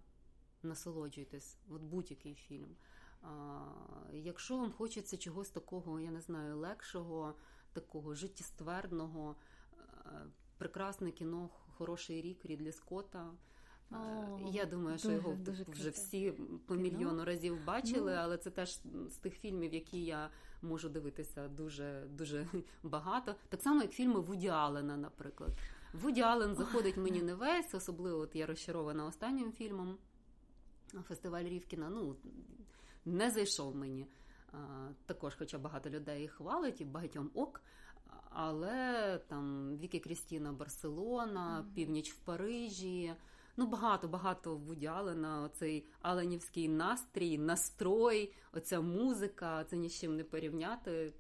насолоджуйтесь, 0.63 1.59
от 1.71 1.83
будь-який 1.83 2.35
фільм. 2.35 2.77
Якщо 4.13 4.59
вам 4.59 4.73
хочеться 4.73 5.17
чогось 5.17 5.51
такого, 5.51 6.01
я 6.01 6.11
не 6.11 6.21
знаю, 6.21 6.57
легшого, 6.57 7.35
такого 7.73 8.15
життєстверного, 8.15 9.37
е, 9.73 10.27
прекрасне 10.59 11.11
кіно, 11.11 11.51
хороший 11.77 12.23
рік 12.23 12.45
Рідлі 12.45 12.73
Скотта. 12.73 13.33
Е, 13.93 13.97
О, 13.97 14.51
Я 14.53 14.65
думаю, 14.67 14.99
що 14.99 15.09
дуже, 15.09 15.17
його 15.21 15.35
дуже 15.35 15.65
вже 15.69 15.91
всі 15.91 16.33
по 16.67 16.75
кіно. 16.75 16.83
мільйону 16.89 17.25
разів 17.25 17.65
бачили, 17.65 18.13
Ну. 18.13 18.19
але 18.21 18.39
це 18.39 18.51
теж 18.51 18.81
з 19.09 19.17
тих 19.17 19.35
фільмів, 19.35 19.75
які 19.75 20.05
я 20.05 20.31
можу 20.63 20.89
дивитися 20.89 21.49
дуже 21.49 22.07
дуже 22.11 22.47
багато. 22.83 23.35
Так 23.49 23.63
само, 23.63 23.83
як 23.83 23.91
фільми 23.93 24.21
Вуді 24.21 24.49
Аллена, 24.49 24.97
наприклад. 24.97 25.51
Вуді 25.93 26.21
Аллен 26.21 26.55
заходить 26.55 26.97
мені 26.97 27.23
не 27.23 27.35
весь, 27.35 27.75
особливо 27.75 28.19
от 28.19 28.37
я 28.37 28.47
розчарована 28.47 29.07
останнім 29.07 29.53
фільмом. 29.53 29.99
Фестиваль 31.09 31.45
Рівкіна. 31.45 31.91
Ну, 31.91 32.17
не 33.05 33.31
зайшов 33.31 33.77
мені. 33.77 34.07
А, 34.53 34.89
Також, 35.07 35.35
хоча 35.39 35.59
багато 35.59 35.91
людей 35.91 36.29
хвалить, 36.29 36.81
і 36.81 36.85
багатьом 36.85 37.31
ок. 37.35 37.61
Але 38.31 39.19
там 39.29 39.77
Вікі 39.77 40.01
Крістіна 40.01 40.53
Барселона, 40.53 41.61
Мгм. 41.61 41.73
Північ 41.75 42.13
в 42.13 42.17
Парижі. 42.19 43.15
Ну, 43.57 43.67
багато-багато 43.67 44.57
Вуді 44.57 44.87
Аллена, 44.87 45.43
оцей 45.43 45.87
аленівський 46.03 46.69
настрій, 46.69 47.39
настрой, 47.39 48.33
оця 48.53 48.81
музика, 48.81 49.65
це 49.65 49.77
ні 49.77 49.89
з 49.89 50.01
чим 50.01 50.17
не 50.17 50.25
порівняти. 50.25 51.13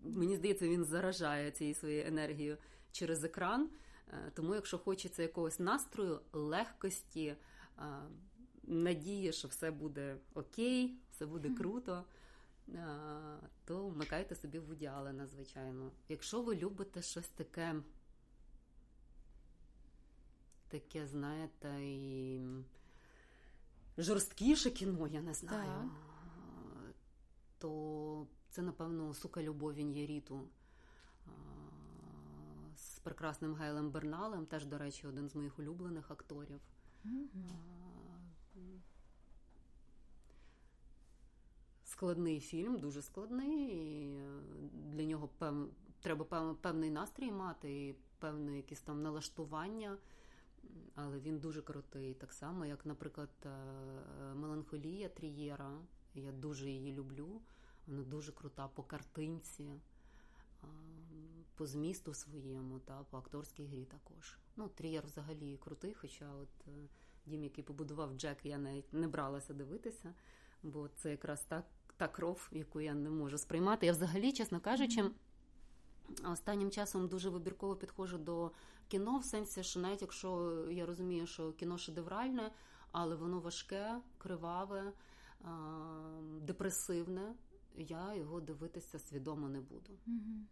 Мені 0.00 0.36
здається, 0.36 0.68
він 0.68 0.84
заражає 0.84 1.50
цією 1.50 1.74
своєю 1.74 2.06
енергією 2.06 2.58
через 2.92 3.24
екран. 3.24 3.70
Е, 4.08 4.30
Тому, 4.34 4.54
якщо 4.54 4.78
хочеться 4.78 5.22
якогось 5.22 5.58
настрою, 5.60 6.20
легкості, 6.32 7.26
е, 7.26 7.36
надії, 8.62 9.32
що 9.32 9.48
все 9.48 9.70
буде 9.70 10.16
окей, 10.34 10.98
все 11.10 11.26
буде 11.26 11.50
круто, 11.54 12.04
е, 12.68 12.86
то 13.64 13.88
вмикайте 13.88 14.34
собі 14.34 14.58
Вуді 14.58 14.86
Аллена, 14.86 15.26
звичайно. 15.26 15.90
Якщо 16.08 16.42
ви 16.42 16.56
любите 16.56 17.02
щось 17.02 17.28
таке, 17.28 17.74
таке, 20.74 21.06
знаєте, 21.06 21.84
і 21.84 22.40
жорсткіше 23.98 24.70
кіно, 24.70 25.06
я 25.06 25.22
не 25.22 25.34
знаю, 25.34 25.90
Так. 25.90 26.94
то 27.58 28.26
це, 28.50 28.62
напевно, 28.62 29.14
сука 29.14 29.42
любов 29.42 29.74
Він'єріту 29.74 30.48
з 32.76 32.98
прекрасним 32.98 33.54
Гайлем 33.54 33.90
Берналем, 33.90 34.46
теж, 34.46 34.66
до 34.66 34.78
речі, 34.78 35.06
один 35.06 35.28
з 35.28 35.34
моїх 35.34 35.58
улюблених 35.58 36.10
акторів. 36.10 36.60
А, 37.04 37.08
Складний 41.84 42.40
фільм, 42.40 42.78
дуже 42.78 43.02
складний. 43.02 43.62
і 43.62 44.16
е, 44.16 44.40
Для 44.72 45.04
нього 45.04 45.28
пев... 45.38 45.68
треба 46.00 46.24
пев... 46.24 46.56
певний 46.56 46.90
настрій 46.90 47.32
мати 47.32 47.86
і 47.88 47.94
певне 48.18 48.56
якісь 48.56 48.80
там 48.80 49.02
налаштування. 49.02 49.98
Але 50.94 51.18
він 51.18 51.38
дуже 51.38 51.62
крутий. 51.62 52.14
Так 52.14 52.32
само, 52.32 52.66
як, 52.66 52.86
наприклад, 52.86 53.30
е, 53.46 53.48
Меланхолія 54.34 55.08
Трієра. 55.08 55.78
Я 56.14 56.32
дуже 56.32 56.70
її 56.70 56.92
люблю. 56.92 57.40
Вона 57.86 58.02
дуже 58.02 58.32
крута 58.32 58.68
по 58.68 58.82
картинці, 58.82 59.80
по 61.54 61.66
змісту 61.66 62.14
своєму, 62.14 62.78
та 62.78 63.02
по 63.10 63.16
акторській 63.16 63.66
грі 63.66 63.84
також. 63.84 64.38
Ну, 64.56 64.68
Трієр 64.68 65.06
взагалі 65.06 65.58
крутий, 65.64 65.94
хоча 65.94 66.34
от 66.34 66.68
е, 66.68 66.88
дім, 67.26 67.44
який 67.44 67.64
побудував 67.64 68.16
Джек, 68.16 68.38
я 68.44 68.58
навіть 68.58 68.92
не 68.92 69.08
бралася 69.08 69.54
дивитися, 69.54 70.14
бо 70.62 70.88
це 70.88 71.10
якраз 71.10 71.44
та, 71.44 71.62
та 71.96 72.08
кров, 72.08 72.48
яку 72.52 72.80
я 72.80 72.94
не 72.94 73.10
можу 73.10 73.38
сприймати. 73.38 73.86
Я 73.86 73.92
взагалі, 73.92 74.32
чесно 74.32 74.60
кажучи, 74.60 75.10
останнім 76.32 76.70
часом 76.70 77.08
дуже 77.08 77.30
вибірково 77.30 77.76
підходжу 77.76 78.16
до 78.16 78.50
кіно, 78.88 79.18
в 79.18 79.24
сенсі, 79.24 79.62
що 79.62 79.80
навіть 79.80 80.02
якщо 80.02 80.54
я 80.70 80.86
розумію, 80.86 81.26
що 81.26 81.52
кіно 81.52 81.78
шедевральне, 81.78 82.50
але 82.92 83.16
воно 83.16 83.40
важке, 83.40 84.00
криваве, 84.18 84.92
депресивне, 86.40 87.34
я 87.76 88.14
його 88.14 88.40
дивитися 88.40 88.98
свідомо 88.98 89.48
не 89.48 89.60
буду. 89.60 89.98
Мгм. 90.06 90.46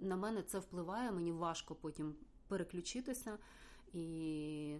На 0.00 0.16
мене 0.16 0.42
це 0.42 0.58
впливає, 0.58 1.12
мені 1.12 1.32
важко 1.32 1.74
потім 1.74 2.14
переключитися. 2.48 3.38
І 3.92 4.78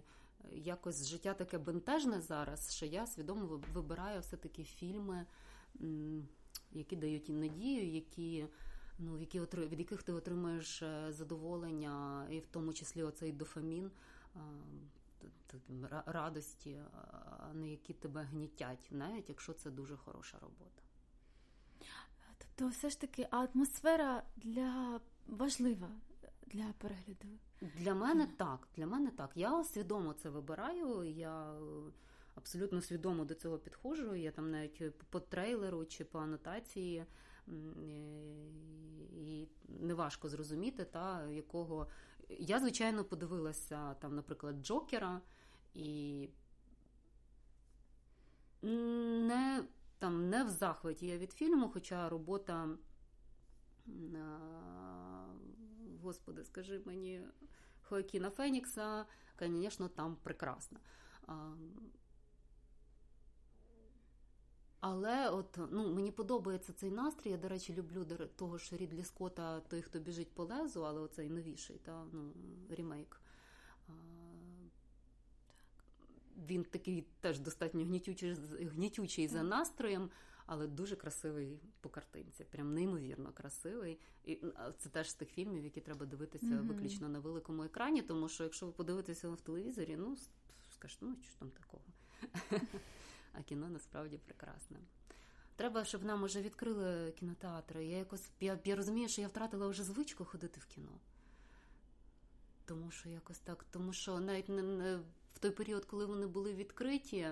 якось 0.51 1.07
життя 1.07 1.33
таке 1.33 1.57
бентежне 1.57 2.21
зараз, 2.21 2.73
що 2.75 2.85
я 2.85 3.07
свідомо 3.07 3.61
вибираю 3.73 4.21
все-таки 4.21 4.63
фільми, 4.63 5.25
які 6.71 6.95
дають 6.95 7.29
і 7.29 7.33
надію, 7.33 7.87
які, 7.87 8.47
ну, 8.99 9.17
які 9.19 9.39
від 9.39 9.79
яких 9.79 10.03
ти 10.03 10.13
отримуєш 10.13 10.81
е, 10.81 11.11
задоволення, 11.11 12.27
і 12.29 12.39
в 12.39 12.47
тому 12.47 12.73
числі 12.73 13.03
оцей 13.03 13.31
дофамін. 13.31 13.91
ра- 15.69 16.03
Радості, 16.05 16.79
а 17.39 17.53
не 17.53 17.69
які 17.69 17.93
тебе 17.93 18.23
гнітять, 18.23 18.87
навіть 18.91 19.29
якщо 19.29 19.53
це 19.53 19.71
дуже 19.71 19.97
хороша 19.97 20.39
робота. 20.39 20.81
Тобто, 22.37 22.67
все 22.67 22.89
ж 22.89 23.01
таки, 23.01 23.27
атмосфера 23.31 24.23
для 24.35 24.99
важлива 25.27 25.89
для 26.47 26.73
перегляду? 26.77 27.27
Для 27.61 27.93
мене 27.93 28.27
так. 28.37 28.67
Для 28.75 28.87
мене 28.87 29.11
так. 29.11 29.31
Я 29.35 29.63
свідомо 29.63 30.13
це 30.13 30.29
вибираю. 30.29 31.03
Я 31.03 31.55
абсолютно 32.35 32.81
свідомо 32.81 33.25
до 33.25 33.33
цього 33.33 33.57
підходжу. 33.57 34.15
Я 34.15 34.31
там 34.31 34.51
навіть 34.51 34.99
по 35.09 35.19
трейлеру 35.19 35.85
чи 35.85 36.05
по 36.05 36.19
анотації. 36.19 37.05
І 37.47 39.47
неважко 39.67 40.29
зрозуміти, 40.29 40.85
та 40.85 41.27
якого 41.27 41.87
я, 42.29 42.59
звичайно, 42.59 43.03
подивилася 43.03 43.93
там, 43.93 44.15
наприклад, 44.15 44.65
Джокера, 44.65 45.21
і 45.73 46.29
не 48.61 49.63
там 49.99 50.29
не 50.29 50.43
в 50.43 50.49
захваті 50.49 51.07
я 51.07 51.17
від 51.17 51.33
фільму, 51.33 51.69
хоча 51.69 52.09
робота, 52.09 52.69
господи, 56.01 56.43
скажи 56.43 56.81
мені, 56.85 57.21
Хоакіна 57.81 58.29
Фенікса, 58.29 59.05
звісно, 59.39 59.87
там 59.87 60.17
прекрасна. 60.23 60.79
Але 64.85 65.29
от 65.29 65.59
ну 65.71 65.93
мені 65.93 66.11
подобається 66.11 66.73
цей 66.73 66.91
настрій. 66.91 67.29
Я, 67.29 67.37
до 67.37 67.47
речі, 67.47 67.73
люблю 67.73 68.05
того 68.35 68.57
ж 68.57 68.77
Рідлі 68.77 69.03
Скотта, 69.03 69.59
той, 69.59 69.81
хто 69.81 69.99
біжить 69.99 70.31
по 70.31 70.43
лезу, 70.43 70.85
але 70.85 71.01
оцей 71.01 71.29
новіший, 71.29 71.77
та 71.77 72.05
ну 72.13 72.33
рімейк. 72.69 73.21
Він 76.49 76.63
такий 76.63 77.07
теж 77.19 77.39
достатньо 77.39 77.83
гнітючий, 77.83 78.33
гнітючий 78.59 79.27
за 79.27 79.43
настроєм, 79.43 80.09
але 80.45 80.67
дуже 80.67 80.95
красивий 80.95 81.59
по 81.81 81.89
картинці. 81.89 82.43
Прям 82.43 82.73
неймовірно 82.73 83.31
красивий. 83.33 83.99
І 84.25 84.39
це 84.77 84.89
теж 84.89 85.09
з 85.09 85.13
тих 85.13 85.29
фільмів, 85.29 85.63
які 85.63 85.81
треба 85.81 86.05
дивитися 86.05 86.45
mm-hmm. 86.45 86.67
виключно 86.67 87.09
на 87.09 87.19
великому 87.19 87.63
екрані. 87.63 88.01
Тому 88.01 88.29
що 88.29 88.43
якщо 88.43 88.65
ви 88.65 88.71
подивитеся 88.71 89.29
в 89.29 89.41
телевізорі, 89.41 89.95
ну 89.95 90.17
скажете, 90.73 91.05
ну 91.05 91.15
що 91.21 91.39
там 91.39 91.49
такого. 91.49 91.83
А 93.33 93.41
кіно 93.41 93.69
насправді 93.69 94.17
прекрасне. 94.17 94.77
Треба, 95.55 95.85
щоб 95.85 96.03
нам 96.03 96.23
уже 96.23 96.41
відкрили 96.41 97.11
кінотеатри. 97.11 97.85
Я 97.85 97.97
якось 97.97 98.29
я, 98.39 98.59
я 98.63 98.75
розумію, 98.75 99.09
що 99.09 99.21
я 99.21 99.27
втратила 99.27 99.67
вже 99.67 99.83
звичку 99.83 100.25
ходити 100.25 100.59
в 100.59 100.65
кіно. 100.65 100.99
Тому 102.65 102.91
що 102.91 103.09
якось 103.09 103.39
так, 103.39 103.65
тому 103.71 103.93
що 103.93 104.19
навіть 104.19 104.49
не, 104.49 104.95
в 105.33 105.39
той 105.39 105.51
період, 105.51 105.85
коли 105.85 106.05
вони 106.05 106.27
були 106.27 106.53
відкриті, 106.53 107.27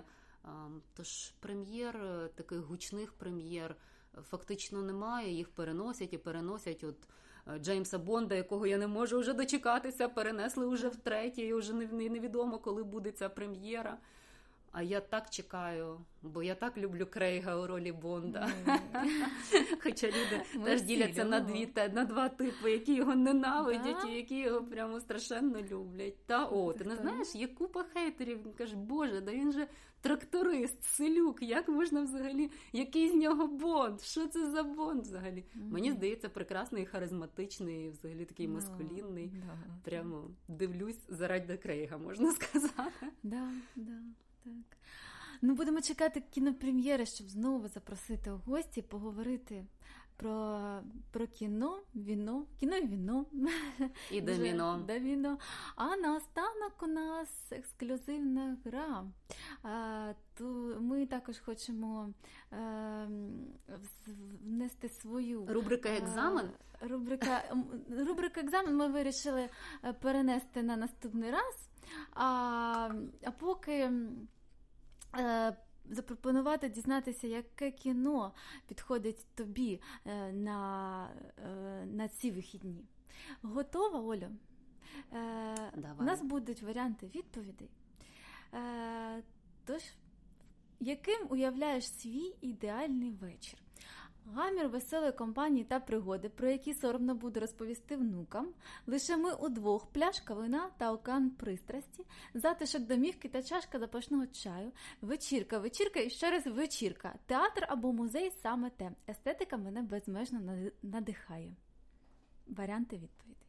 тож 0.94 1.32
прем'єр, 1.40 2.30
таких 2.36 2.60
гучних 2.60 3.14
прем'єр, 3.14 3.76
фактично 4.24 4.82
немає. 4.82 5.34
Їх 5.34 5.50
переносять 5.50 6.14
і 6.14 6.18
переносять. 6.18 6.84
От 6.84 7.08
е, 7.48 7.60
Джеймса 7.60 7.98
Бонда, 7.98 8.36
якого 8.36 8.68
я 8.68 8.78
не 8.78 8.88
можу 8.88 9.20
вже 9.20 9.34
дочекатися, 9.34 10.10
перенесли 10.10 10.68
вже 10.68 10.90
втретє, 10.90 11.42
і 11.42 11.54
вже 11.54 11.74
невідомо, 11.74 12.60
коли 12.60 12.84
буде 12.84 13.12
ця 13.12 13.30
прем'єра. 13.30 13.98
А 14.72 14.84
я 14.84 15.02
так 15.02 15.30
чекаю, 15.30 16.06
бо 16.22 16.44
я 16.44 16.56
так 16.56 16.78
люблю 16.78 17.06
Крейга 17.06 17.56
у 17.56 17.68
ролі 17.68 17.92
Бонда. 17.92 18.50
Хоча 19.84 20.08
люди 20.08 20.66
теж 20.66 20.82
діляться 20.82 21.26
на 21.26 21.40
дві 21.40 21.70
на 21.94 22.06
два 22.06 22.30
типи, 22.30 22.72
які 22.72 22.96
його 22.96 23.16
ненавидять 23.16 24.06
і 24.10 24.12
які 24.12 24.40
його 24.40 24.64
прямо 24.64 25.00
страшенно 25.00 25.62
люблять. 25.62 26.26
Та 26.26 26.46
о, 26.46 26.74
ти 26.74 26.84
не 26.84 26.96
знаєш, 26.96 27.36
є 27.36 27.48
купа 27.48 27.84
хейтерів. 27.84 28.44
Він 28.46 28.54
каже, 28.54 28.76
Боже, 28.76 29.22
да 29.22 29.32
він 29.32 29.52
же 29.52 29.68
тракторист, 30.02 30.84
селюк. 30.84 31.42
Як 31.42 31.68
можна 31.68 32.02
взагалі? 32.02 32.52
Який 32.74 33.10
з 33.10 33.14
нього 33.14 33.48
Бонд? 33.48 34.02
Що 34.02 34.28
це 34.28 34.52
за 34.52 34.64
Бонд 34.64 35.02
взагалі? 35.02 35.44
Mm-hmm. 35.56 35.72
Мені 35.72 35.92
здається, 35.92 36.30
прекрасний, 36.30 36.86
харизматичний, 36.86 37.90
взагалі 37.90 38.26
такий 38.26 38.48
no, 38.48 38.54
маскулінний. 38.54 39.32
Прямо 39.84 40.24
дивлюсь 40.48 41.00
заради 41.10 41.58
Крейга, 41.58 41.98
можна 41.98 42.32
сказати. 42.52 43.08
Да, 43.24 43.52
да. 43.76 43.94
Так. 44.44 44.78
Ну, 45.42 45.56
будемо 45.56 45.82
чекати 45.82 46.24
кінопрем'єри, 46.32 47.06
щоб 47.06 47.30
знову 47.30 47.68
запросити 47.68 48.32
у 48.32 48.38
гості, 48.38 48.82
поговорити 48.82 49.66
про 50.22 50.80
про 51.12 51.28
кіно, 51.28 51.80
віно, 51.96 52.46
кіно 52.60 52.76
і 52.76 52.88
віно. 52.88 53.26
І 54.12 54.22
доміно. 54.22 54.84
Доміно. 54.88 55.38
А 55.76 55.96
наостанок 55.96 56.74
у 56.84 56.88
нас 56.88 57.52
ексклюзивна 57.52 58.58
гра. 58.66 59.06
А, 59.64 60.14
то 60.38 60.78
Ми 60.80 61.06
також 61.06 61.40
хочемо 61.40 62.14
а, 62.52 62.56
е, 62.56 63.08
внести 64.44 64.90
свою 64.90 65.46
рубрика 65.50 65.90
екзамен. 65.90 66.50
А, 66.82 66.88
рубрика, 66.88 67.44
рубрика 67.90 68.42
екзамен 68.42 68.76
ми 68.76 68.88
вирішили 68.88 69.50
е, 69.84 69.94
перенести 69.94 70.64
на 70.64 70.78
наступний 70.78 71.32
раз. 71.32 71.71
А 72.14 72.90
а 73.26 73.32
поки 73.32 73.92
е, 75.20 75.58
запропонувати 75.90 76.70
дізнатися, 76.70 77.28
яке 77.28 77.72
кіно 77.72 78.34
підходить 78.68 79.26
тобі 79.36 79.82
е, 80.06 80.32
на 80.32 81.10
е, 81.38 81.86
на 81.86 82.08
ці 82.08 82.32
вихідні. 82.32 82.86
Готова, 83.42 84.00
Олю? 84.00 84.30
Е, 85.14 85.72
Давай. 85.76 86.00
У 86.00 86.04
нас 86.04 86.22
будуть 86.22 86.62
варіанти 86.62 87.12
відповідей. 87.16 87.70
Е, 88.54 89.24
Тож, 89.66 89.82
яким 90.80 91.28
уявляєш 91.30 91.88
свій 91.88 92.36
ідеальний 92.42 93.12
вечір? 93.12 93.60
Гамір 94.26 94.68
веселої 94.70 95.12
компанії 95.12 95.64
та 95.64 95.80
пригоди, 95.80 96.30
про 96.30 96.50
які 96.50 96.74
соромно 96.74 97.16
буде 97.16 97.40
розповісти 97.40 97.98
внукам. 97.98 98.54
Лише 98.88 99.18
ми 99.18 99.34
удвох 99.34 99.86
пляшка 99.86 100.34
вина 100.34 100.70
та 100.78 100.92
окан 100.92 101.30
пристрасті, 101.30 102.06
затишок 102.34 102.82
домівки 102.82 103.30
та 103.30 103.44
чашка 103.44 103.80
запашного 103.80 104.28
чаю, 104.28 104.72
вечірка, 105.02 105.58
вечірка 105.60 106.00
і 106.00 106.10
ще 106.10 106.32
раз 106.32 106.48
вечірка. 106.48 107.16
Театр 107.26 107.66
або 107.70 107.94
музей 107.94 108.32
саме 108.32 108.70
те. 108.70 108.92
Естетика 109.10 109.58
мене 109.58 109.82
безмежно 109.82 110.40
надихає. 110.84 111.56
Варіанти 112.48 112.98
відповіді. 112.98 113.41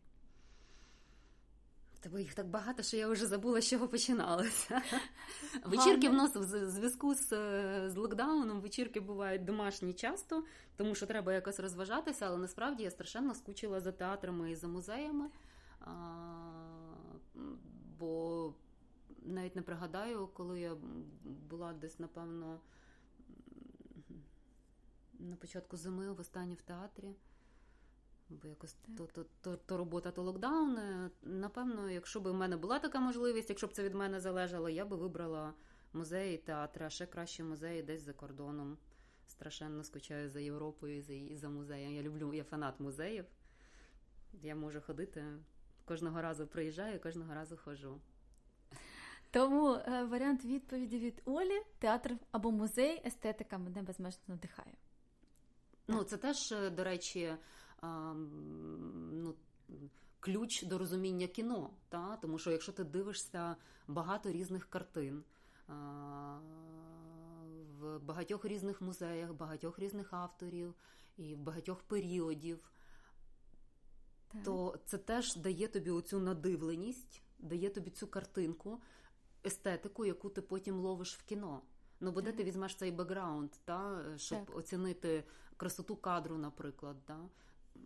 Тебе 2.03 2.23
їх 2.23 2.35
так 2.35 2.47
багато, 2.47 2.83
що 2.83 2.97
я 2.97 3.09
вже 3.09 3.27
забула, 3.27 3.61
з 3.61 3.69
чого 3.69 3.89
починалося. 3.89 4.83
Вечірки 5.65 6.09
в 6.09 6.13
нас 6.13 6.37
в 6.37 6.71
зв'язку 6.71 7.15
з 7.15 7.29
з 7.89 7.97
локдауном 7.97 8.61
вечірки 8.61 9.01
бувають 9.01 9.45
домашні 9.45 9.93
часто, 9.95 10.45
тому 10.77 10.95
що 10.95 11.07
треба 11.07 11.33
якось 11.33 11.61
розважатися, 11.61 12.27
але 12.27 12.39
насправді 12.39 12.83
я 12.83 12.91
страшенно 12.91 13.35
скучила 13.35 13.81
за 13.81 13.93
театрами 13.93 14.51
і 14.51 14.55
за 14.55 14.69
музеями. 14.69 15.31
А, 15.81 15.93
Бо 17.99 18.55
навіть 19.23 19.57
не 19.57 19.63
пригадаю, 19.63 20.27
коли 20.27 20.61
я 20.61 20.77
була 21.51 21.73
десь, 21.73 21.99
напевно, 21.99 22.61
на 25.19 25.37
початку 25.37 25.77
зими 25.77 26.13
в 26.13 26.21
останній 26.21 26.55
в 26.55 26.63
театрі. 26.63 27.15
Бо 28.43 28.49
якось 28.49 28.77
то, 28.97 29.07
то, 29.07 29.25
то, 29.41 29.57
то 29.57 29.77
робота, 29.77 30.11
то 30.11 30.23
локдаун. 30.23 30.79
Напевно, 31.23 31.91
якщо 31.91 32.21
б 32.21 32.29
в 32.29 32.35
мене 32.35 32.57
була 32.57 32.79
така 32.79 33.01
можливість, 33.01 33.49
якщо 33.51 33.67
б 33.67 33.73
це 33.73 33.83
від 33.83 33.95
мене 33.95 34.21
залежало, 34.21 34.69
я 34.69 34.85
би 34.85 34.97
вибрала 34.97 35.55
музеї, 35.93 36.39
театри, 36.39 36.87
а 36.87 36.91
ще 36.91 37.07
кращі 37.07 37.43
музеї 37.43 37.83
десь 37.83 38.03
за 38.03 38.13
кордоном. 38.13 38.79
Страшенно 39.27 39.85
скучаю 39.85 40.31
за 40.31 40.41
Європою 40.41 40.97
і 40.97 41.01
за, 41.01 41.13
і 41.13 41.37
за 41.37 41.49
музеєм. 41.49 41.93
Я 41.93 42.03
люблю, 42.03 42.35
я 42.35 42.45
фанат 42.45 42.81
музеїв. 42.81 43.25
Я 44.33 44.55
можу 44.55 44.81
ходити 44.81 45.25
кожного 45.85 46.23
разу 46.23 46.47
приїжджаю, 46.47 47.01
кожного 47.01 47.35
разу 47.35 47.57
ходжу. 47.57 48.01
Тому 49.31 49.75
е, 49.75 50.05
варіант 50.05 50.45
відповіді 50.45 50.99
від 50.99 51.23
Олі: 51.25 51.63
театр 51.79 52.17
або 52.31 52.51
музей, 52.51 53.03
естетика 53.05 53.59
мене 53.59 53.83
безмежно 53.83 54.23
надихає. 54.29 54.75
Ну, 55.89 56.05
це 56.05 56.17
теж, 56.17 56.53
е, 56.53 56.71
до 56.71 56.85
речі 56.85 57.35
ну, 57.83 59.35
ключ 60.21 60.63
до 60.63 60.79
розуміння 60.79 61.27
кіно. 61.27 61.71
Та? 61.89 62.17
Тому 62.17 62.39
що 62.39 62.51
якщо 62.51 62.73
ти 62.73 62.85
дивишся 62.85 63.57
багато 63.89 64.33
різних 64.33 64.71
картин 64.71 65.25
в 67.79 67.99
багатьох 67.99 68.45
різних 68.45 68.81
музеях, 68.81 69.33
багатьох 69.33 69.79
різних 69.79 70.13
авторів 70.13 70.75
і 71.17 71.35
в 71.35 71.39
багатьох 71.39 71.83
періодів, 71.83 72.71
так. 74.33 74.43
то 74.45 74.79
це 74.85 74.99
теж 74.99 75.37
дає 75.37 75.69
тобі 75.69 75.91
оцю 75.91 76.21
надивленість, 76.21 77.23
дає 77.39 77.71
тобі 77.71 77.91
цю 77.91 78.07
картинку, 78.07 78.81
естетику, 79.47 80.05
яку 80.05 80.31
ти 80.31 80.43
потім 80.43 80.79
ловиш 80.79 81.17
в 81.17 81.23
кіно. 81.25 81.63
Ну, 82.01 82.13
бо 82.13 82.21
де 82.21 82.33
ти 82.33 82.45
візьмеш 82.45 82.75
цей 82.75 82.91
бекграунд, 82.91 83.51
та, 83.65 84.05
щоб 84.17 84.47
так. 84.47 84.57
оцінити 84.57 85.25
красоту 85.57 85.97
кадру, 85.97 86.39
наприклад. 86.39 86.97
Та? 87.05 87.29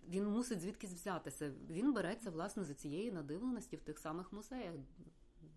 Він 0.08 0.26
мусить 0.26 0.60
звідкись 0.60 0.92
взятися. 0.92 1.52
Він 1.70 1.92
береться, 1.92 2.30
власне, 2.30 2.64
за 2.64 2.74
цієї 2.74 3.12
надивленості 3.12 3.76
в 3.76 3.80
тих 3.80 3.98
самих 3.98 4.32
музеях, 4.32 4.74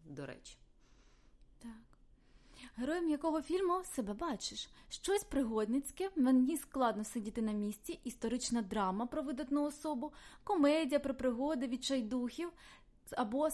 до 0.06 0.26
речі. 0.26 0.58
Так. 1.60 1.72
Героєм 2.76 3.10
якого 3.10 3.42
фільму 3.42 3.84
себе 3.84 4.14
бачиш? 4.14 4.70
Щось 4.90 5.24
пригодницьке, 5.24 6.10
мені 6.16 6.58
складно 6.58 7.04
сидіти 7.04 7.42
на 7.42 7.52
місці, 7.52 8.00
історична 8.04 8.62
драма 8.62 9.06
про 9.06 9.24
видатну 9.24 9.64
особу, 9.64 10.14
комедія 10.44 11.00
про 11.00 11.16
пригоди 11.16 11.68
відчайдухів 11.68 12.52
або 13.12 13.50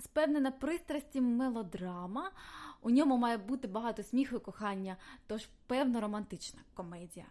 спевнена 0.00 0.50
пристрасті 0.50 1.20
мелодрама. 1.20 2.30
У 2.82 2.90
ньому 2.90 3.16
має 3.16 3.36
бути 3.38 3.68
багато 3.68 4.02
сміху 4.02 4.36
і 4.36 4.40
кохання, 4.40 4.96
тож 5.26 5.48
певно 5.66 6.00
романтична 6.00 6.60
комедія. 6.74 7.26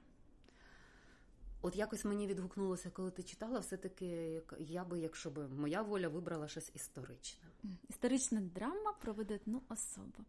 От 1.62 1.76
якось 1.76 2.05
мені 2.05 2.28
відгукнулося, 2.28 2.89
коли 2.89 3.12
ти 3.12 3.24
читала, 3.24 3.60
все-таки 3.60 4.41
я 4.60 4.84
би, 4.84 4.99
якщо 4.99 5.30
б 5.30 5.53
моя 5.53 5.82
воля 5.82 6.07
вибрала 6.07 6.47
щось 6.47 6.72
історичне. 6.76 7.49
Історична 7.89 8.41
драма 8.41 8.93
про 9.01 9.14
видатну 9.14 9.62
особу. 9.70 10.26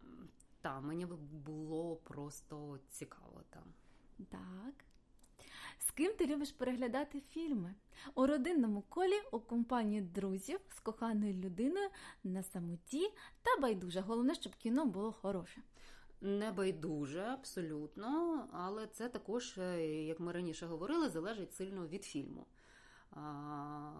Так, 0.60 0.82
мені 0.82 1.06
би 1.06 1.16
було 1.16 1.96
просто 1.96 2.78
цікаво 2.88 3.42
там. 3.50 3.64
Так. 4.30 4.84
З 5.78 5.90
ким 5.90 6.14
ти 6.14 6.26
любиш 6.26 6.52
переглядати 6.52 7.20
фільми? 7.20 7.74
У 8.14 8.26
родинному 8.26 8.82
колі, 8.88 9.20
у 9.32 9.40
компанії 9.40 10.00
друзів, 10.00 10.60
з 10.76 10.80
коханою 10.80 11.34
людиною, 11.34 11.88
на 12.24 12.42
самоті 12.42 13.10
та 13.42 13.60
байдуже. 13.60 14.00
Головне, 14.00 14.34
щоб 14.34 14.54
кіно 14.54 14.86
було 14.86 15.12
хороше. 15.12 15.62
Не 16.20 16.52
байдуже, 16.52 17.20
абсолютно, 17.20 18.48
але 18.52 18.86
це 18.86 19.08
також, 19.08 19.58
е, 19.58 19.86
як 20.04 20.20
ми 20.20 20.32
раніше 20.32 20.66
говорили, 20.66 21.08
залежить 21.08 21.54
сильно 21.54 21.86
від 21.86 22.04
фільму. 22.04 22.46
А, 23.10 23.92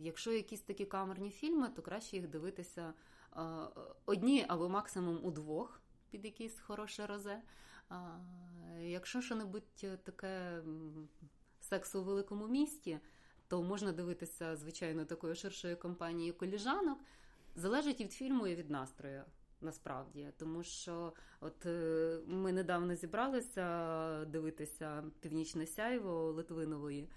Якщо 0.00 0.32
якісь 0.32 0.60
такі 0.60 0.84
камерні 0.84 1.30
фільми, 1.30 1.68
то 1.68 1.82
краще 1.82 2.16
їх 2.16 2.28
дивитися 2.28 2.94
а, 3.30 3.68
одні 4.06 4.44
або 4.48 4.68
максимум 4.68 5.24
удвох 5.24 5.80
під 6.10 6.24
якийсь 6.24 6.60
хороше 6.60 7.06
розе. 7.06 7.42
А, 7.88 8.18
Якщо 8.80 9.20
що-небудь 9.20 9.74
таке 10.04 10.62
секс 11.60 11.94
у 11.94 12.04
великому 12.04 12.48
місті, 12.48 13.00
то 13.48 13.62
можна 13.62 13.92
дивитися, 13.92 14.56
звичайно, 14.56 15.04
такої 15.04 15.34
ширшої 15.34 15.76
компанії 15.76 16.32
коліжанок. 16.32 16.98
Залежить 17.54 18.00
від 18.00 18.12
фільму 18.12 18.46
і 18.46 18.54
від 18.54 18.70
настрою. 18.70 19.24
Насправді, 19.60 20.28
тому 20.36 20.62
що 20.62 21.12
от 21.40 21.66
е, 21.66 22.18
ми 22.26 22.52
недавно 22.52 22.94
зібралися 22.94 24.24
дивитися 24.24 25.04
північне 25.20 25.66
сяйво 25.66 26.32
Литвинової, 26.32 27.08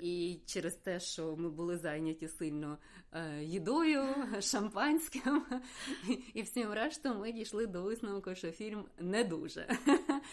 і, 0.00 0.32
і 0.32 0.40
через 0.46 0.74
те, 0.74 1.00
що 1.00 1.36
ми 1.36 1.50
були 1.50 1.78
зайняті 1.78 2.28
сильно 2.28 2.78
е, 3.12 3.42
їдою, 3.42 4.02
шампанським 4.40 5.44
і 6.34 6.42
всім 6.42 6.72
рештом, 6.72 7.18
ми 7.18 7.32
дійшли 7.32 7.66
до 7.66 7.82
висновку, 7.82 8.34
що 8.34 8.50
фільм 8.50 8.84
не 8.98 9.24
дуже. 9.24 9.66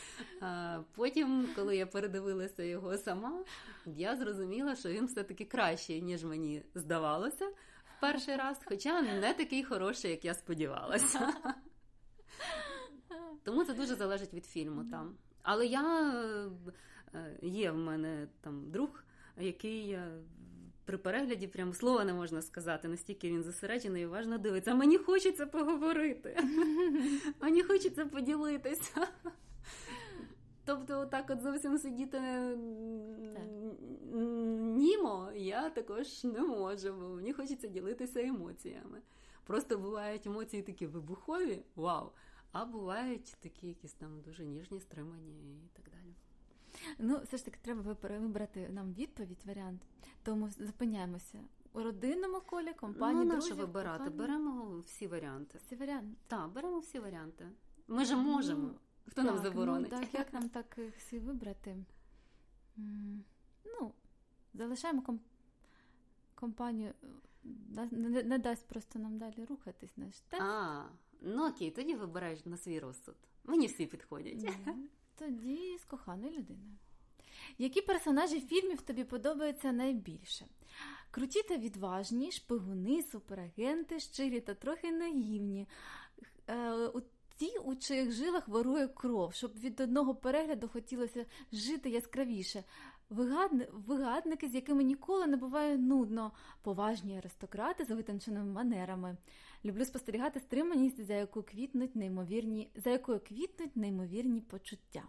Потім, 0.95 1.47
коли 1.55 1.77
я 1.77 1.85
передивилася 1.85 2.63
його 2.63 2.97
сама, 2.97 3.43
я 3.85 4.17
зрозуміла, 4.17 4.75
що 4.75 4.89
він 4.89 5.05
все-таки 5.05 5.45
кращий, 5.45 6.01
ніж 6.01 6.23
мені 6.23 6.63
здавалося 6.75 7.51
перший 8.01 8.35
раз, 8.35 8.57
хоча 8.65 9.01
не 9.01 9.33
такий 9.33 9.63
хороший, 9.63 10.11
як 10.11 10.25
я 10.25 10.33
сподівалася. 10.33 11.19
Тому 13.43 13.63
це 13.63 13.73
дуже 13.73 13.95
залежить 13.95 14.33
від 14.33 14.45
фільму 14.45 14.83
там. 14.83 15.15
Але 15.43 15.65
я 15.65 16.13
е, 17.13 17.37
є 17.41 17.71
в 17.71 17.77
мене 17.77 18.27
там 18.41 18.71
друг, 18.71 19.03
який 19.37 19.91
е, 19.91 20.11
при 20.85 20.97
перегляді 20.97 21.47
прям 21.47 21.73
слова 21.73 22.05
не 22.05 22.13
можна 22.13 22.41
сказати, 22.41 22.87
настільки 22.87 23.29
він 23.29 23.43
зосереджений 23.43 24.03
і 24.03 24.05
уважно 24.05 24.37
дивиться. 24.37 24.71
А 24.71 24.75
мені 24.75 24.97
хочеться 24.97 25.45
поговорити. 25.45 26.37
Мені 27.41 27.63
хочеться 27.63 28.05
поділитися. 28.05 29.07
Тобто, 30.65 30.99
отак 30.99 31.29
от 31.29 31.41
зовсім 31.41 31.77
сидіти 31.77 32.19
німо, 34.77 35.31
я 35.35 35.69
також 35.69 36.23
не 36.23 36.41
можу, 36.41 36.93
бо 36.93 37.09
мені 37.09 37.33
хочеться 37.33 37.67
ділитися 37.67 38.21
емоціями. 38.21 39.01
Просто 39.43 39.77
бувають 39.77 40.27
емоції 40.27 40.63
такі 40.63 40.87
вибухові, 40.87 41.63
вау! 41.75 42.11
А 42.51 42.65
бувають 42.65 43.37
такі 43.39 43.67
якісь 43.67 43.93
там 43.93 44.21
дуже 44.21 44.45
ніжні, 44.45 44.79
стримані 44.79 45.31
і 45.65 45.69
так 45.73 45.85
далі. 45.85 46.13
Ну, 46.97 47.21
все 47.23 47.37
ж 47.37 47.45
таки, 47.45 47.57
треба 47.61 47.95
вибрати 48.09 48.69
нам 48.69 48.93
відповідь, 48.93 49.45
варіант. 49.45 49.81
Тому 50.23 50.49
зупиняємося. 50.49 51.39
У 51.73 51.83
родинному 51.83 52.41
колі 52.41 52.73
компанії 52.73 53.25
ну, 53.25 53.31
друзів, 53.31 53.55
вибирати. 53.55 53.97
Кохані. 53.97 54.17
Беремо 54.17 54.79
всі 54.79 55.07
варіанти. 55.07 55.57
Всі 55.57 55.75
варіанти. 55.75 56.17
Так, 56.27 56.49
беремо 56.49 56.79
всі 56.79 56.99
варіанти. 56.99 57.49
Ми 57.87 58.05
ж 58.05 58.15
можемо. 58.15 58.61
Ну, 58.61 58.75
Хто 59.05 59.23
так, 59.23 59.25
нам 59.25 59.43
заборонить? 59.43 59.91
Ну, 59.91 59.99
так, 59.99 60.13
як 60.13 60.33
нам 60.33 60.49
так 60.49 60.77
всі 60.97 61.19
вибрати? 61.19 61.77
Залишаємо 64.53 65.01
комп... 65.01 65.21
компанію, 66.35 66.93
не, 67.91 68.23
не 68.23 68.37
дасть 68.37 68.67
просто 68.67 68.99
нам 68.99 69.17
далі 69.17 69.45
рухатись 69.49 69.97
наш 69.97 70.19
тест. 70.19 70.43
А, 70.43 70.85
ну 71.21 71.49
окей, 71.49 71.71
тоді 71.71 71.95
вибираєш 71.95 72.45
на 72.45 72.57
свій 72.57 72.79
розсуд. 72.79 73.15
Мені 73.43 73.67
всі 73.67 73.85
підходять. 73.85 74.49
Тоді 75.15 75.77
з 75.77 75.85
коханою 75.85 76.31
людиною. 76.31 76.77
Які 77.57 77.81
персонажі 77.81 78.41
фільмів 78.41 78.81
тобі 78.81 79.03
подобаються 79.03 79.71
найбільше? 79.71 80.45
Круті 81.11 81.43
та 81.43 81.57
відважні, 81.57 82.31
шпигуни, 82.31 83.03
суперагенти, 83.03 83.99
щирі 83.99 84.39
та 84.39 84.53
трохи 84.53 84.91
наївні. 84.91 85.67
Е, 86.49 86.91
ті, 87.39 87.57
у 87.57 87.75
чиїх 87.75 88.11
жилах 88.11 88.47
вирує 88.47 88.87
кров, 88.87 89.33
щоб 89.33 89.59
від 89.59 89.79
одного 89.79 90.15
перегляду 90.15 90.67
хотілося 90.67 91.25
жити 91.51 91.89
яскравіше. 91.89 92.63
Вигадни, 93.09 93.67
вигадники, 93.71 94.49
з 94.49 94.55
якими 94.55 94.83
ніколи 94.83 95.27
не 95.27 95.37
буває 95.37 95.77
нудно, 95.77 96.31
поважні 96.61 97.17
аристократи 97.17 97.85
з 97.85 97.89
витонченими 97.89 98.51
манерами. 98.51 99.17
Люблю 99.65 99.85
спостерігати 99.85 100.39
стриманість, 100.39 101.05
за 101.05 101.13
яку 101.13 101.43
квітнуть 101.43 101.95
неймовірні, 101.95 102.71
за 102.75 102.89
якою 102.89 103.19
квітнуть 103.19 103.75
неймовірні 103.75 104.41
почуття. 104.41 105.03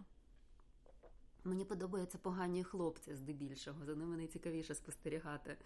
Мені 1.43 1.65
подобаються 1.65 2.17
погані 2.17 2.63
хлопці 2.63 3.15
здебільшого, 3.15 3.85
за 3.85 3.95
ними 3.95 4.17
найцікавіше 4.17 4.75
спостерігати. 4.75 5.57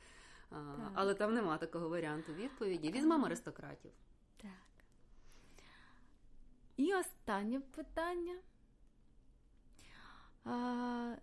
А, 0.51 0.75
але 0.93 1.13
там 1.13 1.33
нема 1.33 1.57
такого 1.57 1.89
варіанту 1.89 2.33
відповіді. 2.33 2.91
Візьмемо 2.91 3.25
аристократів. 3.25 3.91
Так. 4.37 4.51
І 6.77 6.95
останнє 6.95 7.59
питання. 7.59 8.35
А, 10.45 11.15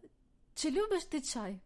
Чи 0.55 0.71
любиш 0.71 1.05
ти 1.05 1.21
чай? 1.21 1.59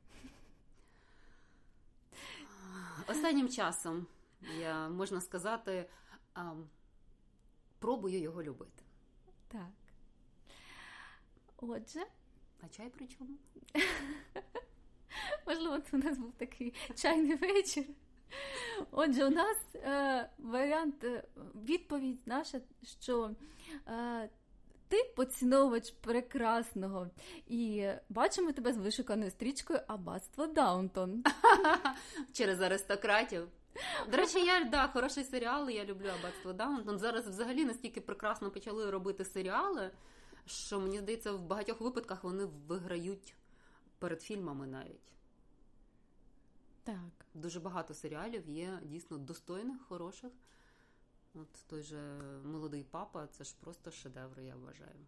Останнім 3.08 3.48
часом 3.48 4.06
я 4.60 4.88
можна 4.88 5.20
сказати, 5.20 5.88
пробую 7.78 8.20
його 8.20 8.42
любити. 8.42 8.82
Так. 9.48 9.70
Отже. 11.56 12.06
А 12.60 12.68
чай 12.68 12.90
при 12.90 13.06
чому? 13.06 13.30
Можливо, 15.46 15.78
це 15.78 15.96
у 15.96 16.00
нас 16.00 16.18
був 16.18 16.32
такий 16.32 16.74
чайний 16.94 17.36
вечір. 17.36 17.84
Отже, 18.90 19.26
у 19.26 19.30
нас 19.30 19.56
е, 19.74 20.30
варіант, 20.38 21.04
е, 21.04 21.24
відповідь 21.54 22.20
наша, 22.26 22.60
що 23.00 23.30
е, 23.88 24.28
ти 24.88 25.12
поціновувач 25.16 25.90
прекрасного. 25.90 27.10
І 27.46 27.88
бачимо 28.08 28.52
тебе 28.52 28.72
з 28.72 28.76
вишуканою 28.78 29.30
стрічкою 29.30 29.80
Аббатство 29.86 30.46
Даунтон. 30.46 31.24
Через 32.32 32.60
аристократів. 32.60 33.48
До 34.10 34.16
речі, 34.16 34.44
я 34.44 34.64
да, 34.64 34.88
хороший 34.88 35.24
серіал, 35.24 35.70
я 35.70 35.84
люблю 35.84 36.08
Аббатство 36.18 36.52
Даунтон. 36.52 36.98
Зараз 36.98 37.28
взагалі 37.28 37.64
настільки 37.64 38.00
прекрасно 38.00 38.50
почали 38.50 38.90
робити 38.90 39.24
серіали, 39.24 39.90
що 40.46 40.80
мені 40.80 40.98
здається, 40.98 41.32
в 41.32 41.40
багатьох 41.40 41.80
випадках 41.80 42.24
вони 42.24 42.44
виграють 42.44 43.34
перед 43.98 44.22
фільмами 44.22 44.66
навіть. 44.66 45.12
Так. 46.84 47.26
Дуже 47.34 47.60
багато 47.60 47.94
серіалів 47.94 48.48
є 48.48 48.78
дійсно 48.82 49.18
достойних, 49.18 49.82
хороших. 49.88 50.32
От 51.36 51.64
той 51.66 51.82
же 51.82 52.18
молодий 52.44 52.84
папа, 52.84 53.26
це 53.26 53.44
ж 53.44 53.54
просто 53.60 53.90
шедевр, 53.90 54.40
я 54.40 54.56
вважаю. 54.56 55.06